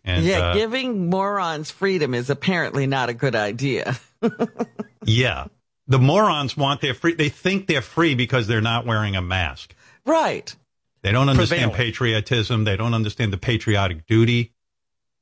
And 0.05 0.25
yeah, 0.25 0.39
uh, 0.39 0.55
giving 0.55 1.09
morons 1.11 1.71
freedom 1.71 2.13
is 2.15 2.29
apparently 2.31 2.87
not 2.87 3.09
a 3.09 3.15
good 3.15 3.37
idea. 3.37 3.97
yeah, 5.05 5.47
the 5.87 5.99
morons 5.99 6.57
want 6.57 6.81
their 6.81 6.95
free. 6.95 7.15
They 7.15 7.29
think 7.29 7.67
they're 7.67 7.83
free 7.83 8.15
because 8.15 8.47
they're 8.47 8.61
not 8.61 8.87
wearing 8.87 9.17
a 9.17 9.23
mask. 9.23 9.75
right. 10.05 10.55
They 11.03 11.11
don't 11.11 11.29
understand 11.29 11.73
Prevailing. 11.73 11.93
patriotism. 11.93 12.63
They 12.65 12.77
don't 12.77 12.95
understand 12.95 13.33
the 13.33 13.37
patriotic 13.37 14.07
duty 14.07 14.53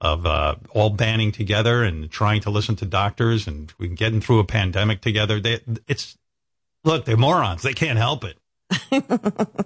of 0.03 0.27
uh, 0.27 0.57
all 0.75 0.90
banding 0.90 1.33
together 1.33 1.83
and 1.85 2.11
trying 2.11 2.43
to 2.43 2.51
listen 2.51 2.77
to 2.77 2.85
doctors 2.85 3.47
and 3.47 3.73
getting 3.95 4.21
through 4.21 4.40
a 4.40 4.45
pandemic 4.45 5.01
together. 5.01 5.40
They, 5.40 5.61
it's 5.88 6.19
look, 6.85 7.07
they're 7.07 7.16
morons. 7.16 7.62
They 7.62 7.73
can't 7.73 7.97
help 7.99 8.25
it. 8.25 8.37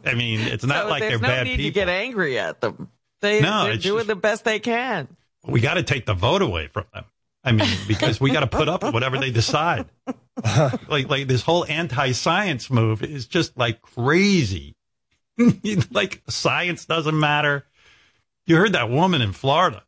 I 0.06 0.14
mean, 0.14 0.40
it's 0.40 0.64
not 0.64 0.84
So 0.84 0.88
like 0.90 1.00
they're 1.02 1.18
no 1.18 1.26
bad 1.28 1.46
need 1.48 1.56
people. 1.56 1.70
to 1.70 1.74
get 1.74 1.88
angry 1.88 2.38
at 2.38 2.60
them. 2.60 2.90
They, 3.24 3.40
No, 3.40 3.64
they're 3.64 3.72
it's 3.72 3.82
doing 3.82 4.06
the 4.06 4.14
best 4.14 4.44
they 4.44 4.60
can. 4.60 5.08
we 5.46 5.60
got 5.60 5.74
to 5.74 5.82
take 5.82 6.04
the 6.06 6.14
vote 6.14 6.42
away 6.42 6.68
from 6.68 6.84
them. 6.92 7.04
I 7.42 7.52
mean, 7.52 7.68
because 7.88 8.20
we 8.20 8.30
got 8.30 8.40
to 8.40 8.46
put 8.46 8.68
up 8.68 8.82
with 8.82 8.94
whatever 8.94 9.18
they 9.18 9.30
decide. 9.30 9.86
like, 10.88 11.08
like 11.08 11.26
this 11.26 11.42
whole 11.42 11.64
anti-science 11.66 12.70
move 12.70 13.02
is 13.02 13.26
just 13.26 13.56
like 13.56 13.82
crazy. 13.82 14.74
like 15.90 16.22
science 16.28 16.84
doesn't 16.86 17.18
matter. 17.18 17.66
You 18.46 18.56
heard 18.56 18.72
that 18.72 18.88
woman 18.90 19.20
in 19.22 19.32
Florida 19.32 19.82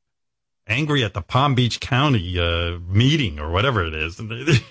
angry 0.67 1.05
at 1.05 1.15
the 1.15 1.23
Palm 1.23 1.55
Beach 1.55 1.79
County 1.81 2.39
uh, 2.39 2.79
meeting 2.89 3.39
or 3.39 3.51
whatever 3.51 3.85
it 3.87 3.95
is. 3.95 4.21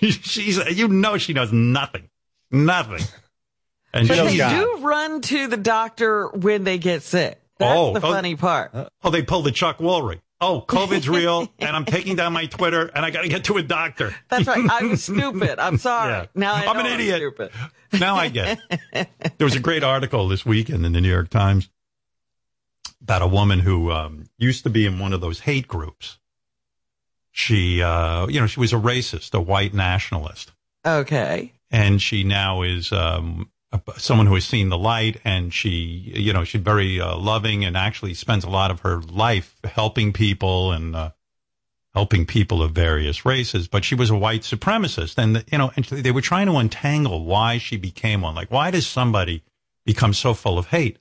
She's, 0.22 0.58
you 0.76 0.88
know, 0.88 1.18
she 1.18 1.32
knows 1.32 1.52
nothing, 1.52 2.08
nothing. 2.50 3.00
And 3.92 4.06
But 4.06 4.24
they 4.26 4.36
she's- 4.36 4.52
do 4.52 4.76
run 4.86 5.22
to 5.22 5.46
the 5.48 5.56
doctor 5.56 6.28
when 6.28 6.64
they 6.64 6.76
get 6.78 7.02
sick. 7.02 7.40
That's 7.58 7.78
Oh, 7.78 7.92
the 7.94 7.98
oh. 8.06 8.12
funny 8.12 8.36
part. 8.36 8.72
Oh, 9.02 9.10
they 9.10 9.22
pulled 9.22 9.46
the 9.46 9.52
Chuck 9.52 9.78
Woolery. 9.78 10.20
Oh, 10.38 10.62
COVID's 10.68 11.08
real, 11.08 11.48
and 11.58 11.74
I'm 11.74 11.86
taking 11.86 12.14
down 12.16 12.34
my 12.34 12.44
Twitter, 12.44 12.90
and 12.94 13.06
I 13.06 13.10
got 13.10 13.22
to 13.22 13.28
get 13.28 13.44
to 13.44 13.56
a 13.56 13.62
doctor. 13.62 14.14
That's 14.28 14.46
right. 14.46 14.68
I 14.70 14.82
was 14.84 15.02
stupid. 15.04 15.58
I'm 15.58 15.78
sorry. 15.78 16.12
Yeah. 16.12 16.26
Now 16.34 16.54
I 16.54 16.66
I'm 16.66 16.78
an 16.78 16.86
idiot. 16.86 17.16
stupid. 17.16 17.50
Now 17.98 18.16
I 18.16 18.28
get. 18.28 18.58
it. 18.92 19.08
There 19.38 19.46
was 19.46 19.54
a 19.54 19.60
great 19.60 19.82
article 19.84 20.28
this 20.28 20.44
weekend 20.44 20.84
in 20.84 20.92
the 20.92 21.00
New 21.00 21.08
York 21.10 21.30
Times 21.30 21.70
about 23.00 23.22
a 23.22 23.26
woman 23.26 23.60
who 23.60 23.90
um, 23.92 24.24
used 24.36 24.64
to 24.64 24.70
be 24.70 24.84
in 24.84 24.98
one 24.98 25.12
of 25.14 25.20
those 25.22 25.40
hate 25.40 25.66
groups. 25.68 26.18
She, 27.30 27.80
uh, 27.80 28.26
you 28.26 28.40
know, 28.40 28.46
she 28.46 28.58
was 28.60 28.72
a 28.72 28.76
racist, 28.76 29.34
a 29.34 29.40
white 29.40 29.72
nationalist, 29.72 30.52
Okay. 30.84 31.52
and 31.70 32.02
she 32.02 32.24
now 32.24 32.62
is 32.62 32.92
um, 32.92 33.50
someone 33.96 34.26
who 34.26 34.34
has 34.34 34.44
seen 34.44 34.68
the 34.68 34.78
light, 34.78 35.20
and 35.24 35.52
she, 35.52 36.12
you 36.14 36.32
know, 36.32 36.44
she's 36.44 36.60
very 36.60 37.00
uh, 37.00 37.16
loving 37.16 37.64
and 37.64 37.76
actually 37.76 38.14
spends 38.14 38.44
a 38.44 38.50
lot 38.50 38.70
of 38.70 38.80
her 38.80 39.00
life 39.00 39.56
helping 39.64 40.12
people 40.12 40.72
and 40.72 40.94
uh, 40.94 41.10
helping 41.94 42.26
people 42.26 42.62
of 42.62 42.72
various 42.72 43.24
races. 43.24 43.68
But 43.68 43.84
she 43.84 43.94
was 43.94 44.10
a 44.10 44.16
white 44.16 44.42
supremacist, 44.42 45.18
and 45.18 45.44
you 45.50 45.58
know, 45.58 45.72
and 45.76 45.84
they 45.84 46.12
were 46.12 46.20
trying 46.20 46.46
to 46.46 46.56
untangle 46.56 47.24
why 47.24 47.58
she 47.58 47.76
became 47.76 48.20
one. 48.20 48.34
Like, 48.34 48.50
why 48.50 48.70
does 48.70 48.86
somebody 48.86 49.42
become 49.84 50.12
so 50.12 50.34
full 50.34 50.58
of 50.58 50.66
hate? 50.66 50.98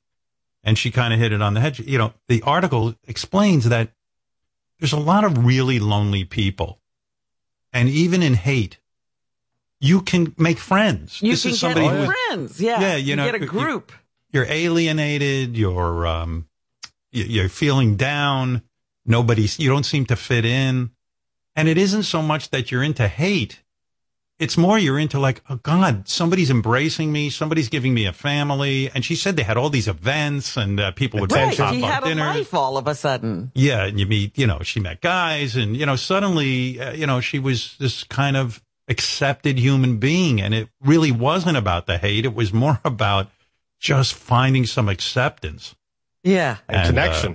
And 0.63 0.77
she 0.77 0.89
kind 0.89 1.13
of 1.13 1.19
hit 1.19 1.31
it 1.31 1.41
on 1.41 1.53
the 1.53 1.61
head. 1.61 1.77
You 1.79 1.97
know, 1.97 2.13
the 2.27 2.41
article 2.41 2.95
explains 3.07 3.69
that 3.69 3.91
there's 4.79 4.93
a 4.93 4.99
lot 4.99 5.23
of 5.23 5.45
really 5.45 5.79
lonely 5.79 6.23
people, 6.23 6.79
and 7.71 7.89
even 7.89 8.23
in 8.23 8.33
hate. 8.33 8.79
You 9.79 10.01
can 10.01 10.33
make 10.37 10.57
friends. 10.57 11.21
You 11.21 11.31
this 11.31 11.43
can 11.43 11.51
is 11.51 11.59
somebody 11.59 11.87
get 11.87 12.05
friends. 12.05 12.59
Yeah. 12.61 12.79
Yeah, 12.81 12.95
you 12.95 13.15
know, 13.15 13.25
get 13.25 13.35
a 13.41 13.45
group. 13.45 13.91
you're 14.31 14.45
alienated 14.49 15.55
you're 15.57 16.05
um 16.07 16.47
you're 17.11 17.49
feeling 17.49 17.95
down 17.95 18.61
nobody's 19.05 19.59
you 19.59 19.69
don't 19.69 19.85
seem 19.85 20.05
to 20.05 20.15
fit 20.15 20.43
in 20.45 20.89
and 21.55 21.67
it 21.69 21.77
isn't 21.77 22.03
so 22.03 22.21
much 22.21 22.49
that 22.49 22.69
you're 22.71 22.83
into 22.83 23.07
hate 23.07 23.61
it's 24.37 24.57
more 24.57 24.77
you're 24.77 24.99
into 24.99 25.17
like 25.19 25.41
oh 25.49 25.55
god 25.57 26.07
somebody's 26.09 26.49
embracing 26.49 27.11
me 27.13 27.29
somebody's 27.29 27.69
giving 27.69 27.93
me 27.93 28.05
a 28.05 28.11
family 28.11 28.89
and 28.93 29.05
she 29.05 29.15
said 29.15 29.37
they 29.37 29.43
had 29.43 29.55
all 29.55 29.69
these 29.69 29.87
events 29.87 30.57
and 30.57 30.79
uh, 30.81 30.91
people 30.91 31.21
would 31.21 31.31
right. 31.31 31.55
pop 31.55 31.73
She 31.73 31.79
had 31.81 32.03
a 32.03 32.15
life 32.15 32.53
all 32.53 32.75
of 32.77 32.87
a 32.87 32.95
sudden. 32.95 33.51
yeah, 33.55 33.85
and 33.85 33.97
you 33.99 34.05
meet, 34.05 34.37
you 34.37 34.47
know, 34.47 34.59
she 34.63 34.81
met 34.81 34.99
guys, 34.99 35.55
and 35.55 35.77
you 35.77 35.85
know, 35.85 35.95
suddenly, 35.95 36.81
uh, 36.81 36.91
you 36.91 37.07
know, 37.07 37.21
she 37.21 37.39
was 37.39 37.77
this 37.79 38.03
kind 38.03 38.35
of 38.35 38.61
accepted 38.87 39.57
human 39.57 39.97
being, 39.97 40.41
and 40.41 40.53
it 40.53 40.69
really 40.81 41.11
wasn't 41.11 41.57
about 41.57 41.85
the 41.87 41.97
hate; 41.97 42.25
it 42.25 42.33
was 42.35 42.53
more 42.53 42.79
about 42.85 43.29
just 43.79 44.13
finding 44.13 44.65
some 44.65 44.89
acceptance 44.89 45.75
Yeah. 46.23 46.57
and, 46.67 46.87
connection. 46.87 47.33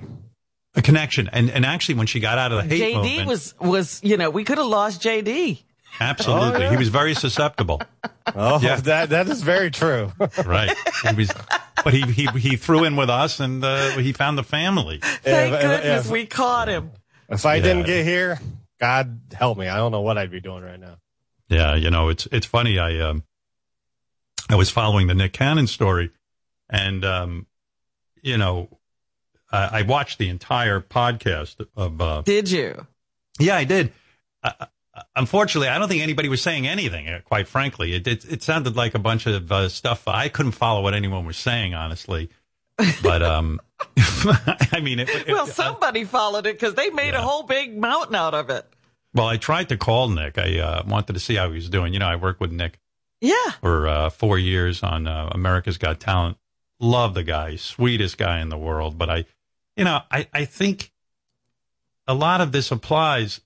uh, 0.77 0.79
a 0.79 0.83
connection. 0.83 1.29
And 1.33 1.51
and 1.51 1.65
actually, 1.67 1.97
when 1.97 2.07
she 2.07 2.21
got 2.21 2.39
out 2.39 2.53
of 2.53 2.69
the 2.69 2.77
hate 2.77 2.95
JD 2.95 3.03
movement, 3.03 3.29
was 3.29 3.55
was 3.61 4.01
you 4.03 4.17
know 4.17 4.31
we 4.31 4.45
could 4.45 4.59
have 4.59 4.67
lost 4.67 5.03
JD. 5.03 5.63
absolutely, 6.01 6.69
he 6.69 6.77
was 6.77 6.89
very 6.89 7.15
susceptible. 7.15 7.81
Oh, 8.33 8.61
Yeah. 8.63 8.77
that 8.77 9.09
that 9.11 9.27
is 9.29 9.43
very 9.43 9.73
true. 9.73 10.13
right? 10.47 10.71
He 11.09 11.15
was, 11.17 11.33
but 11.83 11.93
he 11.93 12.03
he 12.03 12.27
he 12.39 12.57
threw 12.57 12.85
in 12.85 12.95
with 12.95 13.11
us, 13.11 13.41
and 13.41 13.65
uh, 13.65 13.97
he 13.99 14.13
found 14.13 14.39
the 14.39 14.45
family. 14.45 15.01
Thank 15.03 15.53
If- 15.53 15.55
if- 15.55 15.61
goodness 15.63 16.07
if- 16.07 16.13
we 16.13 16.27
caught 16.27 16.69
him. 16.69 16.93
If 17.29 17.45
I 17.45 17.57
Yeah. 17.57 17.63
didn't 17.63 17.87
get 17.87 18.05
here, 18.05 18.39
God 18.81 19.21
help 19.33 19.59
me. 19.59 19.67
I 19.67 19.79
don't 19.79 19.91
know 19.91 20.03
what 20.03 20.17
I'd 20.17 20.31
be 20.31 20.41
doing 20.41 20.63
right 20.63 20.79
now. 20.79 20.99
Yeah, 21.51 21.75
you 21.75 21.91
know, 21.91 22.09
it's 22.09 22.27
it's 22.33 22.47
funny. 22.47 22.79
I 22.79 22.99
um, 23.01 23.25
I 24.49 24.55
was 24.55 24.71
following 24.71 25.09
the 25.09 25.15
Nick 25.15 25.33
Cannon 25.35 25.67
story, 25.67 26.11
and 26.71 27.05
um, 27.05 27.47
you 28.23 28.39
know, 28.39 28.69
I, 29.51 29.81
I 29.81 29.83
watched 29.83 30.19
the 30.19 30.29
entire 30.29 30.81
podcast 30.81 31.57
of. 31.77 32.01
Uh, 32.01 32.23
Did 32.23 32.51
you? 32.51 32.87
yeah, 33.39 33.57
I 33.57 33.65
did. 33.65 33.93
Uh, 34.43 34.53
uh, 34.61 34.67
unfortunately, 35.17 35.69
I 35.69 35.79
don't 35.79 35.89
think 35.89 36.03
anybody 36.03 36.29
was 36.29 36.41
saying 36.41 36.67
anything. 36.67 37.09
uh, 37.09 37.21
Quite 37.25 37.49
frankly, 37.49 37.95
it 37.95 38.07
it, 38.07 38.25
it 38.31 38.43
sounded 38.43 38.77
like 38.77 38.95
a 38.95 38.99
bunch 39.01 39.27
of 39.27 39.51
uh, 39.51 39.69
stuff. 39.69 40.07
I 40.07 40.29
couldn't 40.29 40.53
follow 40.53 40.83
what 40.83 40.95
anyone 40.95 41.27
was 41.27 41.37
saying, 41.37 41.75
honestly. 41.75 42.31
But 43.03 43.23
um, 43.23 43.61
I 43.99 44.81
mean, 44.83 45.01
it, 45.01 45.09
it- 45.11 45.29
Well, 45.29 45.47
somebody 45.47 46.05
followed 46.05 46.47
it 46.47 46.55
because 46.59 46.75
they 46.75 46.91
made 46.91 47.15
a 47.15 47.21
whole 47.21 47.43
big 47.43 47.77
mountain 47.77 48.15
out 48.15 48.35
of 48.35 48.49
it. 48.51 48.65
Well, 49.15 49.27
I 49.27 49.37
tried 49.37 49.69
to 49.71 49.77
call 49.77 50.09
Nick. 50.09 50.39
I 50.39 50.59
uh, 50.59 50.83
wanted 50.87 51.15
to 51.15 51.21
see 51.21 51.35
how 51.35 51.49
he 51.49 51.55
was 51.55 51.69
doing. 51.69 51.93
You 51.93 51.99
know, 51.99 52.07
I 52.09 52.17
worked 52.17 52.41
with 52.41 52.53
Nick 52.53 52.79
Yeah. 53.21 53.51
for 53.61 53.89
uh, 53.89 54.11
four 54.11 54.39
years 54.39 54.83
on 54.83 55.07
uh, 55.07 55.31
America's 55.33 55.79
Got 55.79 56.01
Talent. 56.01 56.37
Love 56.79 57.15
the 57.15 57.23
guy, 57.23 57.57
sweetest 57.57 58.17
guy 58.19 58.41
in 58.41 58.49
the 58.49 58.57
world. 58.59 58.97
But 58.97 59.11
I, 59.11 59.25
you 59.77 59.85
know, 59.85 60.01
I, 60.11 60.29
I 60.33 60.45
think 60.45 60.93
a 62.07 62.15
lot 62.15 62.41
of 62.41 62.53
this 62.53 62.71
applies. 62.71 63.41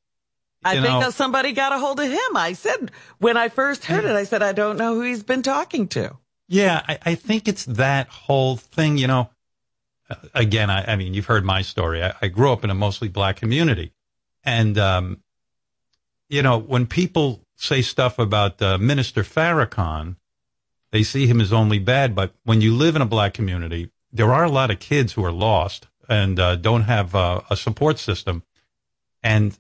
I 0.67 0.81
think 0.81 0.87
know, 0.87 1.11
somebody 1.11 1.53
got 1.53 1.73
a 1.73 1.79
hold 1.79 2.01
of 2.01 2.09
him. 2.09 2.37
I 2.37 2.55
said, 2.55 2.91
when 3.19 3.37
I 3.37 3.49
first 3.49 3.85
heard 3.85 4.05
it, 4.05 4.13
I 4.13 4.25
said, 4.25 4.43
I 4.43 4.53
don't 4.53 4.79
know 4.79 4.95
who 4.95 5.03
he's 5.03 5.23
been 5.23 5.43
talking 5.43 5.89
to. 5.89 6.17
Yeah, 6.49 6.83
I, 6.89 6.99
I 7.05 7.15
think 7.17 7.49
it's 7.49 7.65
that 7.67 8.09
whole 8.09 8.57
thing. 8.57 8.97
You 8.97 9.07
know, 9.09 9.31
uh, 10.09 10.15
again, 10.35 10.71
I, 10.71 10.93
I 10.93 10.97
mean, 10.97 11.13
you've 11.13 11.27
heard 11.27 11.45
my 11.45 11.61
story. 11.63 12.03
I, 12.03 12.15
I 12.23 12.29
grew 12.29 12.51
up 12.53 12.65
in 12.65 12.71
a 12.71 12.75
mostly 12.75 13.09
black 13.09 13.37
community, 13.37 13.93
and 14.43 14.79
um, 14.79 15.21
you 16.29 16.43
know, 16.43 16.59
when 16.59 16.87
people 16.87 17.45
say 17.57 17.83
stuff 17.83 18.19
about 18.19 18.61
uh, 18.61 18.79
Minister 18.79 19.23
Farrakhan, 19.23 20.17
they 20.91 21.03
see 21.03 21.27
him 21.27 21.41
as 21.41 21.53
only 21.53 21.79
bad. 21.79 22.15
But 22.15 22.33
when 22.45 22.61
you 22.61 22.75
live 22.75 22.97
in 22.97 23.03
a 23.03 23.07
black 23.07 23.35
community, 23.35 23.91
there 24.13 24.33
are 24.33 24.45
a 24.45 24.51
lot 24.51 24.71
of 24.71 24.79
kids 24.79 25.13
who 25.13 25.25
are 25.25 25.33
lost 25.33 25.89
and 26.09 26.39
uh, 26.39 26.57
don't 26.57 26.83
have 26.83 27.15
uh, 27.15 27.41
a 27.51 27.57
support 27.57 27.99
system, 27.99 28.43
and 29.23 29.59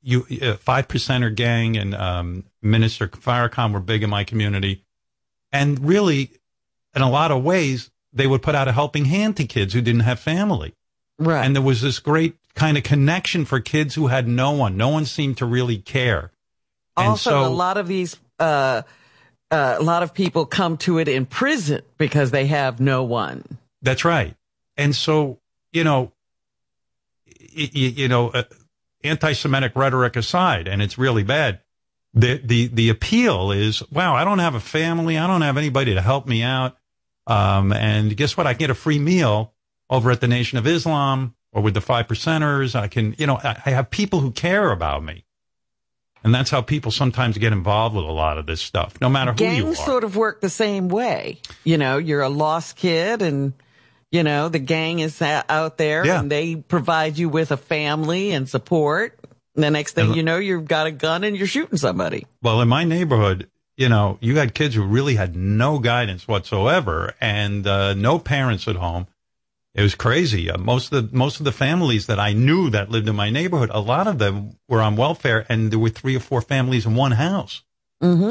you 0.00 0.26
uh, 0.40 0.54
five 0.54 0.88
percenter 0.88 1.34
gang 1.34 1.76
and 1.76 1.94
um, 1.94 2.44
Minister 2.62 3.08
Farrakhan 3.08 3.72
were 3.72 3.80
big 3.80 4.02
in 4.02 4.10
my 4.10 4.24
community, 4.24 4.84
and 5.50 5.84
really, 5.84 6.30
in 6.94 7.02
a 7.02 7.10
lot 7.10 7.30
of 7.30 7.42
ways, 7.42 7.90
they 8.12 8.26
would 8.26 8.42
put 8.42 8.54
out 8.54 8.68
a 8.68 8.72
helping 8.72 9.06
hand 9.06 9.36
to 9.38 9.44
kids 9.44 9.74
who 9.74 9.80
didn't 9.80 10.00
have 10.00 10.20
family. 10.20 10.74
Right. 11.18 11.44
And 11.44 11.54
there 11.54 11.62
was 11.62 11.82
this 11.82 11.98
great 11.98 12.36
kind 12.54 12.76
of 12.76 12.82
connection 12.82 13.44
for 13.44 13.60
kids 13.60 13.94
who 13.94 14.08
had 14.08 14.28
no 14.28 14.52
one. 14.52 14.76
No 14.76 14.88
one 14.88 15.04
seemed 15.06 15.38
to 15.38 15.46
really 15.46 15.78
care. 15.78 16.30
And 16.96 17.08
Also, 17.08 17.30
so, 17.30 17.46
a 17.46 17.48
lot 17.48 17.78
of 17.78 17.88
these, 17.88 18.16
uh, 18.38 18.82
uh, 19.50 19.76
a 19.78 19.82
lot 19.82 20.02
of 20.02 20.12
people 20.14 20.46
come 20.46 20.76
to 20.78 20.98
it 20.98 21.08
in 21.08 21.26
prison 21.26 21.82
because 21.98 22.30
they 22.30 22.46
have 22.46 22.80
no 22.80 23.04
one. 23.04 23.44
That's 23.80 24.04
right. 24.04 24.34
And 24.76 24.94
so, 24.94 25.38
you 25.72 25.84
know, 25.84 26.12
y- 27.26 27.70
y- 27.74 27.94
you 27.96 28.08
know, 28.08 28.28
uh, 28.30 28.42
anti-Semitic 29.04 29.72
rhetoric 29.74 30.16
aside, 30.16 30.68
and 30.68 30.80
it's 30.82 30.98
really 30.98 31.22
bad. 31.22 31.60
The, 32.14 32.40
the, 32.44 32.66
the 32.68 32.88
appeal 32.90 33.52
is, 33.52 33.82
wow, 33.90 34.14
I 34.14 34.24
don't 34.24 34.38
have 34.38 34.54
a 34.54 34.60
family. 34.60 35.16
I 35.16 35.26
don't 35.26 35.40
have 35.42 35.56
anybody 35.56 35.94
to 35.94 36.02
help 36.02 36.26
me 36.26 36.42
out. 36.42 36.76
Um, 37.26 37.72
and 37.72 38.14
guess 38.16 38.36
what? 38.36 38.46
I 38.46 38.52
can 38.52 38.58
get 38.58 38.70
a 38.70 38.74
free 38.74 38.98
meal 38.98 39.54
over 39.88 40.10
at 40.10 40.20
the 40.20 40.28
Nation 40.28 40.58
of 40.58 40.66
Islam 40.66 41.34
or 41.52 41.62
with 41.62 41.74
the 41.74 41.80
five 41.80 42.06
percenters. 42.08 42.74
I 42.74 42.88
can, 42.88 43.14
you 43.18 43.26
know, 43.26 43.36
I, 43.42 43.60
I 43.66 43.70
have 43.70 43.90
people 43.90 44.20
who 44.20 44.30
care 44.30 44.70
about 44.70 45.02
me. 45.04 45.24
And 46.24 46.32
that's 46.32 46.50
how 46.50 46.62
people 46.62 46.92
sometimes 46.92 47.36
get 47.36 47.52
involved 47.52 47.96
with 47.96 48.04
a 48.04 48.12
lot 48.12 48.38
of 48.38 48.46
this 48.46 48.60
stuff, 48.60 48.94
no 49.00 49.08
matter 49.08 49.32
who 49.32 49.44
you 49.44 49.50
are. 49.50 49.54
Gangs 49.72 49.78
sort 49.84 50.04
of 50.04 50.14
work 50.16 50.40
the 50.40 50.48
same 50.48 50.88
way. 50.88 51.40
You 51.64 51.78
know, 51.78 51.98
you're 51.98 52.22
a 52.22 52.28
lost 52.28 52.76
kid 52.76 53.22
and, 53.22 53.54
you 54.12 54.22
know, 54.22 54.48
the 54.48 54.60
gang 54.60 55.00
is 55.00 55.20
out 55.20 55.78
there 55.78 56.06
Yeah. 56.06 56.20
and 56.20 56.30
they 56.30 56.54
provide 56.56 57.18
you 57.18 57.28
with 57.28 57.50
a 57.50 57.56
family 57.56 58.30
and 58.30 58.48
support. 58.48 59.18
And 59.56 59.64
the 59.64 59.70
next 59.72 59.94
thing 59.94 60.06
And- 60.08 60.16
you 60.16 60.22
know, 60.22 60.36
you've 60.38 60.68
got 60.68 60.86
a 60.86 60.92
gun 60.92 61.24
and 61.24 61.36
you're 61.36 61.48
shooting 61.48 61.76
somebody. 61.76 62.24
Well, 62.40 62.60
in 62.60 62.68
my 62.68 62.84
neighborhood, 62.84 63.50
you 63.76 63.88
know, 63.88 64.18
you 64.20 64.36
had 64.38 64.54
kids 64.54 64.76
who 64.76 64.84
really 64.84 65.16
had 65.16 65.34
no 65.34 65.80
guidance 65.80 66.28
whatsoever 66.28 67.14
and 67.20 67.66
uh, 67.66 67.94
no 67.94 68.20
parents 68.20 68.68
at 68.68 68.76
home. 68.76 69.08
It 69.74 69.82
was 69.82 69.94
crazy. 69.94 70.50
Uh, 70.50 70.58
most 70.58 70.92
of 70.92 71.10
the 71.10 71.16
most 71.16 71.38
of 71.40 71.44
the 71.44 71.52
families 71.52 72.06
that 72.06 72.20
I 72.20 72.32
knew 72.34 72.68
that 72.70 72.90
lived 72.90 73.08
in 73.08 73.16
my 73.16 73.30
neighborhood, 73.30 73.70
a 73.72 73.80
lot 73.80 74.06
of 74.06 74.18
them 74.18 74.58
were 74.68 74.82
on 74.82 74.96
welfare, 74.96 75.46
and 75.48 75.70
there 75.70 75.78
were 75.78 75.88
three 75.88 76.14
or 76.16 76.20
four 76.20 76.42
families 76.42 76.84
in 76.86 76.94
one 76.94 77.12
house. 77.12 77.62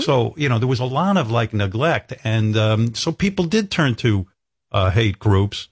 So 0.01 0.33
you 0.37 0.49
know, 0.49 0.59
there 0.59 0.67
was 0.67 0.79
a 0.79 0.85
lot 0.85 1.17
of 1.17 1.31
like 1.31 1.53
neglect, 1.53 2.13
and 2.23 2.55
um, 2.57 2.93
so 2.93 3.11
people 3.11 3.45
did 3.45 3.71
turn 3.71 3.95
to 3.95 4.27
uh, 4.71 4.91
hate 4.91 5.17
groups. 5.17 5.69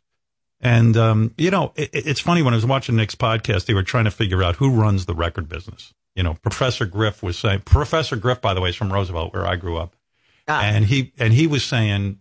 And 0.62 0.98
um, 0.98 1.34
you 1.38 1.52
know, 1.52 1.72
it, 1.76 1.90
it- 1.94 2.08
it's 2.08 2.20
funny 2.20 2.42
when 2.42 2.54
I 2.54 2.58
was 2.58 2.66
watching 2.66 2.96
Nick's 2.96 3.16
podcast, 3.16 3.66
they 3.66 3.74
were 3.74 3.84
trying 3.84 4.06
to 4.06 4.12
figure 4.12 4.42
out 4.44 4.56
who 4.58 4.72
runs 4.72 5.06
the 5.06 5.14
record 5.16 5.48
business. 5.48 5.94
You 6.16 6.24
know, 6.24 6.34
Professor 6.42 6.86
Griff 6.86 7.22
was 7.24 7.38
saying. 7.38 7.62
Professor 7.62 8.16
Griff, 8.16 8.42
by 8.42 8.54
the 8.54 8.60
way, 8.62 8.70
is 8.70 8.76
from 8.76 8.92
Roosevelt, 8.92 9.34
where 9.34 9.46
I 9.48 9.56
grew 9.56 9.78
up, 9.78 9.96
and 10.64 10.86
he 10.86 11.14
and 11.20 11.32
he 11.32 11.46
was 11.48 11.64
saying 11.64 12.20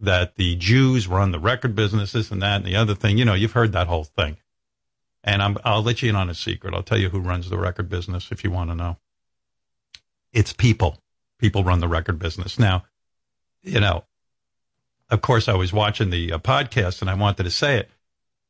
that 0.00 0.36
the 0.36 0.56
Jews 0.56 1.08
run 1.08 1.32
the 1.32 1.40
record 1.40 1.74
business, 1.74 2.12
this 2.12 2.30
and 2.30 2.42
that, 2.42 2.56
and 2.56 2.66
the 2.66 2.76
other 2.76 2.94
thing. 2.94 3.18
You 3.18 3.24
know, 3.24 3.34
you've 3.34 3.52
heard 3.52 3.72
that 3.72 3.88
whole 3.88 4.04
thing. 4.04 4.36
And 5.24 5.42
I'm, 5.42 5.58
I'll 5.64 5.82
let 5.82 6.02
you 6.02 6.08
in 6.08 6.16
on 6.16 6.30
a 6.30 6.34
secret. 6.34 6.74
I'll 6.74 6.82
tell 6.82 6.98
you 6.98 7.08
who 7.08 7.20
runs 7.20 7.50
the 7.50 7.58
record 7.58 7.88
business 7.88 8.30
if 8.30 8.44
you 8.44 8.50
want 8.50 8.70
to 8.70 8.76
know. 8.76 8.96
It's 10.32 10.52
people. 10.52 10.98
People 11.38 11.64
run 11.64 11.80
the 11.80 11.88
record 11.88 12.18
business. 12.18 12.58
Now, 12.58 12.84
you 13.62 13.80
know, 13.80 14.04
of 15.10 15.20
course, 15.22 15.48
I 15.48 15.54
was 15.54 15.72
watching 15.72 16.10
the 16.10 16.32
uh, 16.32 16.38
podcast 16.38 17.00
and 17.00 17.10
I 17.10 17.14
wanted 17.14 17.42
to 17.44 17.50
say 17.50 17.78
it. 17.78 17.90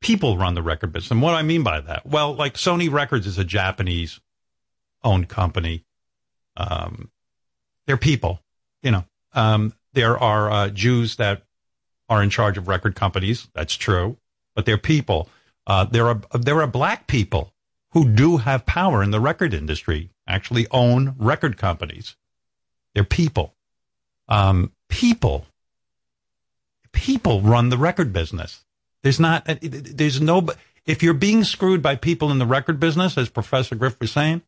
People 0.00 0.36
run 0.36 0.54
the 0.54 0.62
record 0.62 0.92
business. 0.92 1.10
And 1.10 1.22
what 1.22 1.30
do 1.30 1.36
I 1.36 1.42
mean 1.42 1.62
by 1.62 1.80
that? 1.80 2.06
Well, 2.06 2.34
like 2.34 2.54
Sony 2.54 2.90
Records 2.90 3.26
is 3.26 3.38
a 3.38 3.44
Japanese 3.44 4.20
owned 5.02 5.28
company. 5.28 5.84
Um, 6.56 7.10
they're 7.86 7.96
people, 7.96 8.40
you 8.82 8.90
know. 8.90 9.04
Um, 9.32 9.72
there 9.92 10.18
are 10.18 10.50
uh, 10.50 10.68
Jews 10.68 11.16
that 11.16 11.42
are 12.08 12.22
in 12.22 12.30
charge 12.30 12.58
of 12.58 12.68
record 12.68 12.94
companies. 12.94 13.48
That's 13.54 13.74
true, 13.74 14.16
but 14.54 14.66
they're 14.66 14.78
people. 14.78 15.28
Uh, 15.66 15.84
there 15.84 16.08
are 16.08 16.20
there 16.32 16.60
are 16.60 16.66
black 16.66 17.06
people 17.06 17.52
who 17.90 18.08
do 18.08 18.38
have 18.38 18.66
power 18.66 19.02
in 19.02 19.10
the 19.10 19.20
record 19.20 19.54
industry. 19.54 20.10
Actually, 20.26 20.66
own 20.70 21.14
record 21.18 21.56
companies. 21.56 22.16
They're 22.94 23.04
people. 23.04 23.54
Um, 24.28 24.72
people. 24.88 25.46
People 26.92 27.40
run 27.40 27.68
the 27.68 27.78
record 27.78 28.12
business. 28.12 28.64
There's 29.02 29.20
not. 29.20 29.46
There's 29.60 30.20
no. 30.20 30.48
If 30.86 31.02
you're 31.02 31.14
being 31.14 31.44
screwed 31.44 31.82
by 31.82 31.96
people 31.96 32.30
in 32.30 32.38
the 32.38 32.46
record 32.46 32.80
business, 32.80 33.18
as 33.18 33.28
Professor 33.28 33.74
Griff 33.74 34.00
was 34.00 34.10
saying, 34.10 34.42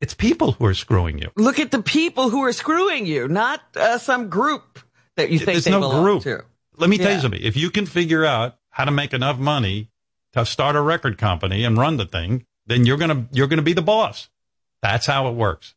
it's 0.00 0.14
people 0.14 0.52
who 0.52 0.64
are 0.66 0.74
screwing 0.74 1.18
you. 1.18 1.30
Look 1.36 1.58
at 1.58 1.70
the 1.70 1.82
people 1.82 2.30
who 2.30 2.42
are 2.44 2.52
screwing 2.52 3.06
you, 3.06 3.28
not 3.28 3.60
uh, 3.76 3.98
some 3.98 4.28
group 4.28 4.78
that 5.16 5.30
you 5.30 5.38
think 5.38 5.52
There's 5.52 5.64
they 5.64 5.70
no 5.70 5.80
belong 5.80 6.04
group. 6.04 6.22
to. 6.22 6.44
Let 6.76 6.88
me 6.88 6.96
tell 6.98 7.12
you 7.12 7.20
something. 7.20 7.42
If 7.42 7.56
you 7.56 7.70
can 7.70 7.84
figure 7.84 8.24
out 8.24 8.56
how 8.70 8.84
to 8.84 8.90
make 8.90 9.12
enough 9.12 9.38
money 9.38 9.90
to 10.32 10.46
start 10.46 10.76
a 10.76 10.80
record 10.80 11.18
company 11.18 11.64
and 11.64 11.76
run 11.76 11.98
the 11.98 12.06
thing, 12.06 12.46
then 12.66 12.86
you're 12.86 12.96
gonna 12.96 13.26
you're 13.32 13.48
gonna 13.48 13.62
be 13.62 13.74
the 13.74 13.82
boss. 13.82 14.28
That's 14.80 15.06
how 15.06 15.28
it 15.28 15.34
works. 15.34 15.74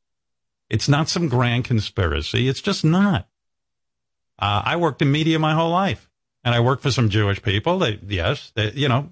It's 0.69 0.88
not 0.88 1.09
some 1.09 1.28
grand 1.28 1.65
conspiracy. 1.65 2.47
It's 2.47 2.61
just 2.61 2.86
not. 2.86 3.28
Uh, 4.39 4.61
I 4.63 4.78
worked 4.78 5.01
in 5.01 5.11
media 5.11 5.38
my 5.39 5.53
whole 5.53 5.71
life, 5.71 6.09
and 6.43 6.55
I 6.55 6.61
worked 6.61 6.84
for 6.84 6.91
some 6.91 7.09
Jewish 7.09 7.41
people. 7.41 7.80
They, 7.80 7.99
yes, 8.07 8.51
they, 8.55 8.71
you 8.71 8.88
know, 8.88 9.11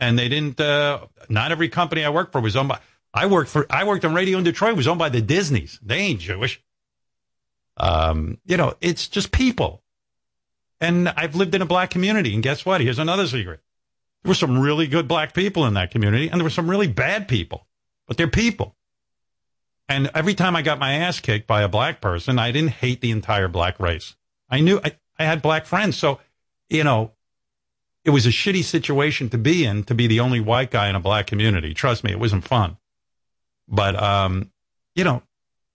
and 0.00 0.18
they 0.18 0.28
didn't. 0.28 0.58
Uh, 0.60 1.06
not 1.28 1.52
every 1.52 1.68
company 1.68 2.04
I 2.04 2.10
worked 2.10 2.32
for 2.32 2.40
was 2.40 2.56
owned 2.56 2.68
by. 2.68 2.78
I 3.16 3.26
worked 3.26 3.50
for. 3.50 3.66
I 3.70 3.84
worked 3.84 4.04
on 4.04 4.14
radio 4.14 4.36
in 4.38 4.44
Detroit. 4.44 4.72
It 4.72 4.76
Was 4.76 4.86
owned 4.86 4.98
by 4.98 5.08
the 5.08 5.22
Disneys. 5.22 5.80
They 5.82 5.98
ain't 5.98 6.20
Jewish. 6.20 6.62
Um, 7.78 8.38
you 8.44 8.58
know, 8.58 8.74
it's 8.80 9.08
just 9.08 9.32
people. 9.32 9.82
And 10.82 11.08
I've 11.08 11.34
lived 11.34 11.54
in 11.54 11.62
a 11.62 11.66
black 11.66 11.88
community, 11.88 12.34
and 12.34 12.42
guess 12.42 12.66
what? 12.66 12.82
Here's 12.82 12.98
another 12.98 13.26
secret. 13.26 13.60
There 14.22 14.30
were 14.30 14.34
some 14.34 14.58
really 14.58 14.86
good 14.86 15.08
black 15.08 15.32
people 15.32 15.64
in 15.64 15.74
that 15.74 15.90
community, 15.90 16.28
and 16.28 16.38
there 16.38 16.44
were 16.44 16.50
some 16.50 16.68
really 16.68 16.88
bad 16.88 17.26
people, 17.26 17.66
but 18.06 18.18
they're 18.18 18.28
people. 18.28 18.76
And 19.88 20.10
every 20.14 20.34
time 20.34 20.54
I 20.54 20.62
got 20.62 20.78
my 20.78 20.94
ass 20.94 21.20
kicked 21.20 21.46
by 21.46 21.62
a 21.62 21.68
black 21.68 22.02
person, 22.02 22.38
I 22.38 22.50
didn't 22.50 22.72
hate 22.72 23.00
the 23.00 23.12
entire 23.12 23.48
black 23.48 23.80
race. 23.80 24.14
I 24.50 24.60
knew 24.60 24.80
I, 24.84 24.96
I 25.18 25.24
had 25.24 25.40
black 25.40 25.64
friends. 25.64 25.96
So, 25.96 26.20
you 26.68 26.84
know, 26.84 27.12
it 28.04 28.10
was 28.10 28.26
a 28.26 28.30
shitty 28.30 28.64
situation 28.64 29.30
to 29.30 29.38
be 29.38 29.64
in 29.64 29.84
to 29.84 29.94
be 29.94 30.06
the 30.06 30.20
only 30.20 30.40
white 30.40 30.70
guy 30.70 30.88
in 30.88 30.96
a 30.96 31.00
black 31.00 31.26
community. 31.26 31.72
Trust 31.72 32.04
me, 32.04 32.10
it 32.10 32.20
wasn't 32.20 32.44
fun. 32.46 32.76
But, 33.68 34.00
um, 34.00 34.50
you 34.94 35.04
know, 35.04 35.22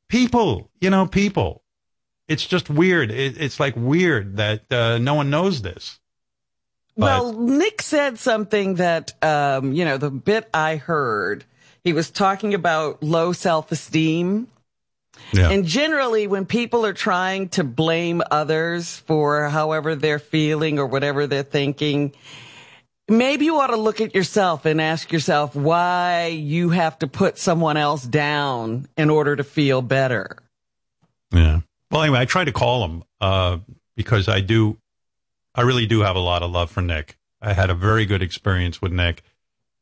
people, 0.09 0.69
you 0.79 0.89
know, 0.89 1.07
people. 1.07 1.63
It's 2.27 2.45
just 2.45 2.69
weird. 2.69 3.11
It, 3.11 3.41
it's 3.41 3.59
like 3.59 3.75
weird 3.75 4.37
that 4.37 4.71
uh, 4.71 4.97
no 4.99 5.15
one 5.15 5.29
knows 5.29 5.61
this. 5.61 5.99
Well, 6.95 7.33
Nick 7.33 7.81
said 7.81 8.19
something 8.19 8.75
that, 8.75 9.13
um, 9.23 9.73
you 9.73 9.85
know, 9.85 9.97
the 9.97 10.11
bit 10.11 10.49
I 10.53 10.75
heard, 10.75 11.45
he 11.83 11.93
was 11.93 12.11
talking 12.11 12.53
about 12.53 13.01
low 13.01 13.33
self 13.33 13.71
esteem. 13.71 14.47
Yeah. 15.33 15.49
And 15.49 15.65
generally, 15.65 16.27
when 16.27 16.45
people 16.45 16.85
are 16.85 16.93
trying 16.93 17.49
to 17.49 17.63
blame 17.63 18.21
others 18.31 18.97
for 18.97 19.49
however 19.49 19.95
they're 19.95 20.19
feeling 20.19 20.79
or 20.79 20.85
whatever 20.85 21.27
they're 21.27 21.43
thinking, 21.43 22.13
maybe 23.11 23.45
you 23.45 23.59
ought 23.59 23.67
to 23.67 23.77
look 23.77 24.01
at 24.01 24.15
yourself 24.15 24.65
and 24.65 24.81
ask 24.81 25.11
yourself 25.11 25.55
why 25.55 26.27
you 26.27 26.69
have 26.69 26.97
to 26.99 27.07
put 27.07 27.37
someone 27.37 27.77
else 27.77 28.03
down 28.03 28.87
in 28.97 29.09
order 29.09 29.35
to 29.35 29.43
feel 29.43 29.81
better. 29.81 30.37
Yeah. 31.31 31.61
Well, 31.91 32.03
anyway, 32.03 32.19
I 32.19 32.25
tried 32.25 32.45
to 32.45 32.51
call 32.53 32.85
him 32.85 33.03
uh, 33.19 33.57
because 33.95 34.27
I 34.27 34.41
do. 34.41 34.77
I 35.53 35.61
I 35.61 35.63
really 35.63 35.85
do 35.85 36.01
have 36.01 36.15
a 36.15 36.19
lot 36.19 36.43
of 36.43 36.51
love 36.51 36.71
for 36.71 36.81
Nick. 36.81 37.17
I 37.41 37.53
had 37.53 37.69
a 37.69 37.73
very 37.73 38.05
good 38.05 38.21
experience 38.21 38.81
with 38.81 38.91
Nick. 38.91 39.23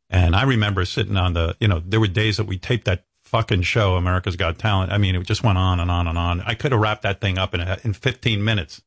And 0.09 0.35
I 0.35 0.43
remember 0.43 0.83
sitting 0.85 1.17
on 1.17 1.33
the, 1.33 1.55
you 1.59 1.67
know, 1.67 1.81
there 1.85 1.99
were 1.99 2.07
days 2.07 2.37
that 2.37 2.47
we 2.47 2.57
taped 2.57 2.85
that 2.85 3.03
fucking 3.23 3.61
show, 3.61 3.95
America's 3.95 4.35
Got 4.35 4.57
Talent. 4.57 4.91
I 4.91 4.97
mean, 4.97 5.15
it 5.15 5.23
just 5.27 5.43
went 5.43 5.59
on 5.59 5.79
and 5.79 5.91
on 5.91 6.07
and 6.07 6.17
on. 6.17 6.41
I 6.41 6.55
could 6.55 6.71
have 6.71 6.81
wrapped 6.81 7.03
that 7.03 7.21
thing 7.21 7.37
up 7.37 7.53
in, 7.53 7.61
in 7.83 7.93
15 7.93 8.43
minutes, 8.43 8.81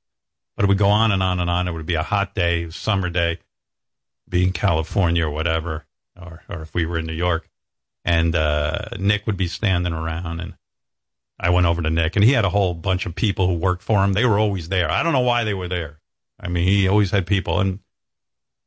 but 0.57 0.65
it 0.65 0.69
would 0.69 0.79
go 0.79 0.89
on 0.89 1.13
and 1.13 1.23
on 1.23 1.39
and 1.39 1.49
on. 1.49 1.69
It 1.69 1.73
would 1.73 1.87
be 1.87 1.95
a 1.95 2.03
hot 2.03 2.35
day, 2.35 2.69
summer 2.71 3.09
day, 3.09 3.39
be 4.33 4.43
in 4.43 4.53
California 4.53 5.25
or 5.25 5.31
whatever, 5.31 5.85
or, 6.21 6.43
or 6.49 6.63
if 6.63 6.75
we 6.75 6.87
were 6.87 6.99
in 6.99 7.07
New 7.07 7.13
York. 7.13 7.49
And, 8.05 8.35
uh, 8.35 8.89
Nick 8.99 9.27
would 9.27 9.37
be 9.37 9.47
standing 9.47 9.93
around 9.93 10.41
and 10.41 10.55
I 11.39 11.51
went 11.51 11.67
over 11.67 11.83
to 11.83 11.91
Nick 11.91 12.17
and 12.17 12.25
he 12.25 12.33
had 12.33 12.45
a 12.45 12.51
whole 12.51 12.75
bunch 12.75 13.07
of 13.07 13.15
people 13.15 13.47
who 13.47 13.55
worked 13.55 13.83
for 13.83 14.03
him. 14.03 14.13
They 14.13 14.25
were 14.25 14.39
always 14.39 14.69
there. 14.69 14.91
I 14.91 15.05
don't 15.05 15.13
know 15.13 15.21
why 15.21 15.45
they 15.45 15.55
were 15.55 15.69
there. 15.69 16.01
I 16.41 16.49
mean, 16.49 16.67
he 16.67 16.89
always 16.89 17.13
had 17.13 17.27
people 17.27 17.61
and, 17.61 17.79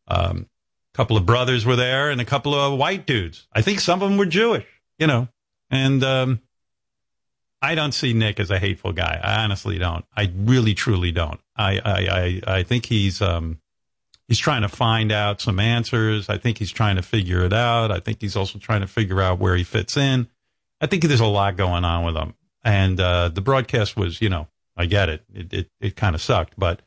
um, 0.07 0.47
a 0.93 0.97
couple 0.97 1.17
of 1.17 1.25
brothers 1.25 1.65
were 1.65 1.75
there 1.75 2.09
and 2.09 2.21
a 2.21 2.25
couple 2.25 2.55
of 2.55 2.79
white 2.79 3.05
dudes. 3.05 3.47
I 3.51 3.61
think 3.61 3.81
some 3.81 4.01
of 4.01 4.09
them 4.09 4.17
were 4.17 4.25
Jewish, 4.25 4.65
you 4.97 5.07
know, 5.07 5.27
and, 5.69 6.01
um, 6.03 6.41
I 7.61 7.73
don't 7.73 7.93
see 7.93 8.13
Nick 8.13 8.39
as 8.39 8.51
a 8.51 8.59
hateful 8.59 8.93
guy. 8.93 9.19
I 9.21 9.43
honestly 9.43 9.79
don't. 9.79 10.05
I 10.15 10.31
really, 10.35 10.75
truly 10.75 11.11
don't. 11.11 11.39
I, 11.57 11.79
I, 11.79 12.41
I, 12.47 12.57
I 12.59 12.63
think 12.63 12.85
he's, 12.85 13.21
um, 13.21 13.59
he's 14.27 14.39
trying 14.39 14.63
to 14.63 14.69
find 14.69 15.11
out 15.11 15.41
some 15.41 15.59
answers. 15.59 16.29
I 16.29 16.37
think 16.37 16.57
he's 16.57 16.71
trying 16.71 16.95
to 16.95 17.01
figure 17.01 17.43
it 17.43 17.53
out. 17.53 17.91
I 17.91 17.99
think 17.99 18.21
he's 18.21 18.35
also 18.35 18.59
trying 18.59 18.81
to 18.81 18.87
figure 18.87 19.21
out 19.21 19.39
where 19.39 19.55
he 19.55 19.63
fits 19.63 19.97
in. 19.97 20.27
I 20.81 20.87
think 20.87 21.03
there's 21.03 21.19
a 21.19 21.25
lot 21.25 21.57
going 21.57 21.85
on 21.85 22.05
with 22.05 22.15
him. 22.15 22.33
And, 22.63 22.99
uh, 22.99 23.29
the 23.29 23.41
broadcast 23.41 23.95
was, 23.95 24.21
you 24.21 24.29
know, 24.29 24.47
I 24.75 24.85
get 24.85 25.09
it. 25.09 25.23
It, 25.33 25.53
it, 25.53 25.69
it 25.79 25.95
kind 25.95 26.15
of 26.15 26.21
sucked, 26.21 26.53
but 26.57 26.81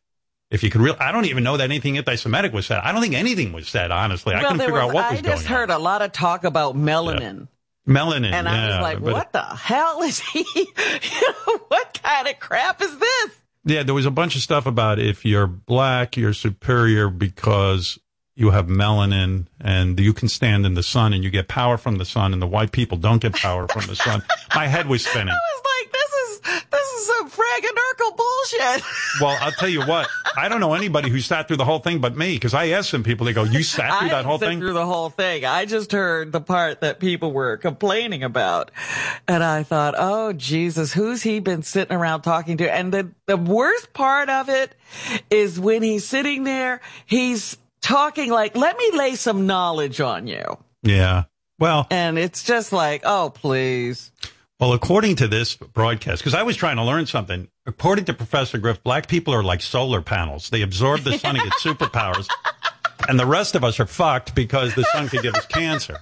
if 0.50 0.62
you 0.62 0.70
could 0.70 0.80
real, 0.80 0.96
I 0.98 1.12
don't 1.12 1.26
even 1.26 1.44
know 1.44 1.56
that 1.56 1.64
anything 1.64 1.98
anti-Semitic 1.98 2.52
was 2.52 2.66
said. 2.66 2.78
I 2.78 2.92
don't 2.92 3.02
think 3.02 3.14
anything 3.14 3.52
was 3.52 3.68
said, 3.68 3.90
honestly. 3.90 4.34
I 4.34 4.38
well, 4.38 4.52
couldn't 4.52 4.66
figure 4.66 4.74
was, 4.74 4.82
out 4.82 4.94
what 4.94 5.04
I 5.04 5.10
was 5.12 5.20
just 5.20 5.44
going 5.44 5.54
on. 5.54 5.60
heard 5.60 5.70
a 5.70 5.78
lot 5.78 6.02
of 6.02 6.12
talk 6.12 6.44
about 6.44 6.74
melanin. 6.74 7.48
Melanin. 7.86 8.32
And 8.32 8.48
I 8.48 8.68
was 8.68 8.82
like, 8.82 9.00
what 9.00 9.32
the 9.32 9.42
hell 9.42 10.02
is 10.02 10.18
he? 10.18 10.44
what 11.68 12.00
kind 12.02 12.28
of 12.28 12.38
crap 12.38 12.82
is 12.82 12.98
this? 12.98 13.30
Yeah, 13.68 13.82
there 13.82 13.94
was 13.94 14.06
a 14.06 14.10
bunch 14.10 14.34
of 14.34 14.40
stuff 14.40 14.64
about 14.64 14.98
if 14.98 15.26
you're 15.26 15.46
black, 15.46 16.16
you're 16.16 16.32
superior 16.32 17.10
because 17.10 17.98
you 18.34 18.50
have 18.50 18.66
melanin 18.66 19.46
and 19.60 20.00
you 20.00 20.14
can 20.14 20.28
stand 20.28 20.64
in 20.64 20.72
the 20.72 20.82
sun 20.82 21.12
and 21.12 21.22
you 21.22 21.28
get 21.28 21.48
power 21.48 21.76
from 21.76 21.98
the 21.98 22.06
sun 22.06 22.32
and 22.32 22.40
the 22.40 22.46
white 22.46 22.72
people 22.72 22.96
don't 22.96 23.20
get 23.20 23.34
power 23.34 23.68
from 23.68 23.84
the 23.86 23.94
sun. 23.94 24.22
My 24.54 24.66
head 24.68 24.86
was 24.86 25.04
spinning. 25.04 25.34
I 25.34 25.36
was 25.36 25.64
like, 25.76 25.92
this 25.92 26.12
is, 26.24 26.62
this 26.70 26.88
is 26.88 27.06
some 27.08 27.30
Fraganurkel 27.30 28.16
bullshit. 28.50 28.82
Well, 29.20 29.36
I'll 29.40 29.52
tell 29.52 29.68
you 29.68 29.82
what, 29.82 30.08
I 30.36 30.48
don't 30.48 30.60
know 30.60 30.74
anybody 30.74 31.10
who 31.10 31.20
sat 31.20 31.48
through 31.48 31.56
the 31.56 31.64
whole 31.64 31.78
thing 31.78 32.00
but 32.00 32.16
me 32.16 32.34
because 32.34 32.54
I 32.54 32.68
asked 32.68 32.90
some 32.90 33.02
people, 33.02 33.26
they 33.26 33.32
go, 33.32 33.44
you 33.44 33.62
sat 33.62 33.98
through 33.98 34.08
that 34.10 34.24
whole 34.24 34.38
thing? 34.38 34.60
through 34.60 34.74
the 34.74 34.86
whole 34.86 35.10
thing. 35.10 35.44
I 35.44 35.64
just 35.64 35.92
heard 35.92 36.32
the 36.32 36.40
part 36.40 36.80
that 36.80 37.00
people 37.00 37.32
were 37.32 37.56
complaining 37.56 38.22
about. 38.22 38.70
And 39.26 39.42
I 39.42 39.62
thought, 39.62 39.94
oh, 39.96 40.32
Jesus, 40.32 40.92
who's 40.92 41.22
he 41.22 41.40
been 41.40 41.62
sitting 41.62 41.96
around 41.96 42.22
talking 42.22 42.58
to? 42.58 42.72
And 42.72 42.92
the, 42.92 43.10
the 43.26 43.36
worst 43.36 43.92
part 43.92 44.28
of 44.28 44.48
it 44.48 44.74
is 45.30 45.58
when 45.58 45.82
he's 45.82 46.06
sitting 46.06 46.44
there, 46.44 46.80
he's 47.06 47.56
talking 47.80 48.30
like, 48.30 48.56
let 48.56 48.76
me 48.76 48.90
lay 48.94 49.14
some 49.14 49.46
knowledge 49.46 50.00
on 50.00 50.26
you. 50.26 50.58
Yeah. 50.82 51.24
Well, 51.58 51.88
And 51.90 52.18
it's 52.18 52.44
just 52.44 52.72
like, 52.72 53.02
oh, 53.04 53.32
please. 53.34 54.12
Well, 54.60 54.72
according 54.72 55.16
to 55.16 55.28
this 55.28 55.56
broadcast, 55.56 56.20
because 56.20 56.34
I 56.34 56.42
was 56.42 56.56
trying 56.56 56.76
to 56.76 56.84
learn 56.84 57.06
something, 57.06 57.48
according 57.68 58.06
to 58.06 58.14
Professor 58.14 58.58
Griff, 58.58 58.82
black 58.82 59.06
people 59.06 59.34
are 59.34 59.44
like 59.44 59.60
solar 59.60 60.00
panels. 60.00 60.48
They 60.50 60.62
absorb 60.62 61.02
the 61.02 61.18
sun 61.18 61.36
and 61.36 61.44
get 61.44 61.52
superpowers. 61.60 62.26
And 63.08 63.20
the 63.20 63.26
rest 63.26 63.54
of 63.54 63.62
us 63.62 63.78
are 63.78 63.86
fucked 63.86 64.34
because 64.34 64.74
the 64.74 64.84
sun 64.84 65.08
could 65.08 65.22
give 65.22 65.34
us 65.34 65.46
cancer. 65.46 65.98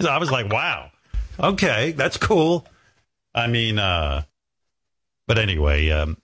so 0.00 0.08
I 0.10 0.18
was 0.18 0.30
like, 0.30 0.52
wow. 0.52 0.90
Okay, 1.38 1.92
that's 1.92 2.16
cool. 2.16 2.66
I 3.34 3.46
mean, 3.46 3.78
uh, 3.78 4.22
but 5.26 5.38
anyway, 5.38 5.90
um, 5.90 6.18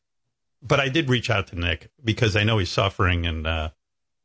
but 0.63 0.81
I 0.81 0.89
did 0.89 1.09
reach 1.09 1.31
out 1.31 1.47
to 1.49 1.59
Nick 1.59 1.91
because 2.05 2.37
I 2.37 2.45
know 2.45 2.59
he's 2.59 2.71
suffering 2.71 3.27
and, 3.27 3.47
uh, 3.47 3.71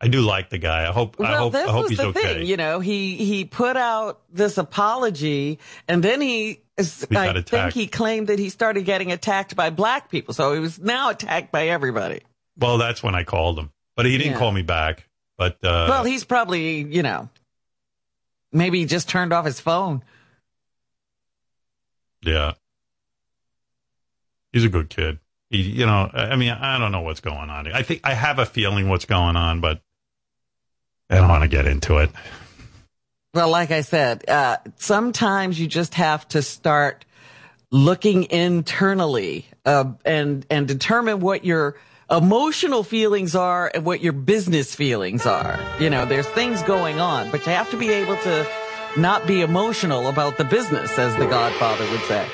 I 0.02 0.08
do 0.08 0.22
like 0.22 0.50
the 0.50 0.58
guy. 0.58 0.88
I 0.88 0.92
hope, 0.92 1.16
I 1.20 1.24
Well, 1.24 1.38
hope, 1.38 1.54
this 1.54 1.68
I 1.68 1.72
hope 1.72 1.82
was 1.84 1.90
he's 1.92 1.98
the 2.00 2.08
okay. 2.08 2.22
thing, 2.22 2.46
you 2.48 2.58
know. 2.58 2.80
He 2.80 3.16
he 3.16 3.46
put 3.46 3.78
out 3.78 4.22
this 4.32 4.58
apology, 4.58 5.60
and 5.88 6.04
then 6.04 6.20
He 6.22 6.62
I 6.78 7.42
think 7.42 7.74
he 7.74 7.88
claimed 7.88 8.28
that 8.28 8.38
he 8.38 8.50
started 8.50 8.84
getting 8.84 9.12
attacked 9.14 9.56
by 9.56 9.70
black 9.70 10.10
people, 10.12 10.34
so 10.34 10.54
he 10.54 10.60
was 10.60 10.80
now 10.80 11.10
attacked 11.10 11.52
by 11.52 11.70
everybody. 11.70 12.22
Well, 12.58 12.78
that's 12.78 13.02
when 13.02 13.16
I 13.16 13.24
called 13.24 13.58
him, 13.58 13.72
but 13.96 14.06
he 14.06 14.18
didn't 14.18 14.34
Yeah. 14.34 14.40
call 14.40 14.52
me 14.52 14.62
back. 14.62 15.08
But, 15.38 15.54
uh, 15.64 15.88
well, 15.90 16.04
he's 16.04 16.24
probably, 16.24 16.80
you 16.84 17.04
know, 17.04 17.30
maybe 18.52 18.80
he 18.80 18.86
just 18.86 19.08
turned 19.10 19.34
off 19.34 19.46
his 19.46 19.60
phone. 19.60 20.04
Yeah. 22.22 22.54
He's 24.54 24.64
a 24.66 24.70
good 24.70 24.90
kid. 24.90 25.20
You 25.50 25.86
know, 25.86 26.10
I 26.14 26.32
I 26.32 26.36
mean, 26.36 26.50
I 26.50 26.78
don't 26.78 26.92
know 26.92 27.02
what's 27.02 27.22
going 27.22 27.50
on. 27.50 27.72
I 27.72 27.84
think 27.84 28.02
I 28.04 28.14
have 28.14 28.40
a 28.40 28.46
feeling 28.46 28.90
what's 28.90 29.06
going 29.06 29.36
on, 29.36 29.62
but 29.62 29.82
I 31.10 31.16
don't 31.16 31.30
want 31.30 31.44
to 31.44 31.48
get 31.48 31.66
into 31.68 31.98
it. 31.98 32.10
Well, 33.34 33.50
like 33.50 33.72
I 33.72 33.82
said, 33.82 34.28
uh, 34.30 34.58
sometimes 34.78 35.60
you 35.60 35.68
just 35.68 35.96
have 35.96 36.28
to 36.30 36.42
start 36.42 37.06
looking 37.70 38.32
internally 38.32 39.46
uh, 39.66 39.92
and 40.06 40.46
and 40.50 40.68
determine 40.68 41.20
what 41.20 41.44
your 41.46 41.76
emotional 42.10 42.84
feelings 42.84 43.36
are 43.36 43.70
and 43.74 43.84
what 43.86 44.02
your 44.02 44.14
business 44.14 44.74
feelings 44.74 45.26
are. 45.26 45.60
You 45.80 45.90
know, 45.90 46.06
there's 46.06 46.28
things 46.28 46.62
going 46.64 47.00
on, 47.00 47.32
but 47.32 47.46
you 47.46 47.52
have 47.52 47.70
to 47.72 47.78
be 47.78 47.90
able 47.90 48.18
to 48.18 48.48
not 48.98 49.28
be 49.28 49.42
emotional 49.42 50.08
about 50.08 50.38
the 50.38 50.46
business, 50.46 50.98
as 50.98 51.16
the 51.18 51.26
Godfather 51.26 51.90
would 51.92 52.02
say. 52.04 52.26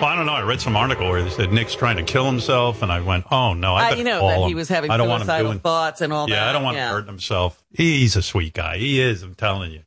Well, 0.00 0.08
I 0.08 0.14
don't 0.14 0.26
know. 0.26 0.32
I 0.32 0.42
read 0.42 0.60
some 0.60 0.76
article 0.76 1.08
where 1.10 1.22
they 1.24 1.30
said 1.30 1.52
Nick's 1.52 1.74
trying 1.74 1.96
to 1.96 2.04
kill 2.04 2.24
himself, 2.24 2.82
and 2.82 2.92
I 2.92 3.00
went, 3.00 3.24
"Oh 3.32 3.52
no, 3.54 3.74
I 3.74 3.94
you 3.94 4.04
know 4.04 4.28
that 4.28 4.40
him. 4.42 4.48
he 4.48 4.54
was 4.54 4.68
having 4.68 4.92
I 4.92 4.96
don't 4.96 5.08
want 5.08 5.22
him 5.22 5.26
suicidal 5.26 5.50
doing. 5.50 5.60
thoughts 5.60 6.00
and 6.02 6.12
all 6.12 6.28
yeah, 6.28 6.36
that. 6.36 6.48
I 6.50 6.52
don't 6.52 6.62
want 6.62 6.76
yeah. 6.76 6.86
him 6.86 6.94
hurting 6.94 7.08
himself. 7.08 7.60
He's 7.72 8.14
a 8.14 8.22
sweet 8.22 8.54
guy. 8.54 8.78
He 8.78 9.00
is. 9.00 9.24
I'm 9.24 9.34
telling 9.34 9.72
you. 9.72 9.82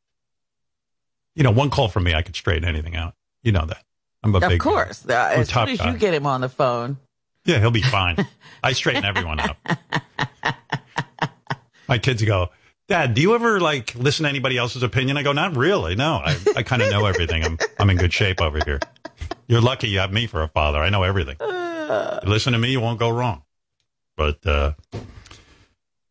You 1.33 1.43
know, 1.43 1.51
one 1.51 1.69
call 1.69 1.87
from 1.87 2.03
me, 2.03 2.13
I 2.13 2.23
could 2.23 2.35
straighten 2.35 2.67
anything 2.67 2.93
out. 2.93 3.13
You 3.41 3.53
know 3.53 3.65
that. 3.65 3.85
I'm 4.21 4.35
a 4.35 4.39
Of 4.39 4.49
big. 4.49 4.59
course, 4.59 5.07
uh, 5.07 5.13
as 5.33 5.47
soon 5.49 5.69
as 5.69 5.77
guy. 5.77 5.91
you 5.91 5.97
get 5.97 6.13
him 6.13 6.25
on 6.27 6.41
the 6.41 6.49
phone. 6.49 6.97
Yeah, 7.45 7.59
he'll 7.59 7.71
be 7.71 7.81
fine. 7.81 8.17
I 8.63 8.73
straighten 8.73 9.05
everyone 9.05 9.39
up. 9.39 9.57
My 11.87 11.97
kids 11.97 12.21
go, 12.21 12.49
Dad, 12.89 13.13
do 13.13 13.21
you 13.21 13.33
ever 13.33 13.61
like 13.61 13.95
listen 13.95 14.23
to 14.23 14.29
anybody 14.29 14.57
else's 14.57 14.83
opinion? 14.83 15.15
I 15.15 15.23
go, 15.23 15.31
not 15.31 15.55
really. 15.55 15.95
No, 15.95 16.15
I, 16.15 16.37
I 16.57 16.63
kind 16.63 16.81
of 16.81 16.91
know 16.91 17.05
everything. 17.05 17.45
I'm, 17.45 17.57
I'm 17.79 17.89
in 17.89 17.95
good 17.95 18.11
shape 18.13 18.41
over 18.41 18.59
here. 18.65 18.79
You're 19.51 19.59
lucky 19.59 19.89
you 19.89 19.99
have 19.99 20.13
me 20.13 20.27
for 20.27 20.41
a 20.41 20.47
father. 20.47 20.79
I 20.79 20.89
know 20.89 21.03
everything. 21.03 21.35
You 21.41 22.29
listen 22.29 22.53
to 22.53 22.57
me, 22.57 22.71
you 22.71 22.79
won't 22.79 22.99
go 22.99 23.09
wrong. 23.09 23.43
But, 24.15 24.47
uh, 24.47 24.75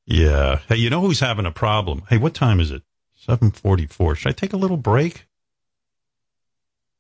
yeah. 0.05 0.59
Hey, 0.69 0.77
you 0.77 0.91
know 0.91 1.01
who's 1.01 1.21
having 1.21 1.47
a 1.47 1.51
problem? 1.51 2.03
Hey, 2.11 2.19
what 2.19 2.35
time 2.35 2.61
is 2.61 2.71
it? 2.71 2.83
744. 3.17 4.17
Should 4.17 4.29
I 4.29 4.33
take 4.33 4.53
a 4.53 4.59
little 4.59 4.77
break? 4.77 5.27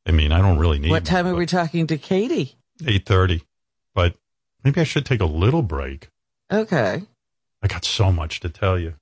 I 0.06 0.12
mean, 0.12 0.32
I 0.32 0.38
don't 0.38 0.58
really 0.58 0.78
need 0.78 0.90
What 0.90 1.04
time 1.04 1.26
are 1.26 1.34
we 1.34 1.44
talking 1.44 1.86
to 1.88 1.98
Katy? 1.98 2.56
8.30, 2.80 3.42
but 3.94 4.14
maybe 4.64 4.80
I 4.80 4.84
should 4.84 5.04
take 5.04 5.20
a 5.20 5.26
little 5.26 5.60
break. 5.60 6.08
Okay. 6.50 7.02
I 7.62 7.66
got 7.66 7.84
so 7.84 8.10
much 8.10 8.40
to 8.40 8.48
tell 8.48 8.78
you. 8.78 8.94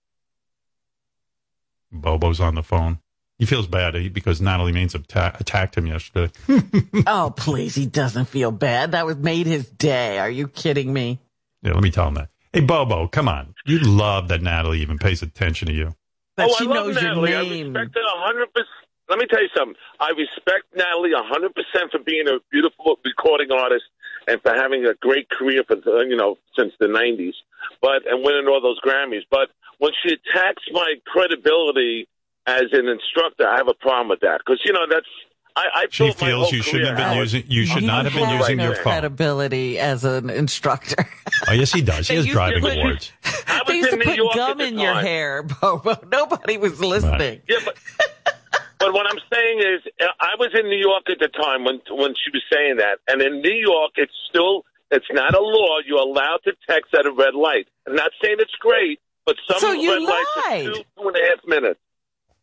Bobo's 1.93 2.41
on 2.41 2.57
the 2.57 2.64
phone. 2.64 2.99
He 3.39 3.47
feels 3.47 3.68
bad 3.68 3.95
because 4.12 4.41
Natalie 4.41 4.72
Maines 4.72 4.97
atta- 4.97 5.36
attacked 5.39 5.76
him 5.76 5.86
yesterday. 5.86 6.32
oh, 7.07 7.32
please, 7.36 7.76
he 7.76 7.86
doesn't 7.86 8.24
feel 8.24 8.51
bad. 8.51 8.93
That 8.93 9.07
was 9.07 9.16
made 9.16 9.47
his 9.47 9.68
day. 9.70 10.18
Are 10.18 10.30
you 10.30 10.49
kidding 10.49 10.93
me? 10.93 11.20
Yeah, 11.62 11.74
let 11.74 11.82
me 11.82 11.91
tell 11.91 12.09
him 12.09 12.14
that. 12.14 12.30
Hey, 12.53 12.61
Bobo, 12.61 13.07
come 13.07 13.28
on. 13.28 13.55
You 13.64 13.78
love 13.78 14.28
that 14.28 14.43
Natalie 14.43 14.80
even 14.80 14.99
pays 14.99 15.22
attention 15.22 15.68
to 15.68 15.74
you. 15.74 15.95
That 16.36 16.51
oh, 16.51 16.55
she 16.59 16.64
I 16.64 16.68
love 16.68 16.86
knows 16.86 17.03
your 17.03 17.14
Natalie. 17.14 17.30
name. 17.30 17.76
I 17.76 17.80
respect 17.80 17.95
her 17.95 18.03
a 18.03 18.26
hundred 18.26 18.53
percent. 18.53 18.68
Let 19.09 19.18
me 19.18 19.26
tell 19.26 19.43
you 19.43 19.49
something. 19.57 19.76
I 20.01 20.11
respect 20.11 20.66
Natalie 20.74 21.12
a 21.12 21.22
hundred 21.22 21.55
percent 21.55 21.93
for 21.93 21.99
being 21.99 22.26
a 22.26 22.39
beautiful 22.51 22.99
recording 23.05 23.53
artist 23.53 23.84
and 24.26 24.41
for 24.43 24.53
having 24.55 24.84
a 24.84 24.95
great 24.95 25.28
career 25.30 25.62
for 25.66 25.76
you 26.05 26.16
know 26.16 26.39
since 26.59 26.72
the 26.80 26.86
'90s, 26.86 27.34
but 27.80 28.07
and 28.07 28.24
winning 28.24 28.47
all 28.49 28.61
those 28.61 28.80
Grammys. 28.80 29.22
But 29.30 29.51
when 29.78 29.93
she 30.03 30.14
attacks 30.14 30.62
my 30.72 30.95
credibility 31.07 32.09
as 32.49 32.64
an 32.72 32.88
instructor, 32.88 33.46
I 33.49 33.57
have 33.57 33.68
a 33.68 33.74
problem 33.74 34.09
with 34.09 34.20
that 34.20 34.40
because 34.44 34.61
you 34.64 34.72
know 34.72 34.86
that's 34.88 35.07
I. 35.57 35.64
I 35.74 35.86
She 35.90 36.05
my 36.05 36.11
feels 36.12 36.44
whole 36.49 36.55
you 36.55 36.62
shouldn't 36.62 36.86
have 36.88 36.96
been 36.96 37.05
out- 37.07 37.16
using. 37.16 37.44
You 37.46 37.66
should 37.66 37.82
not 37.84 38.05
have 38.07 38.14
been 38.14 38.30
using 38.30 38.57
no 38.59 38.64
your 38.64 38.74
phone. 38.76 38.84
credibility 38.84 39.78
as 39.78 40.05
an 40.05 40.30
instructor. 40.30 41.07
Oh, 41.49 41.53
yes, 41.53 41.72
he 41.72 41.82
does. 41.82 42.09
He 42.09 42.14
They 42.14 42.16
has 42.16 42.26
used 42.26 42.28
to 42.28 42.61
driving 42.61 42.64
awards. 42.78 43.12
I 43.46 43.61
they 43.66 43.74
was 43.74 43.76
used 43.76 43.88
to 43.90 43.92
in 43.94 43.99
New 44.01 44.05
put 44.07 44.16
York 44.16 44.34
gum 44.34 44.51
at 44.53 44.59
the 44.59 44.64
in 44.66 44.78
your 44.78 44.94
hair, 44.94 45.42
Bobo. 45.61 45.96
Nobody 46.11 46.57
was 46.59 46.80
listening. 46.80 47.42
Yeah, 47.49 47.57
but 47.64 47.76
but 48.78 48.92
what 48.94 49.07
I'm 49.11 49.18
saying 49.32 49.59
is, 49.59 49.92
uh, 50.01 50.07
I 50.20 50.36
was 50.38 50.51
in 50.55 50.66
New 50.68 50.78
York 50.78 51.11
at 51.11 51.18
the 51.18 51.28
time 51.28 51.64
when 51.64 51.80
when 51.90 52.14
she 52.14 52.30
was 52.32 52.42
saying 52.53 52.76
that, 52.76 52.99
and 53.09 53.20
in 53.20 53.40
New 53.42 53.53
York, 53.55 53.92
it's 53.96 54.14
still 54.30 54.64
It's 54.90 55.11
not 55.11 55.34
a 55.34 55.40
law. 55.42 55.78
You're 55.84 55.99
allowed 56.01 56.40
to 56.44 56.53
text 56.68 56.94
at 56.94 57.05
a 57.05 57.12
red 57.12 57.34
light. 57.34 57.66
I'm 57.86 57.94
not 57.94 58.11
saying 58.22 58.36
it's 58.38 58.55
great, 58.61 59.01
but 59.26 59.36
some 59.49 59.59
So 59.59 59.72
you 59.72 59.92
red 59.92 60.03
lights 60.03 60.30
are 60.36 60.62
two, 60.62 60.84
two 60.96 61.09
and 61.09 61.16
a 61.16 61.24
half 61.28 61.40
minutes. 61.46 61.80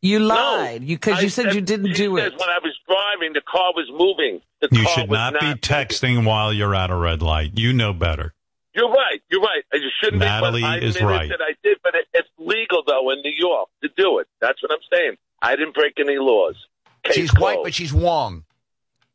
You 0.06 0.20
No. 0.20 0.26
lied 0.28 0.86
because 0.88 1.20
you 1.22 1.26
I 1.28 1.30
said 1.30 1.54
you 1.56 1.62
didn't 1.62 1.94
do 1.94 2.18
it. 2.18 2.34
When 2.38 2.50
I 2.50 2.60
was 2.62 2.74
driving, 2.88 3.34
the 3.34 3.42
car 3.42 3.74
was 3.76 3.90
moving. 3.92 4.42
The 4.62 4.68
You 4.72 4.84
car 4.84 4.94
should 4.94 5.10
was 5.10 5.18
not 5.18 5.40
be 5.40 5.54
texting 5.56 6.26
while 6.26 6.54
you're 6.54 6.76
at 6.76 6.90
a 6.92 6.96
red 6.96 7.22
light. 7.22 7.52
You 7.56 7.74
know 7.74 7.92
better. 7.94 8.34
You're 8.74 8.90
right. 8.92 9.22
You're 9.32 9.42
right. 9.42 9.64
And 9.72 9.82
You 9.82 9.90
shouldn't 10.02 10.20
Natalie 10.20 10.60
be. 10.60 10.62
But 10.64 10.68
I 10.70 10.78
is 10.80 11.02
right. 11.02 11.30
That 11.30 11.42
I 11.42 11.54
did, 11.64 11.78
but 11.84 11.96
it, 11.96 12.06
it's 12.14 12.30
legal 12.38 12.84
though 12.86 13.10
in 13.12 13.22
New 13.22 13.34
York 13.36 13.70
to 13.84 13.90
do 13.98 14.20
it. 14.20 14.28
That's 14.42 14.62
what 14.62 14.72
I'm 14.72 14.80
saying. 14.94 15.16
I 15.42 15.56
didn't 15.56 15.74
break 15.74 15.94
any 16.00 16.18
laws. 16.18 16.56
Case 17.04 17.16
She's 17.16 17.34
white, 17.34 17.60
but 17.64 17.74
she's 17.74 17.92
wrong. 17.94 18.44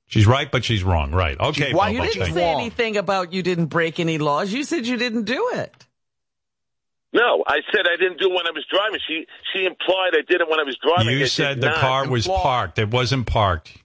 She's 0.06 0.26
right, 0.26 0.50
but 0.50 0.64
she's 0.64 0.82
wrong. 0.82 1.12
Right. 1.12 1.38
Okay. 1.38 1.66
She's 1.66 1.74
white, 1.74 1.94
You 1.94 2.00
didn't 2.02 2.26
say- 2.26 2.32
say 2.32 2.44
wrong. 2.52 2.60
anything 2.60 2.96
about 2.96 3.32
you 3.32 3.42
didn't 3.44 3.66
break 3.66 4.00
any 4.00 4.18
laws. 4.18 4.52
You 4.52 4.64
said 4.64 4.86
you 4.86 4.96
didn't 4.96 5.24
do 5.24 5.50
it. 5.54 5.86
No, 7.12 7.42
I 7.46 7.58
said 7.72 7.86
I 7.92 7.96
didn't 7.96 8.20
do 8.20 8.26
it 8.30 8.34
when 8.34 8.46
I 8.46 8.50
was 8.52 8.64
driving. 8.70 9.00
She 9.08 9.26
she 9.52 9.64
implied 9.66 10.10
I 10.12 10.22
did 10.28 10.40
it 10.40 10.48
when 10.48 10.60
I 10.60 10.62
was 10.64 10.76
driving. 10.82 11.16
You 11.18 11.24
I 11.24 11.28
said 11.28 11.60
the 11.60 11.68
not. 11.68 11.76
car 11.78 12.08
was 12.08 12.26
Imply- 12.26 12.42
parked. 12.42 12.78
It 12.78 12.88
wasn't 12.90 13.26
parked. 13.26 13.76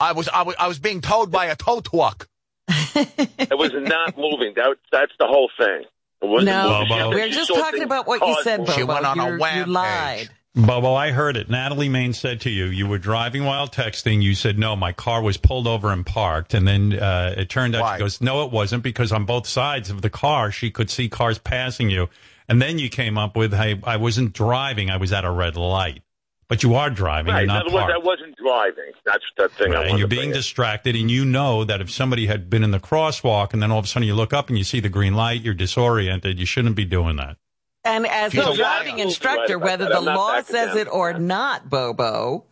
I 0.00 0.12
was, 0.12 0.28
I 0.28 0.42
was, 0.42 0.56
I 0.58 0.66
was 0.66 0.80
being 0.80 1.00
towed 1.00 1.30
by 1.30 1.46
a 1.46 1.56
tow 1.56 1.80
truck. 1.80 2.28
It 2.96 3.56
was 3.58 3.72
not 3.74 4.16
moving. 4.16 4.54
That 4.56 4.76
that's 4.92 5.12
the 5.18 5.26
whole 5.26 5.50
thing. 5.58 5.82
It 6.22 6.26
wasn't 6.26 6.46
No, 6.46 6.84
Bobo. 6.88 6.96
said 6.96 7.08
we're 7.10 7.28
just 7.28 7.52
talking 7.54 7.82
about 7.82 8.06
what 8.06 8.20
you 8.26 8.36
said, 8.42 8.60
moving. 8.60 8.66
Bobo. 8.66 8.78
She 8.78 8.84
went 8.84 9.04
on 9.06 9.18
a 9.20 9.26
You're- 9.36 9.56
you 9.58 9.64
lied. 9.66 10.28
Bobo, 10.56 10.94
I 10.94 11.10
heard 11.10 11.36
it. 11.36 11.50
Natalie 11.50 11.88
Maines 11.88 12.14
said 12.14 12.42
to 12.42 12.50
you, 12.50 12.66
you 12.66 12.86
were 12.86 12.98
driving 12.98 13.44
while 13.44 13.66
texting. 13.66 14.22
You 14.22 14.36
said, 14.36 14.56
no, 14.56 14.76
my 14.76 14.92
car 14.92 15.20
was 15.20 15.36
pulled 15.36 15.66
over 15.66 15.90
and 15.90 16.06
parked. 16.06 16.54
And 16.54 16.66
then 16.66 16.92
uh, 16.96 17.34
it 17.36 17.48
turned 17.48 17.74
out 17.74 17.82
Why? 17.82 17.96
she 17.96 17.98
goes, 17.98 18.20
no, 18.20 18.44
it 18.44 18.52
wasn't 18.52 18.84
because 18.84 19.10
on 19.10 19.24
both 19.24 19.48
sides 19.48 19.90
of 19.90 20.00
the 20.02 20.10
car, 20.10 20.52
she 20.52 20.70
could 20.70 20.90
see 20.90 21.08
cars 21.08 21.38
passing 21.38 21.90
you. 21.90 22.08
And 22.48 22.60
then 22.60 22.78
you 22.78 22.88
came 22.90 23.16
up 23.16 23.36
with, 23.36 23.54
hey, 23.54 23.80
I 23.84 23.96
wasn't 23.96 24.32
driving. 24.32 24.90
I 24.90 24.98
was 24.98 25.12
at 25.12 25.24
a 25.24 25.30
red 25.30 25.56
light. 25.56 26.02
But 26.46 26.62
you 26.62 26.74
are 26.74 26.90
driving. 26.90 27.32
Right. 27.32 27.40
You're 27.40 27.42
In 27.44 27.48
not 27.48 27.66
other 27.66 27.74
words, 27.74 27.92
I 27.94 27.98
wasn't 27.98 28.36
driving. 28.36 28.92
That's 29.06 29.24
the 29.38 29.48
thing. 29.48 29.72
I 29.74 29.76
Right, 29.78 29.90
and 29.90 29.98
you're 29.98 30.06
being 30.08 30.30
distracted, 30.30 30.94
and 30.94 31.10
you 31.10 31.24
know 31.24 31.64
that 31.64 31.80
if 31.80 31.90
somebody 31.90 32.26
had 32.26 32.50
been 32.50 32.62
in 32.62 32.70
the 32.70 32.78
crosswalk 32.78 33.54
and 33.54 33.62
then 33.62 33.70
all 33.72 33.78
of 33.78 33.86
a 33.86 33.88
sudden 33.88 34.06
you 34.06 34.14
look 34.14 34.34
up 34.34 34.48
and 34.50 34.58
you 34.58 34.64
see 34.64 34.80
the 34.80 34.90
green 34.90 35.14
light, 35.14 35.40
you're 35.40 35.54
disoriented. 35.54 36.38
You 36.38 36.44
shouldn't 36.44 36.76
be 36.76 36.84
doing 36.84 37.16
that. 37.16 37.38
And 37.82 38.06
as 38.06 38.32
She's 38.32 38.44
a 38.44 38.50
a 38.50 38.56
driving 38.56 38.98
instructor, 38.98 39.56
Right, 39.58 39.64
whether 39.64 39.86
but 39.88 39.94
the 39.94 40.00
law 40.12 40.42
says 40.42 40.76
it 40.76 40.86
or 40.86 41.14
that. 41.14 41.20
not, 41.20 41.70
Bobo, 41.70 42.44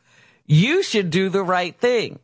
you 0.46 0.82
should 0.82 1.10
do 1.10 1.28
the 1.28 1.42
right 1.42 1.76
thing. 1.78 2.18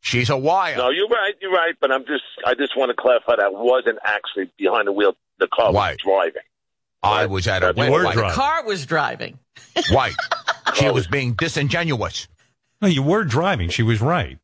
She's 0.00 0.30
a 0.30 0.36
wire. 0.36 0.76
No, 0.76 0.90
you're 0.90 1.08
right. 1.08 1.34
You're 1.40 1.52
right. 1.52 1.74
But 1.80 1.92
I'm 1.92 2.04
just. 2.06 2.24
I 2.44 2.54
just 2.54 2.76
want 2.76 2.88
to 2.90 2.96
clarify 3.00 3.36
that 3.36 3.44
I 3.44 3.48
wasn't 3.50 3.98
actually 4.02 4.50
behind 4.58 4.88
the 4.88 4.92
wheel. 4.92 5.14
The 5.38 5.46
car 5.46 5.72
Right. 5.72 5.98
was 6.04 6.12
driving. 6.32 6.42
I 7.02 7.26
was 7.26 7.48
at 7.48 7.62
a 7.62 7.72
You 7.76 7.82
red 7.82 7.90
were 7.90 8.02
light. 8.04 8.14
driving. 8.14 8.28
The 8.30 8.34
car 8.34 8.64
was 8.64 8.86
driving. 8.86 9.38
White. 9.90 10.14
She 10.74 10.88
was 10.90 11.06
being 11.06 11.32
disingenuous. 11.34 12.28
No, 12.80 12.88
you 12.88 13.02
were 13.02 13.24
driving. 13.24 13.68
She 13.70 13.82
was 13.82 14.00
right. 14.00 14.38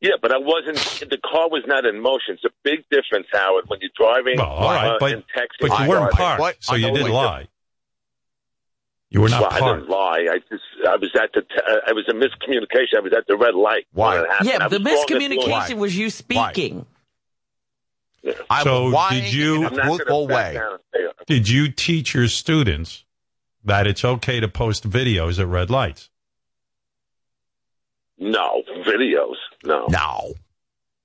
Yeah, 0.00 0.12
but 0.22 0.32
I 0.32 0.38
wasn't. 0.38 0.76
The 1.10 1.18
car 1.18 1.48
was 1.50 1.64
not 1.66 1.84
in 1.84 2.00
motion. 2.00 2.34
It's 2.34 2.44
a 2.44 2.50
big 2.62 2.84
difference, 2.90 3.26
Howard, 3.32 3.64
when 3.66 3.80
you're 3.80 3.90
driving 3.98 4.36
Well, 4.38 4.46
all 4.46 4.70
right, 4.72 4.86
uh, 4.92 4.96
but- 5.00 5.12
and 5.12 5.22
texting. 5.36 5.68
But 5.68 5.80
you 5.80 5.88
weren't 5.88 6.12
driving. 6.12 6.16
parked, 6.16 6.40
What? 6.40 6.56
so 6.60 6.72
I 6.74 6.76
you 6.76 6.92
did 6.94 7.02
what- 7.04 7.12
lie. 7.12 7.48
You 9.10 9.22
were 9.22 9.28
not 9.30 9.40
Well, 9.40 9.50
I 9.50 9.58
parked. 9.58 9.80
didn't 9.80 9.90
lie. 9.90 10.26
I 10.30 10.38
just. 10.50 10.62
I 10.86 10.96
was 10.96 11.10
at 11.20 11.32
the. 11.32 11.40
T- 11.40 11.48
uh, 11.66 11.88
it 11.88 11.94
was 11.96 12.04
a 12.08 12.12
miscommunication. 12.12 12.98
I 12.98 13.00
was 13.00 13.12
at 13.16 13.26
the 13.26 13.36
red 13.36 13.54
light. 13.54 13.86
Why? 13.92 14.16
when 14.16 14.24
it 14.24 14.30
happened. 14.30 14.48
Yeah, 14.50 14.68
the 14.68 14.78
was 14.78 14.86
wrong 14.86 15.22
at 15.22 15.30
miscommunication 15.32 15.78
was 15.78 15.96
you 15.96 16.10
speaking. 16.10 16.84
I 18.50 18.62
So 18.64 18.84
was 18.84 18.92
lying 18.94 19.24
did 19.24 19.32
you- 19.34 19.54
in 19.56 19.62
it. 19.62 19.64
a 19.64 19.68
I'm 19.68 19.74
not 19.76 19.82
gonna 19.84 19.96
truthful 19.96 20.26
back 20.26 20.46
way. 20.48 20.54
down 20.54 20.72
and 20.72 20.80
say 20.94 21.00
it. 21.00 21.16
Did 21.26 21.48
you 21.48 21.70
teach 21.70 22.14
your 22.14 22.28
students 22.28 23.04
that 23.64 23.86
it's 23.86 24.04
okay 24.04 24.40
to 24.40 24.48
post 24.48 24.88
videos 24.88 25.38
at 25.38 25.46
red 25.46 25.70
lights? 25.70 26.10
No 28.18 28.62
videos. 28.84 29.36
No. 29.64 29.86
No. 29.88 30.34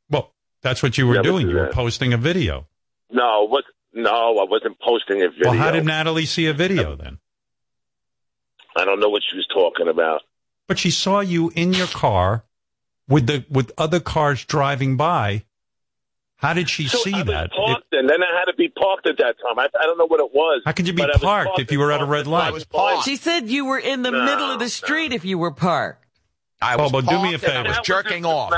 Well, 0.10 0.32
that's 0.62 0.82
what 0.82 0.98
you 0.98 1.08
were 1.08 1.16
Never 1.16 1.24
doing. 1.28 1.46
do 1.48 1.52
You 1.52 1.58
were 1.60 1.68
posting 1.72 2.14
a 2.14 2.18
video. 2.18 2.68
No. 3.12 3.46
What? 3.48 3.66
No, 3.94 4.40
I 4.40 4.46
wasn't 4.50 4.80
posting 4.80 5.22
a 5.22 5.30
video. 5.30 5.50
Well, 5.52 5.58
how 5.58 5.70
did 5.72 5.86
Natalie 5.86 6.26
see 6.26 6.48
a 6.48 6.54
video 6.54 6.96
then? 6.96 7.20
I 8.76 8.86
don't 8.86 9.00
know 9.00 9.10
what 9.10 9.22
she 9.30 9.36
was 9.38 9.46
talking 9.54 9.88
about. 9.88 10.22
But 10.68 10.80
she 10.80 10.90
saw 10.90 11.20
you 11.20 11.52
in 11.56 11.74
your 11.74 11.86
car 11.88 12.44
with 13.08 13.28
the 13.28 13.46
with 13.50 13.72
other 13.78 14.00
cars 14.00 14.44
driving 14.46 14.98
by. 14.98 15.44
How 16.44 16.54
did 16.54 16.70
she 16.70 16.88
So 16.88 16.98
see 17.00 17.14
I 17.14 17.20
was 17.20 17.26
that? 17.28 17.46
It- 17.46 17.52
Parked, 17.56 17.94
and 17.94 18.10
then 18.10 18.22
I 18.22 18.38
had 18.38 18.46
to 18.46 18.54
be 18.56 18.68
parked 18.70 19.08
at 19.08 19.18
that 19.18 19.36
time. 19.42 19.58
I, 19.58 19.68
I 19.80 19.84
don't 19.86 19.98
know 19.98 20.06
what 20.08 20.20
it 20.20 20.32
was. 20.34 20.62
how 20.66 20.74
could 20.74 20.86
you 20.88 20.94
be 20.94 21.02
but 21.02 21.10
I 21.10 21.14
was 21.14 21.22
parked 21.22 21.60
if 21.60 21.72
you 21.72 21.80
were 21.80 21.92
at 21.92 22.02
a 22.02 22.06
red 22.06 22.28
I 22.28 22.30
light? 22.30 22.54
was 22.54 22.66
parked. 22.66 23.06
She 23.06 23.16
said 23.16 23.50
you 23.50 23.66
were 23.66 23.80
in 23.80 24.02
the 24.04 24.12
No, 24.12 24.26
middle 24.26 24.52
of 24.52 24.60
the 24.60 24.70
street 24.70 25.14
if 25.14 25.24
you 25.26 25.38
were 25.40 25.52
parked. 25.52 26.06
I 26.62 26.76
was 26.76 26.92
Bobo, 26.92 27.10
do 27.10 27.22
me 27.24 27.34
a 27.34 27.40
parked 27.40 27.44
and 27.56 27.68
I 27.68 27.72
favor. 27.72 27.80
was 27.80 27.80
jerking 27.88 28.26
off. 28.26 28.54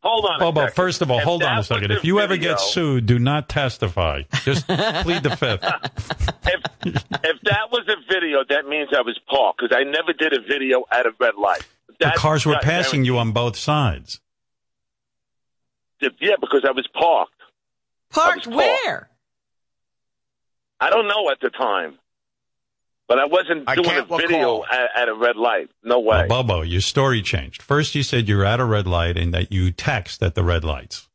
Hold 0.00 0.26
on. 0.30 0.38
Bobo, 0.40 0.60
second. 0.62 0.74
first 0.76 1.02
of 1.02 1.10
all, 1.10 1.18
hold 1.20 1.42
on 1.42 1.58
a 1.58 1.62
second. 1.64 1.90
If 1.92 2.04
you 2.04 2.20
ever 2.20 2.36
get 2.36 2.60
sued, 2.60 3.06
do 3.06 3.18
not 3.18 3.48
testify. 3.48 4.22
Just 4.44 4.66
plead 4.66 5.22
the 5.22 5.36
fifth. 5.36 5.64
if 5.64 6.60
if 6.84 7.40
that 7.44 7.70
was 7.72 7.86
a 7.88 7.96
video, 8.12 8.44
that 8.48 8.66
means 8.68 8.88
I 8.96 9.00
was 9.02 9.18
parked 9.28 9.60
because 9.60 9.76
I 9.76 9.84
never 9.84 10.12
did 10.12 10.32
a 10.32 10.40
video 10.40 10.84
at 10.90 11.06
a 11.06 11.10
red 11.20 11.34
light. 11.36 11.66
The 12.00 12.12
cars 12.16 12.46
were 12.46 12.52
not 12.54 12.62
passing 12.62 13.04
you 13.04 13.18
on 13.18 13.32
both 13.32 13.56
sides. 13.56 14.20
Guaranteed. 16.00 16.18
Yeah, 16.20 16.36
because 16.40 16.64
I 16.66 16.72
was 16.72 16.86
parked. 16.94 17.32
Parked 18.10 18.44
parked. 18.44 18.56
where? 18.56 19.08
I 20.80 20.90
don't 20.90 21.08
know 21.08 21.30
at 21.30 21.40
the 21.40 21.50
time, 21.50 21.98
but 23.08 23.18
I 23.18 23.24
wasn't 23.26 23.68
I 23.68 23.74
doing 23.74 23.98
a 23.98 24.16
video 24.16 24.64
at, 24.64 25.02
at 25.02 25.08
a 25.08 25.14
red 25.14 25.36
light. 25.36 25.70
No 25.82 25.98
way. 25.98 26.26
Well, 26.28 26.42
Bobo, 26.44 26.62
your 26.62 26.80
story 26.80 27.20
changed. 27.22 27.62
First, 27.62 27.94
you 27.94 28.02
said 28.02 28.28
you 28.28 28.36
were 28.36 28.44
at 28.44 28.60
a 28.60 28.64
red 28.64 28.86
light 28.86 29.16
and 29.16 29.34
that 29.34 29.52
you 29.52 29.72
text 29.72 30.22
at 30.22 30.34
the 30.34 30.44
red 30.44 30.64
lights. 30.64 31.08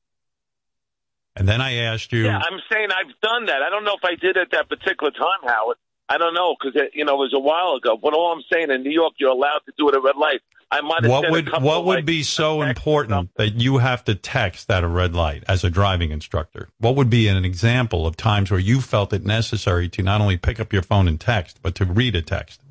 And 1.35 1.47
then 1.47 1.61
I 1.61 1.75
asked 1.75 2.11
you, 2.11 2.25
Yeah, 2.25 2.37
I'm 2.37 2.59
saying 2.71 2.89
I've 2.91 3.19
done 3.21 3.45
that. 3.47 3.61
I 3.63 3.69
don't 3.69 3.83
know 3.83 3.95
if 3.95 4.03
I 4.03 4.15
did 4.15 4.37
at 4.37 4.51
that 4.51 4.69
particular 4.69 5.11
time, 5.11 5.47
Howard. 5.47 5.77
I 6.09 6.17
don't 6.17 6.33
know 6.33 6.55
because 6.59 6.81
you 6.93 7.05
know 7.05 7.15
it 7.15 7.31
was 7.31 7.33
a 7.33 7.39
while 7.39 7.75
ago. 7.75 7.97
But 8.01 8.13
all 8.13 8.31
I'm 8.33 8.43
saying 8.51 8.71
in 8.71 8.83
New 8.83 8.91
York, 8.91 9.13
you're 9.17 9.31
allowed 9.31 9.61
to 9.65 9.73
do 9.77 9.89
it 9.89 9.95
at 9.95 10.03
red 10.03 10.17
light. 10.17 10.41
I 10.69 10.81
might 10.81 11.03
have 11.03 11.11
what 11.11 11.29
would 11.29 11.51
what 11.51 11.77
of, 11.79 11.85
would 11.85 11.95
like, 11.97 12.05
be 12.05 12.23
so 12.23 12.61
important 12.61 13.29
that 13.35 13.55
you 13.61 13.77
have 13.77 14.03
to 14.05 14.15
text 14.15 14.69
at 14.71 14.83
a 14.83 14.87
red 14.87 15.13
light 15.15 15.43
as 15.47 15.63
a 15.63 15.69
driving 15.69 16.11
instructor? 16.11 16.69
What 16.79 16.95
would 16.95 17.09
be 17.09 17.27
an 17.27 17.45
example 17.45 18.07
of 18.07 18.17
times 18.17 18.49
where 18.49 18.59
you 18.59 18.81
felt 18.81 19.13
it 19.13 19.23
necessary 19.23 19.87
to 19.89 20.01
not 20.01 20.19
only 20.19 20.35
pick 20.37 20.59
up 20.59 20.73
your 20.73 20.81
phone 20.81 21.07
and 21.07 21.19
text, 21.19 21.59
but 21.61 21.75
to 21.75 21.85
read 21.85 22.15
a 22.15 22.21
text? 22.21 22.61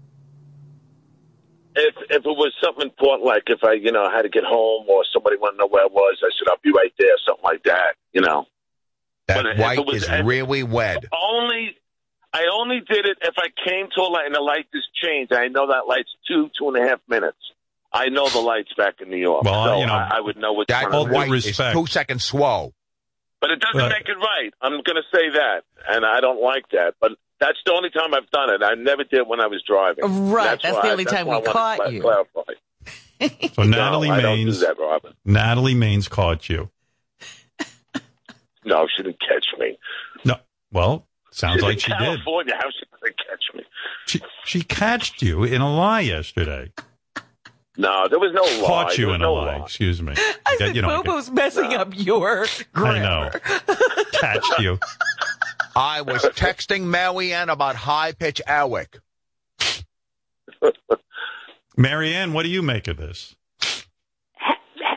if 1.75 1.95
if 2.11 2.19
it 2.27 2.37
was 2.37 2.53
something 2.63 2.83
important, 2.85 3.25
like 3.27 3.45
if 3.47 3.61
I, 3.65 3.73
you 3.73 3.93
know, 3.93 4.09
had 4.11 4.23
to 4.23 4.29
get 4.29 4.45
home 4.45 4.85
or 4.89 5.05
somebody 5.13 5.37
wanted 5.39 5.57
to 5.57 5.59
know 5.63 5.69
where 5.69 5.85
I 5.85 5.89
was, 5.91 6.19
I 6.23 6.29
said 6.39 6.51
I'll 6.51 6.59
be 6.63 6.71
right 6.71 6.93
there, 6.99 7.15
something 7.27 7.45
like 7.45 7.63
that. 7.65 7.95
You 8.13 8.21
know, 8.21 8.47
That 9.27 9.37
But 9.43 9.47
if 9.53 9.59
white 9.59 9.79
it 9.79 9.87
was- 9.87 10.03
is 10.03 10.11
really 10.23 10.63
wed. 10.65 11.07
only 11.13 11.77
I 12.33 12.47
only 12.53 12.81
did 12.81 13.05
it 13.07 13.19
if 13.23 13.35
I 13.37 13.49
came 13.69 13.89
to 13.95 14.01
a 14.01 14.09
light 14.09 14.27
and 14.27 14.35
the 14.35 14.41
light 14.41 14.67
just 14.75 14.89
changed. 14.95 15.33
I 15.33 15.49
know 15.49 15.67
that 15.69 15.87
light's 15.87 16.11
two 16.27 16.51
two 16.59 16.69
and 16.69 16.77
a 16.79 16.89
half 16.89 17.01
minutes. 17.09 17.37
I 17.93 18.09
know 18.09 18.29
the 18.31 18.41
lights 18.41 18.71
back 18.77 19.01
in 19.03 19.11
New 19.11 19.19
York, 19.19 19.45
Well, 19.45 19.65
so 19.67 19.79
you 19.81 19.87
know, 19.87 19.93
I, 19.93 20.13
I 20.17 20.21
would 20.21 20.39
know 20.39 20.55
what 20.55 20.69
That 20.69 20.85
one. 20.85 20.95
all 20.95 21.07
it 21.07 21.13
white 21.13 21.31
is 21.33 21.47
respect. 21.47 21.75
two 21.77 21.87
seconds 21.87 22.25
slow. 22.25 22.73
But 23.41 23.51
it 23.51 23.61
doesn't 23.61 23.79
Right. 23.79 23.93
make 23.99 24.09
it 24.09 24.17
right. 24.19 24.51
I'm 24.63 24.71
going 24.73 24.97
to 24.97 25.03
say 25.13 25.29
that, 25.35 25.65
and 25.91 26.07
I 26.07 26.21
don't 26.21 26.41
like 26.41 26.65
that. 26.71 26.95
But 27.01 27.13
that's 27.39 27.59
the 27.67 27.73
only 27.73 27.91
time 27.91 28.15
I've 28.15 28.31
done 28.31 28.49
it. 28.51 28.63
I 28.63 28.75
never 28.77 29.05
did 29.05 29.27
when 29.29 29.41
I 29.41 29.47
was 29.49 29.63
driving. 29.67 30.31
Right, 30.31 30.59
that's 30.63 30.75
why- 30.77 30.83
the 30.83 30.91
only 30.93 31.05
that's 31.05 31.17
time 31.17 31.27
we 31.27 31.33
I 31.33 31.35
wanted 31.35 31.47
to 31.47 31.53
caught 31.53 31.77
cla- 31.81 31.91
you. 31.91 32.01
Clarify. 32.01 32.53
So 33.55 33.63
Natalie 33.63 34.09
no, 34.09 34.15
I 34.15 34.21
don't 34.21 34.39
do 34.39 34.51
Maines, 34.51 34.61
that, 34.61 35.15
Natalie 35.25 35.75
Maines 35.75 36.09
caught 36.11 36.49
you. 36.49 36.71
No, 38.65 38.87
she 38.97 39.03
didn't 39.03 39.21
catch 39.21 39.45
me. 39.59 39.77
No, 40.25 40.37
well, 40.73 41.07
sounds 41.33 41.63
like 41.63 41.75
in 41.75 41.79
she 41.81 41.89
did. 41.93 41.99
California. 41.99 42.55
How 42.57 42.69
she 42.71 42.87
going 43.01 43.13
to 43.13 43.25
catch 43.25 43.55
me? 43.55 43.63
She 44.07 44.21
she 44.45 44.63
catched 44.63 45.23
you 45.23 45.45
in 45.45 45.61
a 45.61 45.75
lie 45.75 46.01
yesterday. 46.01 46.73
No, 47.77 48.07
there 48.09 48.19
was 48.19 48.33
no 48.35 48.43
lie. 48.63 48.67
Caught 48.67 48.99
you 48.99 49.13
in 49.13 49.21
no 49.23 49.33
a 49.33 49.35
lie. 49.35 49.57
lie. 49.59 49.65
Excuse 49.65 50.03
me. 50.03 50.13
I 50.47 50.57
said 50.57 50.77
you 50.77 50.83
know, 50.83 51.03
Bobo's 51.03 51.31
messing 51.31 51.73
up 51.75 51.89
your 51.97 52.47
grammar. 52.73 52.97
I 52.97 53.01
know. 53.01 54.05
Catched 54.13 54.59
you. 54.59 54.79
I 55.77 56.03
was 56.03 56.23
texting 56.23 56.83
Marianne 56.83 57.49
about 57.49 57.77
high 57.77 58.13
pitch 58.13 58.43
Alec. 58.47 58.99
Marianne, 61.77 62.35
what 62.35 62.43
do 62.43 62.51
you 62.51 62.61
make 62.63 62.89
of 62.89 62.99
this? 62.99 63.35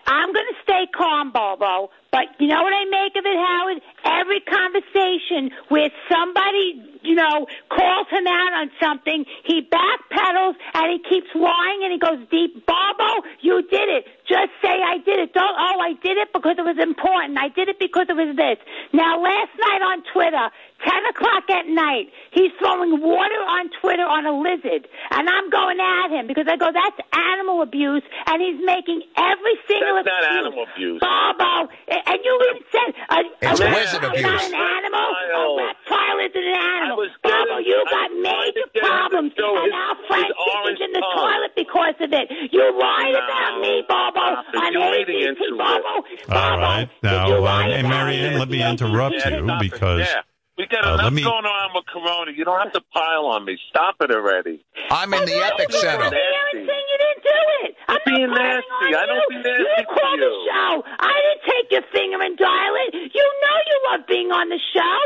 I'm 0.08 0.34
going 0.34 0.46
to 0.46 0.56
stay 0.64 0.86
calm, 0.96 1.32
Bobo. 1.32 1.90
But 2.12 2.26
you 2.40 2.48
know 2.48 2.62
what 2.62 2.74
I 2.74 2.86
make 2.86 3.16
of 3.16 3.26
it, 3.26 3.38
Howard? 3.38 3.82
Every 4.04 4.42
conversation 4.76 5.52
where 5.70 5.90
somebody, 6.12 7.00
you 7.04 7.16
know, 7.16 7.48
calls 7.70 8.08
him 8.10 8.28
out 8.28 8.54
on 8.54 8.72
something, 8.82 9.26
he 9.44 9.62
backpedals 9.62 10.56
and 10.74 10.92
he 10.92 11.10
keeps 11.10 11.28
lying 11.36 11.82
and 11.84 11.92
he 11.92 12.00
goes 12.00 12.28
deep. 12.30 12.66
Bobo, 12.66 13.28
you 13.42 13.62
did 13.70 13.90
it. 13.90 14.06
Just 14.28 14.52
say 14.62 14.70
I 14.70 14.98
did 15.06 15.20
it. 15.20 15.34
Don't, 15.34 15.56
oh, 15.58 15.80
I 15.80 15.94
did 16.02 16.18
it 16.18 16.30
because 16.34 16.56
it 16.58 16.66
was 16.66 16.78
important. 16.82 17.38
I 17.38 17.50
did 17.50 17.70
it 17.70 17.80
because 17.80 18.08
it 18.10 18.16
was 18.16 18.36
this. 18.36 18.58
Now, 18.94 19.22
last 19.22 19.52
night 19.60 19.82
on 19.82 20.04
Twitter, 20.14 20.50
10 20.84 20.92
o'clock 21.10 21.50
at 21.50 21.68
night, 21.68 22.12
he's 22.32 22.52
throwing 22.60 23.00
water 23.00 23.42
on 23.48 23.70
Twitter 23.82 24.04
on 24.04 24.26
a 24.26 24.34
lizard. 24.36 24.88
And 25.12 25.30
I'm 25.30 25.50
going 25.50 25.80
at 25.80 26.10
him 26.12 26.28
because 26.28 26.46
I 26.52 26.58
go, 26.58 26.68
that's 26.74 27.00
animal 27.16 27.62
abuse. 27.62 28.04
And 28.28 28.42
he's 28.42 28.60
making 28.64 29.02
every 29.18 29.56
single 29.68 30.04
That's 30.04 30.08
not 30.12 30.24
excuse. 30.24 30.40
animal 30.46 30.66
abuse. 30.68 31.00
Bobo, 31.00 31.54
and 31.88 32.20
you 32.24 32.34
even 32.52 32.64
said 32.72 32.90
a, 33.10 33.20
It's 33.50 33.60
a 33.60 33.66
lizard 33.72 34.04
reptile 34.04 34.14
is 34.14 34.20
abuse. 34.20 34.24
not 34.26 34.44
an 34.44 34.56
animal. 34.56 35.08
Reptile. 35.16 35.56
A 35.56 35.66
reptile 35.66 36.20
is 36.28 36.34
an 36.36 36.48
animal. 36.54 36.98
was 36.98 37.12
Bobo, 37.24 37.34
getting- 37.40 37.66
you 37.66 37.78
I 37.80 37.92
got 37.92 38.10
was 38.12 38.20
trying 38.20 38.22
major 38.22 38.66
to 38.66 38.70
get 38.76 38.84
him 38.84 38.90
to 38.92 38.96
problems, 39.00 39.32
show 39.40 39.54
and 39.56 39.66
his- 39.66 39.74
our 39.80 39.96
his 39.96 40.06
friend 40.12 40.30
orange 40.36 40.80
is 40.80 40.86
in 40.86 40.92
the 40.92 41.02
tongue. 41.02 41.18
toilet 41.24 41.54
because 41.56 41.98
of 42.04 42.12
it. 42.14 42.26
You 42.52 42.64
lied 42.76 43.14
No. 43.16 43.24
about 43.26 43.54
me, 43.64 43.74
Bobo, 43.88 44.26
Stop 44.26 44.46
it. 44.54 44.58
on 44.60 44.74
You're 44.74 44.92
reading 44.92 45.16
ABC, 45.24 45.30
into 45.30 45.44
it. 45.44 45.58
Bobo. 45.58 45.94
All 46.36 46.58
right. 46.60 46.90
Now, 47.02 47.28
you 47.28 47.36
uh, 47.36 47.40
lie 47.42 47.68
and 47.70 47.88
about 47.88 47.96
Marianne, 48.06 48.34
me 48.34 48.40
let 48.40 48.50
me 48.50 48.62
on 48.64 48.72
interrupt 48.76 49.16
ABC. 49.16 49.32
you 49.40 49.46
Stop 49.46 49.64
it. 49.64 49.72
because 49.72 50.00
Yeah. 50.04 50.22
We 50.58 50.68
got 50.68 50.86
uh, 50.88 50.94
enough 50.96 51.04
let 51.12 51.14
me- 51.14 51.24
going 51.24 51.44
on 51.46 51.70
with 51.76 51.86
Corona. 51.92 52.32
You 52.32 52.46
don't 52.46 52.60
have 52.62 52.72
to 52.74 52.82
pile 52.94 53.26
on 53.28 53.44
me. 53.46 53.58
Stop 53.70 53.96
it 54.02 54.12
already. 54.12 54.64
I'm 54.90 55.14
in 55.14 55.26
the 55.26 55.36
Epic 55.36 55.68
You 55.72 55.80
Center. 55.80 56.08
were 56.08 56.16
here 56.16 56.46
and 56.56 56.64
saying 56.64 56.86
you 56.88 56.98
didn't 57.04 57.24
do 57.28 57.40
it. 57.68 57.72
I'm 57.92 58.00
being 58.06 58.30
not 58.32 58.40
nasty. 58.40 58.88
on 58.88 58.96
I 58.96 59.06
don't 59.06 59.20
you. 59.20 59.36
be 59.36 59.36
nasty 59.44 59.68
You 59.68 59.76
to 59.84 59.86
called 59.92 60.20
the 60.24 60.32
show. 60.48 60.72
I 60.88 61.16
didn't 61.28 61.44
take 61.44 61.68
your 61.76 61.86
finger 61.92 62.20
and 62.24 62.38
dial 62.40 62.74
it. 62.88 62.94
You 62.96 63.26
know 63.44 63.58
you 63.68 63.78
love 63.92 64.02
being 64.08 64.32
on 64.32 64.48
the 64.48 64.60
show. 64.72 65.00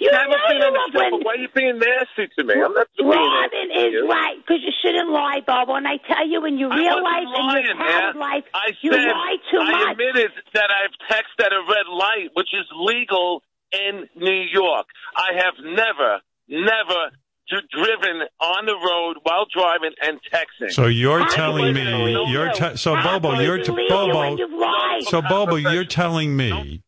You 0.00 0.10
I 0.12 0.26
haven't 0.28 0.34
know 0.34 0.44
been 0.50 0.56
you 0.60 0.66
on 0.66 0.72
the 0.72 0.78
love 0.78 0.90
show, 0.92 0.98
when 0.98 1.10
but 1.16 1.20
why 1.24 1.32
are 1.32 1.40
you 1.40 1.48
being 1.56 1.78
nasty 1.80 2.24
to 2.36 2.40
me? 2.44 2.54
I'm 2.60 2.74
not 2.74 2.88
being 2.98 3.08
Robin 3.08 3.48
nasty 3.48 3.72
to 3.72 3.86
is 3.86 3.92
you. 3.96 4.04
right 4.12 4.36
because 4.44 4.60
you 4.60 4.72
shouldn't 4.84 5.08
lie, 5.08 5.40
Bobo. 5.46 5.72
And 5.80 5.88
I 5.88 5.96
tell 6.04 6.26
you, 6.28 6.44
in 6.44 6.58
your 6.60 6.68
I 6.68 6.76
real 6.76 7.00
wasn't 7.00 7.08
life 7.08 7.24
and 7.32 7.32
your 7.32 7.48
lying, 7.48 7.76
coward 7.80 8.16
man. 8.18 8.28
life, 8.28 8.44
I 8.52 8.66
you 8.84 8.90
said 8.92 9.08
lie 9.08 9.40
too 9.48 9.62
I 9.62 9.72
much. 9.72 9.88
admitted 9.96 10.30
that 10.52 10.68
I've 10.68 10.92
texted 11.08 11.46
at 11.48 11.52
a 11.56 11.62
red 11.64 11.88
light, 11.88 12.28
which 12.36 12.52
is 12.52 12.66
legal 12.76 13.40
in 13.72 14.08
New 14.16 14.42
York. 14.52 14.86
I 15.16 15.28
have 15.36 15.54
never, 15.64 16.20
never 16.48 17.10
dr- 17.48 17.68
driven 17.70 18.22
on 18.40 18.66
the 18.66 18.74
road 18.74 19.16
while 19.22 19.46
driving 19.52 19.92
and 20.02 20.18
texting. 20.32 20.72
So 20.72 20.86
you're 20.86 21.20
How 21.20 21.28
telling 21.28 21.74
me 21.74 21.84
know 21.84 22.24
you're 22.26 22.52
te- 22.52 22.76
so 22.76 22.94
How 22.94 23.18
Bobo 23.18 23.40
you're 23.40 23.58
t- 23.58 23.64
believe 23.66 23.88
you 23.90 23.96
when 23.96 24.36
Bobo 24.36 24.36
you've 24.36 25.04
so 25.08 25.22
Bobo 25.22 25.56
you're 25.56 25.84
telling 25.84 26.36
me 26.36 26.82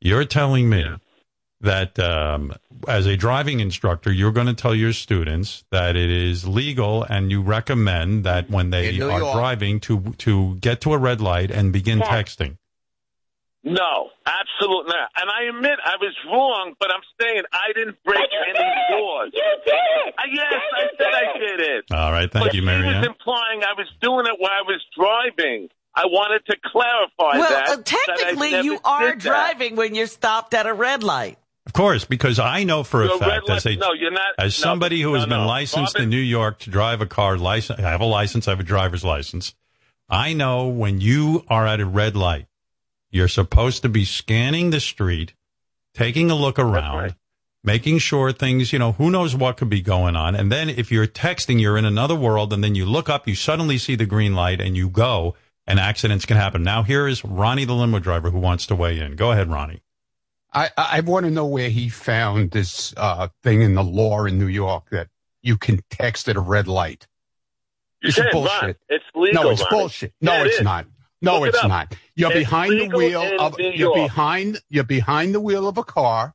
you're 0.00 0.24
telling 0.24 0.68
me 0.68 0.84
that 1.60 1.98
um, 1.98 2.54
as 2.86 3.06
a 3.06 3.16
driving 3.16 3.60
instructor 3.60 4.12
you're 4.12 4.32
going 4.32 4.46
to 4.46 4.54
tell 4.54 4.74
your 4.74 4.92
students 4.92 5.64
that 5.70 5.96
it 5.96 6.10
is 6.10 6.46
legal 6.46 7.02
and 7.02 7.30
you 7.30 7.42
recommend 7.42 8.24
that 8.24 8.48
when 8.48 8.70
they 8.70 9.00
are 9.00 9.18
York. 9.20 9.34
driving 9.34 9.80
to 9.80 10.14
to 10.18 10.54
get 10.56 10.80
to 10.82 10.92
a 10.92 10.98
red 10.98 11.20
light 11.20 11.50
and 11.50 11.72
begin 11.72 12.00
texting. 12.00 12.56
No, 13.64 14.10
absolutely 14.24 14.92
not. 14.94 15.10
And 15.16 15.28
I 15.28 15.48
admit 15.48 15.78
I 15.84 15.96
was 16.00 16.14
wrong, 16.26 16.74
but 16.78 16.90
I'm 16.92 17.00
saying 17.20 17.42
I 17.52 17.72
didn't 17.74 17.96
break 18.04 18.20
any 18.48 19.02
laws. 19.02 19.30
You 19.34 19.42
did 19.64 19.74
it. 19.74 20.14
Uh, 20.16 20.22
yes, 20.32 20.54
I 20.76 20.82
said 20.96 21.06
I 21.12 21.38
did 21.38 21.60
it. 21.60 21.84
All 21.92 22.12
right, 22.12 22.30
thank 22.30 22.46
but 22.46 22.54
you, 22.54 22.60
She 22.60 22.66
Marianne. 22.66 22.98
was 23.00 23.06
implying 23.08 23.64
I 23.64 23.72
was 23.76 23.88
doing 24.00 24.26
it 24.26 24.34
while 24.38 24.52
I 24.52 24.62
was 24.62 24.80
driving. 24.96 25.68
I 25.94 26.06
wanted 26.06 26.46
to 26.46 26.56
clarify 26.64 27.38
Well, 27.38 27.50
that. 27.50 27.68
uh, 27.68 27.82
technically, 27.82 28.52
never 28.52 28.62
you 28.64 28.78
are 28.84 29.00
did 29.10 29.20
that. 29.22 29.22
driving 29.22 29.74
when 29.76 29.94
you're 29.96 30.06
stopped 30.06 30.54
at 30.54 30.66
a 30.66 30.72
red 30.72 31.02
light. 31.02 31.38
Of 31.66 31.72
course, 31.72 32.04
because 32.04 32.38
I 32.38 32.62
know 32.64 32.84
for 32.84 33.02
a 33.02 33.06
Your 33.08 33.18
red 33.18 33.42
fact, 33.46 33.50
as 33.50 33.66
a 33.66 33.76
no, 33.76 33.92
you're 33.92 34.12
not- 34.12 34.34
as 34.38 34.58
no, 34.58 34.62
somebody 34.64 35.02
who 35.02 35.14
has 35.14 35.24
no, 35.26 35.36
been 35.36 35.46
licensed 35.46 35.94
Robin- 35.96 36.04
in 36.04 36.10
New 36.10 36.16
York 36.16 36.60
to 36.60 36.70
drive 36.70 37.00
a 37.02 37.06
car, 37.06 37.36
license, 37.36 37.80
I 37.80 37.82
have 37.90 38.00
a 38.00 38.06
license, 38.06 38.46
I 38.46 38.52
have 38.52 38.60
a 38.60 38.64
driver's 38.64 39.04
license. 39.04 39.54
I 40.08 40.32
know 40.32 40.68
when 40.68 41.00
you 41.02 41.44
are 41.48 41.66
at 41.66 41.80
a 41.80 41.84
red 41.84 42.16
light, 42.16 42.46
you're 43.10 43.28
supposed 43.28 43.82
to 43.82 43.88
be 43.88 44.04
scanning 44.04 44.70
the 44.70 44.80
street, 44.80 45.34
taking 45.94 46.30
a 46.30 46.34
look 46.34 46.58
around, 46.58 47.14
making 47.64 47.98
sure 47.98 48.32
things, 48.32 48.72
you 48.72 48.78
know, 48.78 48.92
who 48.92 49.10
knows 49.10 49.34
what 49.34 49.56
could 49.56 49.68
be 49.70 49.80
going 49.80 50.16
on. 50.16 50.34
And 50.34 50.50
then 50.52 50.68
if 50.68 50.92
you're 50.92 51.06
texting, 51.06 51.60
you're 51.60 51.78
in 51.78 51.84
another 51.84 52.14
world, 52.14 52.52
and 52.52 52.62
then 52.62 52.74
you 52.74 52.84
look 52.86 53.08
up, 53.08 53.26
you 53.26 53.34
suddenly 53.34 53.78
see 53.78 53.94
the 53.96 54.06
green 54.06 54.34
light, 54.34 54.60
and 54.60 54.76
you 54.76 54.88
go, 54.88 55.34
and 55.66 55.78
accidents 55.80 56.24
can 56.26 56.36
happen. 56.36 56.62
Now, 56.62 56.82
here 56.82 57.06
is 57.06 57.24
Ronnie, 57.24 57.64
the 57.64 57.74
limo 57.74 57.98
driver, 57.98 58.30
who 58.30 58.38
wants 58.38 58.66
to 58.66 58.74
weigh 58.74 58.98
in. 59.00 59.16
Go 59.16 59.32
ahead, 59.32 59.50
Ronnie. 59.50 59.82
I, 60.52 60.70
I 60.76 61.00
want 61.00 61.24
to 61.26 61.30
know 61.30 61.44
where 61.46 61.68
he 61.68 61.90
found 61.90 62.52
this 62.52 62.94
uh, 62.96 63.28
thing 63.42 63.60
in 63.60 63.74
the 63.74 63.84
law 63.84 64.24
in 64.24 64.38
New 64.38 64.46
York 64.46 64.88
that 64.90 65.08
you 65.42 65.58
can 65.58 65.80
text 65.90 66.26
at 66.28 66.36
a 66.36 66.40
red 66.40 66.66
light. 66.68 67.06
You 68.02 68.08
It's 68.08 68.16
can't, 68.16 68.32
bullshit. 68.32 68.62
Ron. 68.62 68.74
It's 68.88 69.04
legal, 69.14 69.42
no, 69.44 69.50
it's 69.50 69.60
Ronnie. 69.62 69.70
bullshit. 69.82 70.12
No, 70.22 70.32
Yeah, 70.32 70.40
it 70.42 70.46
it's 70.46 70.56
is. 70.58 70.62
not. 70.62 70.86
No, 71.20 71.40
Look 71.40 71.48
it's 71.50 71.58
up. 71.58 71.68
not. 71.68 71.94
You're 72.14 72.30
It's 72.32 72.38
behind 72.40 72.80
the 72.80 72.88
wheel 72.96 73.22
of 73.40 73.58
you're 73.58 73.94
behind 73.94 74.60
you're 74.68 74.84
behind 74.84 75.34
the 75.34 75.40
wheel 75.40 75.66
of 75.68 75.76
a 75.78 75.82
car. 75.84 76.34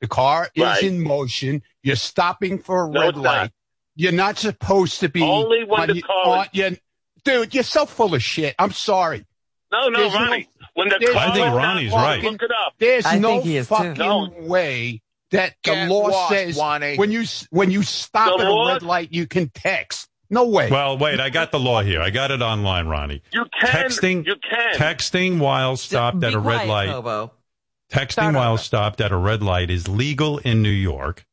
The 0.00 0.08
car 0.08 0.48
is 0.54 0.62
Right. 0.62 0.82
in 0.82 1.02
motion. 1.02 1.62
You're 1.82 1.96
stopping 1.96 2.58
for 2.58 2.86
a 2.86 2.90
No, 2.90 3.00
red 3.00 3.16
light. 3.16 3.22
not. 3.42 3.52
You're 3.96 4.12
not 4.12 4.38
supposed 4.38 5.00
to 5.00 5.08
be 5.08 5.22
Only 5.22 5.64
when 5.64 5.80
on 5.82 5.86
the 5.88 5.94
y- 5.94 6.00
car 6.00 6.36
on- 6.38 6.46
you- 6.52 6.76
dude, 7.24 7.54
you're 7.54 7.62
so 7.62 7.86
full 7.86 8.14
of 8.14 8.22
shit. 8.22 8.54
I'm 8.58 8.72
sorry. 8.72 9.24
No, 9.70 9.88
no, 9.88 9.98
There's 10.00 10.12
no- 10.14 10.18
Ronnie. 10.20 10.48
when 10.74 10.88
the 10.88 11.06
car 11.12 11.16
I 11.16 11.24
think 11.32 11.36
is 11.36 11.38
not 11.52 11.56
Ronnie's 11.56 11.90
fucking- 11.92 12.04
right. 12.04 12.22
Look 12.32 12.42
it 12.42 12.50
up. 12.50 12.74
There's 12.78 13.06
I 13.06 13.18
no 13.18 13.28
think 13.32 13.44
he 13.44 13.56
is, 13.58 13.68
fucking 13.68 13.94
No. 13.94 14.30
way 14.38 15.02
that 15.30 15.54
the 15.64 15.70
Get 15.70 15.88
law 15.88 16.06
lost, 16.08 16.28
says 16.30 16.56
Wani. 16.56 16.96
when 16.96 17.10
you 17.12 17.24
when 17.50 17.70
you 17.70 17.82
stop 17.82 18.38
The 18.38 18.44
at 18.44 18.50
a 18.50 18.72
red 18.72 18.82
light 18.82 19.12
you 19.12 19.26
can 19.26 19.48
text. 19.50 20.08
No 20.34 20.48
way. 20.48 20.68
Well, 20.68 20.98
wait, 20.98 21.20
I 21.20 21.30
got 21.30 21.52
the 21.52 21.60
law 21.60 21.80
here. 21.82 22.00
I 22.02 22.10
got 22.10 22.30
it 22.32 22.42
online, 22.42 22.88
Ronnie. 22.88 23.22
You 23.32 23.46
can. 23.60 23.70
Texting, 23.70 24.26
You 24.26 24.34
can. 24.36 24.74
texting 24.74 25.38
while 25.38 25.76
stopped 25.76 26.22
at 26.24 26.30
Be 26.30 26.34
a 26.34 26.38
red 26.40 26.64
quiet, 26.66 26.68
light. 26.68 26.88
Bobo. 26.90 27.32
Texting 27.92 28.10
Start 28.12 28.34
while 28.34 28.52
over. 28.54 28.62
stopped 28.62 29.00
at 29.00 29.12
a 29.12 29.16
red 29.16 29.42
light 29.42 29.70
is 29.70 29.86
legal 29.86 30.38
in 30.38 30.60
New 30.60 30.68
York. 30.70 31.24